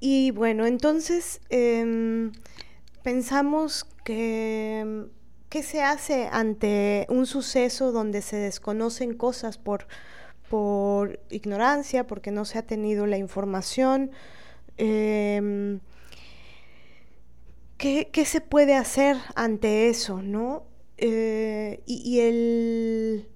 [0.00, 2.30] Y bueno, entonces em,
[3.02, 5.06] pensamos que
[5.52, 9.86] ¿qué se hace ante un suceso donde se desconocen cosas por
[10.52, 14.10] por ignorancia, porque no se ha tenido la información.
[14.76, 15.80] Em,
[17.78, 20.20] ¿qué, se puede hacer ante eso?
[20.20, 20.64] ¿no?
[20.98, 23.30] Eh, y, el,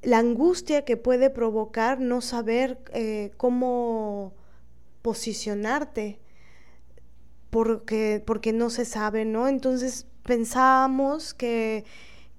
[0.00, 4.32] la angustia que puede provocar no saber eh, cómo
[5.02, 6.20] posicionarte
[7.50, 9.46] porque, porque no se sabe, ¿no?
[9.46, 11.84] Entonces pensamos que,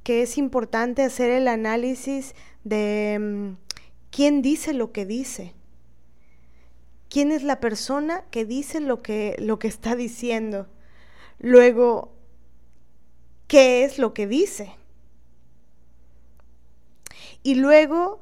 [0.02, 2.34] que es importante hacer el análisis
[2.64, 3.58] de em,
[4.12, 5.54] ¿Quién dice lo que dice?
[7.10, 10.68] ¿Quién es la persona que dice lo que, lo que está diciendo?
[11.40, 12.14] Luego,
[13.48, 14.76] ¿qué es lo que dice?
[17.42, 18.20] Y luego,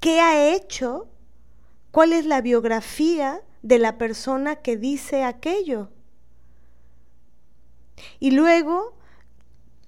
[0.00, 1.08] ¿qué ha hecho?
[1.92, 5.88] ¿Cuál es la biografía de la persona que dice aquello?
[8.18, 8.96] Y luego,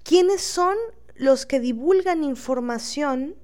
[0.03, 0.75] ¿quiénes son
[1.15, 3.35] los que divulgan información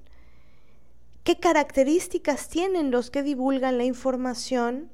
[1.26, 4.91] qué características tienen los que divulgan la información,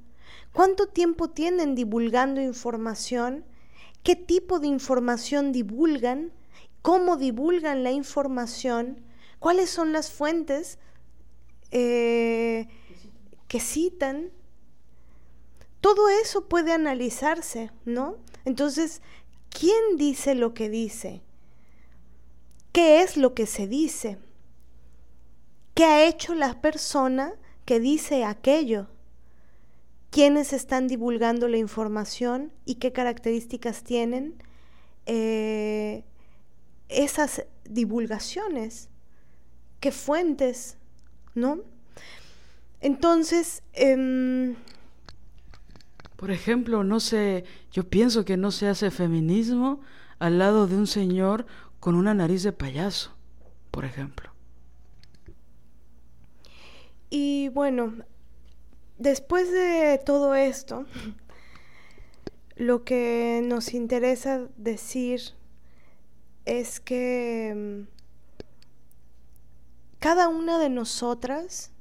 [0.53, 3.43] cuánto tiempo tienen divulgando información,
[4.01, 6.31] qué tipo de información divulgan,
[6.81, 9.01] cómo divulgan la información,
[9.39, 10.79] cuáles son las fuentes
[11.71, 12.69] eh,
[13.49, 14.31] que citan.
[15.81, 18.15] Todo eso puede analizarse, ¿no?
[18.45, 19.01] Entonces,
[19.49, 21.23] ¿quién dice lo que dice?
[22.71, 24.17] ¿Qué es lo que se dice?
[25.73, 27.33] ¿Qué ha hecho la persona
[27.65, 28.87] que dice aquello?
[30.09, 34.35] ¿Quiénes están divulgando la información y qué características tienen
[35.05, 36.03] eh,
[36.89, 38.89] esas divulgaciones?
[39.79, 40.77] ¿Qué fuentes?
[41.33, 41.59] ¿No?
[42.81, 44.55] Entonces, em,
[46.17, 49.79] por ejemplo, no sé, yo pienso que no se hace feminismo
[50.19, 51.45] al lado de un señor
[51.79, 53.15] con una nariz de payaso,
[53.71, 54.30] por ejemplo.
[57.13, 57.93] Y bueno,
[58.97, 60.85] después de todo esto,
[62.55, 65.21] lo que nos interesa decir
[66.45, 67.87] es que mm,
[69.99, 71.71] cada una de nosotras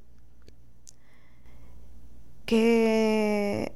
[2.45, 3.71] que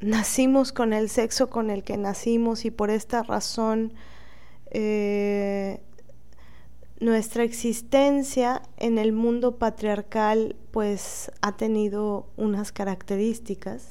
[0.00, 3.92] nacimos con el sexo con el que nacimos y por esta razón
[4.70, 5.80] eh,
[7.00, 13.88] nuestra existencia en el mundo patriarcal pues ha tenido unas características,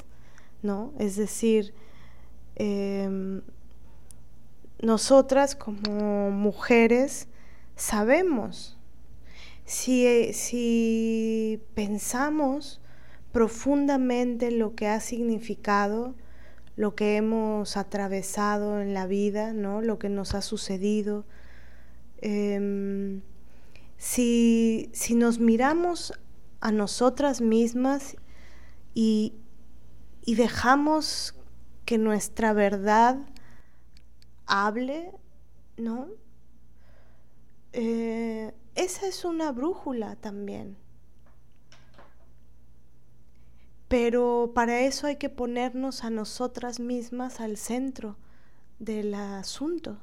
[0.62, 0.94] ¿no?
[0.98, 1.74] Es decir,
[2.56, 3.42] Em,
[4.82, 7.28] nosotras como mujeres
[7.76, 8.78] sabemos
[9.66, 12.80] si, si pensamos
[13.34, 16.16] profundamente lo que ha significado,
[16.78, 19.82] lo que hemos atravesado en la vida, ¿no?
[19.82, 21.26] lo que nos ha sucedido.
[22.28, 23.22] Em,
[23.98, 26.12] si, si, nos miramos
[26.60, 28.18] a nosotras mismas
[28.96, 29.36] y,
[30.26, 31.36] y dejamos
[31.86, 33.20] que nuestra verdad
[34.48, 35.12] hable,
[35.78, 36.08] ¿no?
[37.74, 40.78] Eh, esa es una brújula también.
[43.88, 48.18] Pero para eso hay que ponernos a nosotras mismas al centro
[48.80, 50.00] del asunto.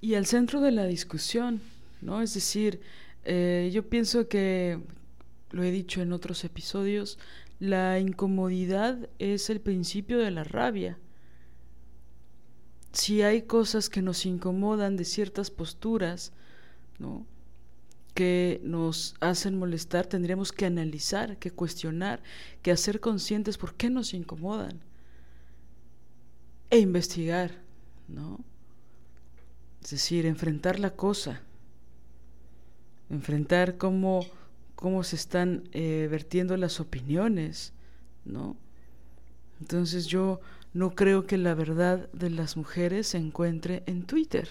[0.00, 1.60] Y al centro de la discusión,
[2.00, 2.22] ¿no?
[2.22, 2.80] Es decir,
[3.24, 4.80] eh, yo pienso que,
[5.50, 7.18] lo he dicho en otros episodios,
[7.58, 10.98] la incomodidad es el principio de la rabia.
[12.92, 16.32] Si hay cosas que nos incomodan de ciertas posturas,
[16.98, 17.26] ¿no?
[18.14, 22.20] que nos hacen molestar, tendríamos que analizar, que cuestionar,
[22.62, 24.80] que hacer conscientes por qué nos incomodan
[26.70, 27.52] e investigar,
[28.08, 28.44] ¿no?
[29.88, 31.40] Es decir, enfrentar la cosa,
[33.08, 34.26] enfrentar cómo,
[34.74, 37.72] cómo se están eh, vertiendo las opiniones,
[38.26, 38.54] ¿no?
[39.62, 40.42] Entonces yo
[40.74, 44.50] no creo que la verdad de las mujeres se encuentre en Twitter.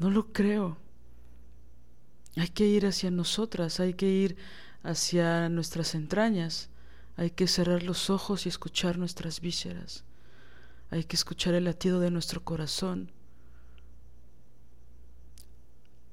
[0.00, 0.78] No lo creo.
[2.34, 4.36] Hay que ir hacia nosotras, hay que ir
[4.82, 6.70] hacia nuestras entrañas,
[7.16, 10.02] hay que cerrar los ojos y escuchar nuestras vísceras,
[10.90, 13.12] hay que escuchar el latido de nuestro corazón,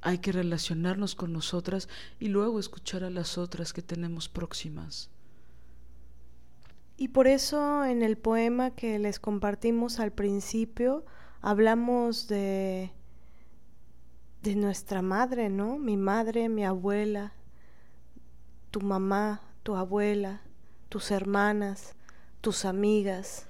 [0.04, 1.90] hay que relacionarnos con nosotras
[2.20, 5.10] y luego escuchar a las otras que tenemos próximas.
[6.98, 11.06] Y por eso en el poema que les compartimos al principio
[11.42, 12.92] hablamos de
[14.44, 15.78] de nuestra madre, ¿no?
[15.78, 17.32] Mi madre, mi abuela,
[18.72, 20.42] tu mamá, tu abuela,
[20.90, 21.96] tus hermanas,
[22.42, 23.46] tus amigas,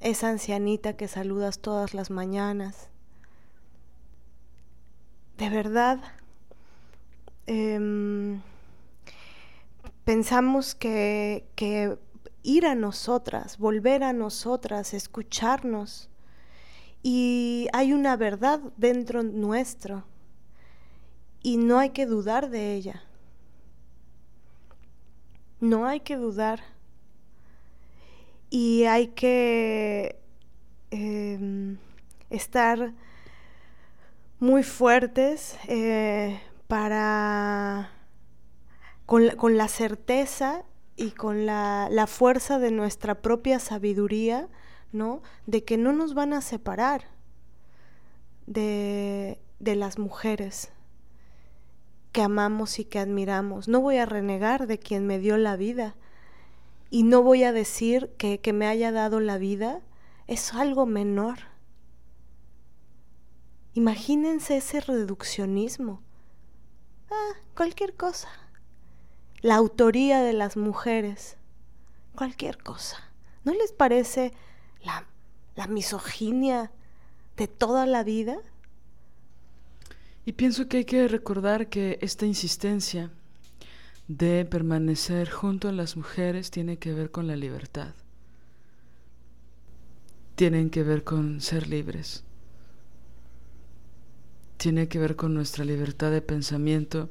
[0.00, 2.90] esa ancianita que saludas todas las mañanas.
[5.38, 6.00] De verdad,
[7.46, 8.40] em,
[10.04, 11.98] pensamos que, que
[12.42, 16.08] ir a nosotras, volver a nosotras, escucharnos,
[17.02, 20.04] y hay una verdad dentro nuestro
[21.42, 23.02] y no hay que dudar de ella.
[25.60, 26.62] No hay que dudar.
[28.48, 30.18] Y hay que
[30.90, 31.76] em,
[32.30, 32.94] estar
[34.40, 37.90] muy fuertes eh, para
[39.06, 40.64] con con la, certeza
[40.96, 44.48] y con la, la fuerza de nuestra propia sabiduría
[44.94, 45.22] ¿no?
[45.46, 47.02] De que no nos van a separar
[48.46, 50.70] de, de las mujeres
[52.12, 53.66] que amamos y que admiramos.
[53.66, 55.96] No voy a renegar de quien me dio la vida
[56.90, 59.80] y no voy a decir que, que me haya dado la vida
[60.28, 61.40] es algo menor.
[63.74, 66.00] Imagínense ese reduccionismo.
[67.10, 68.28] Ah, cualquier cosa.
[69.40, 71.36] La autoría de las mujeres.
[72.14, 72.98] Cualquier cosa.
[73.42, 74.32] ¿No les parece
[74.84, 76.70] la, misoginia
[77.36, 78.36] de toda la vida?
[80.24, 83.10] Y pienso que hay que recordar que esta insistencia
[84.06, 87.94] de permanecer junto a las mujeres tiene que ver con la libertad.
[90.36, 92.24] Tienen que ver con ser libres.
[94.56, 97.10] Tiene que ver con nuestra libertad de pensamiento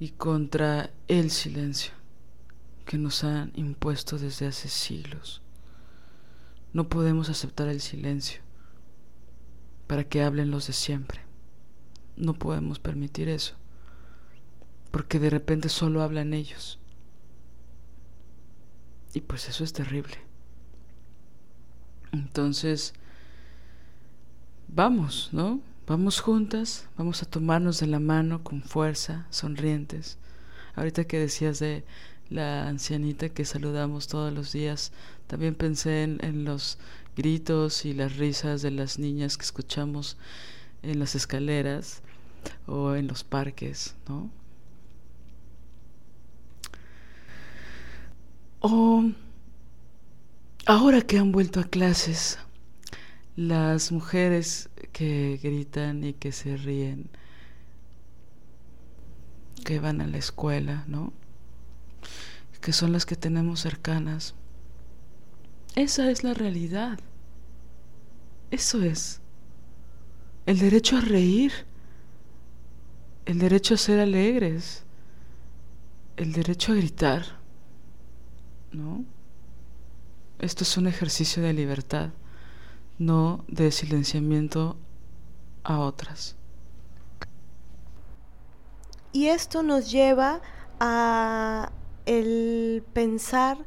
[0.00, 1.92] y contra el silencio
[2.86, 5.42] que nos han impuesto desde hace siglos.
[6.72, 8.40] No podemos aceptar el silencio
[9.86, 11.20] para que hablen los de siempre.
[12.16, 13.54] No podemos permitir eso,
[14.90, 16.78] porque de repente solo hablan ellos.
[19.14, 20.16] Y pues eso es terrible.
[22.12, 22.94] Entonces,
[24.68, 25.60] vamos, ¿no?
[25.88, 30.18] Vamos juntas, vamos a tomarnos de la mano con fuerza, sonrientes.
[30.74, 31.82] Ahorita que decías de
[32.28, 34.92] la ancianita que saludamos todos los días,
[35.28, 36.76] también pensé en, los
[37.16, 40.18] gritos y las risas de las niñas que escuchamos
[40.82, 42.02] en las escaleras
[42.66, 44.30] o en los parques, ¿no?
[48.60, 49.04] O
[50.66, 52.38] ahora que han vuelto a clases,
[53.36, 54.68] las mujeres
[54.98, 57.08] que gritan y que se ríen,
[59.64, 61.12] que van a la escuela, ¿no?
[62.60, 64.34] que son las que tenemos cercanas.
[65.76, 66.98] Esa es la realidad.
[68.50, 69.20] Eso es.
[70.46, 71.52] El derecho a reír,
[73.24, 74.82] el derecho a ser alegres,
[76.16, 77.38] el derecho a gritar,
[78.72, 79.04] ¿no?
[80.40, 82.10] Esto es un ejercicio de libertad,
[82.98, 84.76] no de silenciamiento
[85.64, 86.36] a otras.
[89.12, 90.40] Y esto nos lleva
[90.80, 91.72] a
[92.06, 93.58] el pensar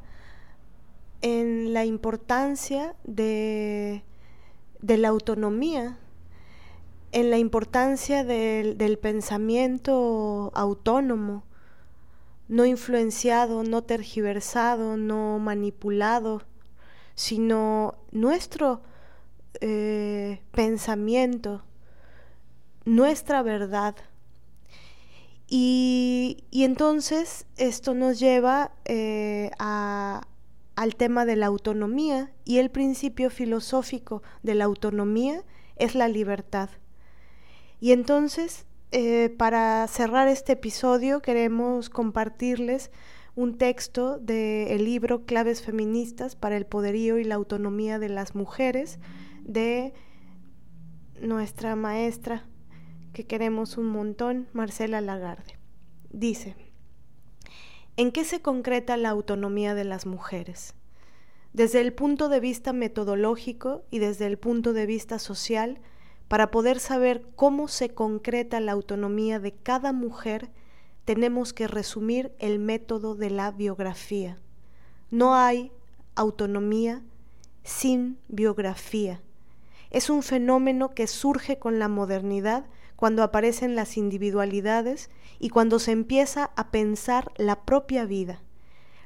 [1.21, 4.03] en la importancia de,
[4.81, 5.97] de la autonomía
[7.11, 11.43] en la importancia del, del pensamiento autónomo,
[12.47, 16.43] no influenciado, no tergiversado, no manipulado,
[17.15, 18.81] sino nuestro
[19.59, 21.63] eh, pensamiento,
[22.85, 23.95] nuestra verdad.
[25.47, 33.29] Y, y, entonces esto nos lleva eh, al tema de la autonomía y el principio
[33.29, 35.43] filosófico de la autonomía
[35.75, 36.69] es la libertad.
[37.81, 42.91] Y entonces, eh, para cerrar este episodio, queremos compartirles
[43.35, 48.99] un texto del libro Claves Feministas para el Poderío y la Autonomía de las Mujeres
[49.43, 49.93] de
[51.19, 52.45] nuestra maestra,
[53.13, 55.57] que queremos un montón, Marcela Lagarde.
[56.11, 56.55] Dice,
[57.97, 60.73] ¿en qué se concreta la autonomía de las mujeres?
[61.53, 65.79] Desde el punto de vista metodológico y desde el punto de vista social,
[66.27, 70.49] para poder saber cómo se concreta la autonomía de cada mujer,
[71.03, 74.37] tenemos que resumir el método de la biografía.
[75.09, 75.73] No hay
[76.15, 77.01] autonomía
[77.63, 79.21] sin biografía.
[79.89, 82.65] Es un fenómeno que surge con la modernidad
[83.01, 85.09] cuando aparecen las individualidades
[85.39, 88.43] y cuando se empieza a pensar la propia vida.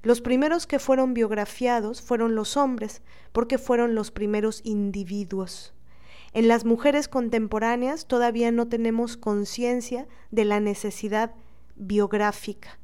[0.03, 3.01] Los primeros que fueron biografiados fueron los hombres,
[3.31, 5.73] porque fueron los primeros individuos.
[6.33, 11.33] En las mujeres contemporáneas todavía no tenemos conciencia de la necesidad
[11.77, 12.77] biográfica.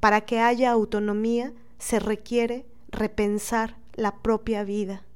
[0.00, 5.06] Para que haya autonomía se requiere repensar la propia vida.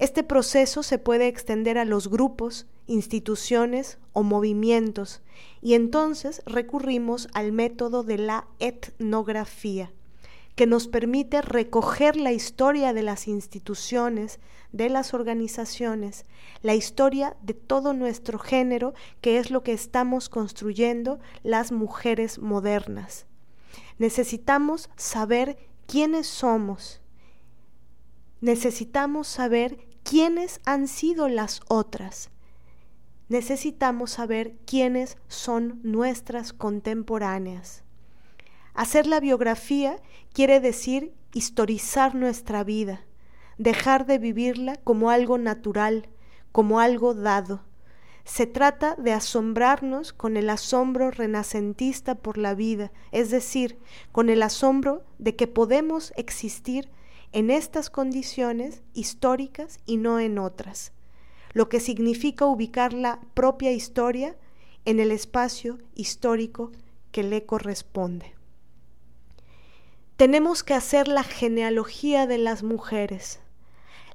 [0.00, 5.20] Este proceso se puede extender a los grupos, instituciones o movimientos
[5.60, 9.92] y entonces recurrimos al método de la etnografía
[10.54, 14.40] que nos permite recoger la historia de las instituciones,
[14.72, 16.24] de las organizaciones,
[16.62, 23.26] la historia de todo nuestro género, que es lo que estamos construyendo las mujeres modernas.
[23.98, 27.02] Necesitamos saber quiénes somos.
[28.40, 32.30] Necesitamos saber quiénes han sido las otras.
[33.28, 37.84] Necesitamos saber quiénes son nuestras contemporáneas.
[38.74, 43.02] Hacer la biografía quiere decir historizar nuestra vida,
[43.56, 46.08] dejar de vivirla como algo natural,
[46.50, 47.62] como algo dado.
[48.24, 53.78] Se trata de asombrarnos con el asombro renacentista por la vida, es decir,
[54.10, 56.90] con el asombro de que podemos existir
[57.32, 60.92] en estas condiciones históricas y no en otras,
[61.52, 64.36] lo que significa ubicar la propia historia
[64.84, 66.72] en el espacio histórico
[67.12, 68.34] que le corresponde.
[70.16, 73.40] Tenemos que hacer la genealogía de las mujeres,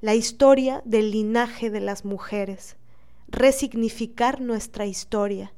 [0.02, 2.76] la historia del linaje de las mujeres,
[3.28, 5.54] resignificar nuestra historia.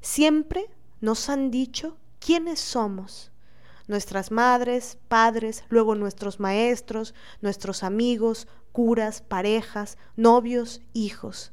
[0.00, 0.66] Siempre
[1.00, 3.30] nos han dicho quiénes somos,
[3.86, 11.52] nuestras madres, padres, luego nuestros maestros, nuestros amigos, curas, parejas, novios, hijos.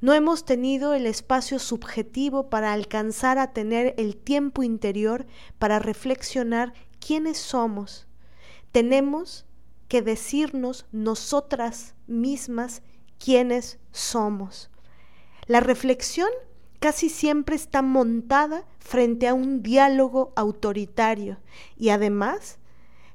[0.00, 5.26] No hemos tenido el espacio subjetivo para alcanzar a tener el tiempo interior
[5.58, 8.06] para reflexionar quiénes somos,
[8.74, 9.46] tenemos
[9.86, 12.82] que decirnos nosotras mismas
[13.18, 14.68] quiénes somos.
[15.46, 16.28] La reflexión
[16.84, 21.38] casi siempre está montada frente a un diálogo autoritario
[21.78, 22.58] y además,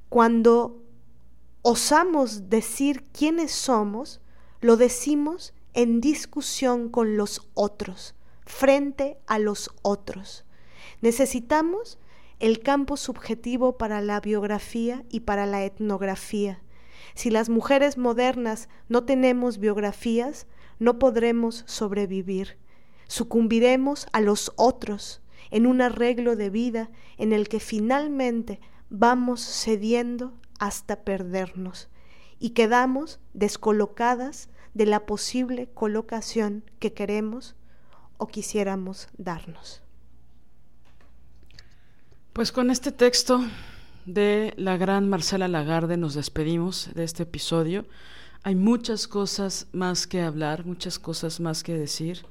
[0.09, 0.81] cuando
[1.61, 4.21] osamos decir quiénes somos,
[4.59, 10.45] lo decimos en discusión con los otros, frente a los otros.
[11.01, 11.99] Necesitamos
[12.39, 16.59] el campo subjetivo para la biografía y para la etnografía.
[17.13, 20.47] Si las mujeres modernas no tenemos biografías,
[20.79, 22.57] no podremos sobrevivir.
[23.09, 25.19] Sucumbiremos a los otros
[25.49, 28.59] en un arreglo de vida en el que finalmente
[28.91, 31.89] vamos cediendo hasta perdernos
[32.39, 37.55] y quedamos descolocadas de la posible colocación que queremos
[38.17, 39.81] o quisiéramos darnos.
[42.31, 43.41] Pues con este texto
[44.05, 47.87] de la gran Marcela Lagarde nos despedimos de este episodio.
[48.43, 52.23] Hay muchas cosas más que hablar, muchas cosas más que decir.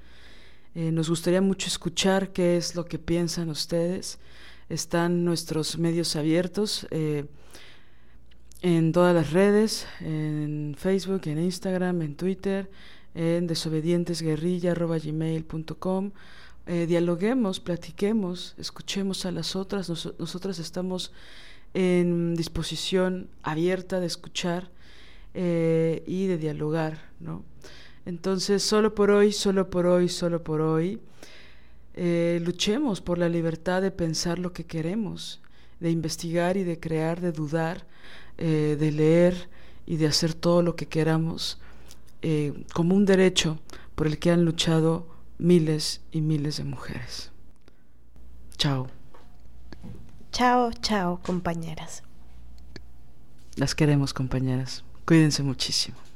[0.78, 4.20] Eh, nos gustaría mucho escuchar qué es lo que piensan ustedes.
[4.68, 7.24] Están nuestros medios abiertos eh,
[8.62, 12.70] en todas las redes, en Facebook, en Instagram, en Twitter,
[13.16, 16.12] en desobedientesguerrilla.gmail.com.
[16.68, 19.88] Eh, dialoguemos, platiquemos, escuchemos a las otras.
[19.88, 21.10] nosotras estamos
[21.74, 24.70] en disposición abierta de escuchar
[25.34, 27.42] eh, y de dialogar, ¿no?
[28.08, 30.98] Entonces, solo por hoy, solo por hoy, solo por hoy,
[31.92, 35.42] eh, luchemos por la libertad de pensar lo que queremos,
[35.78, 37.86] de investigar y de crear, de dudar,
[38.38, 39.50] eh, de leer
[39.84, 41.60] y de hacer todo lo que queramos
[42.72, 43.60] como un derecho
[43.94, 45.06] por el que han luchado
[45.36, 47.30] miles y miles de mujeres.
[48.56, 48.88] Chao.
[50.32, 52.02] Chao, chao, compañeras.
[53.56, 54.82] Las queremos, compañeras.
[55.04, 56.07] Cuídense muchísimo.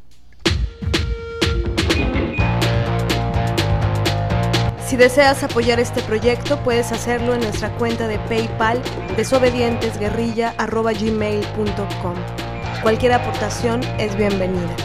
[4.92, 8.78] Si deseas apoyar este proyecto, puedes hacerlo en nuestra cuenta de PayPal
[9.16, 12.14] desobedientesguerrilla.gmail.com.
[12.82, 14.76] Cualquier aportación es bienvenida.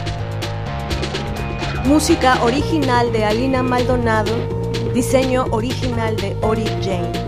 [1.84, 4.34] Música original de Alina Maldonado,
[4.94, 7.27] diseño original de Ori Jane.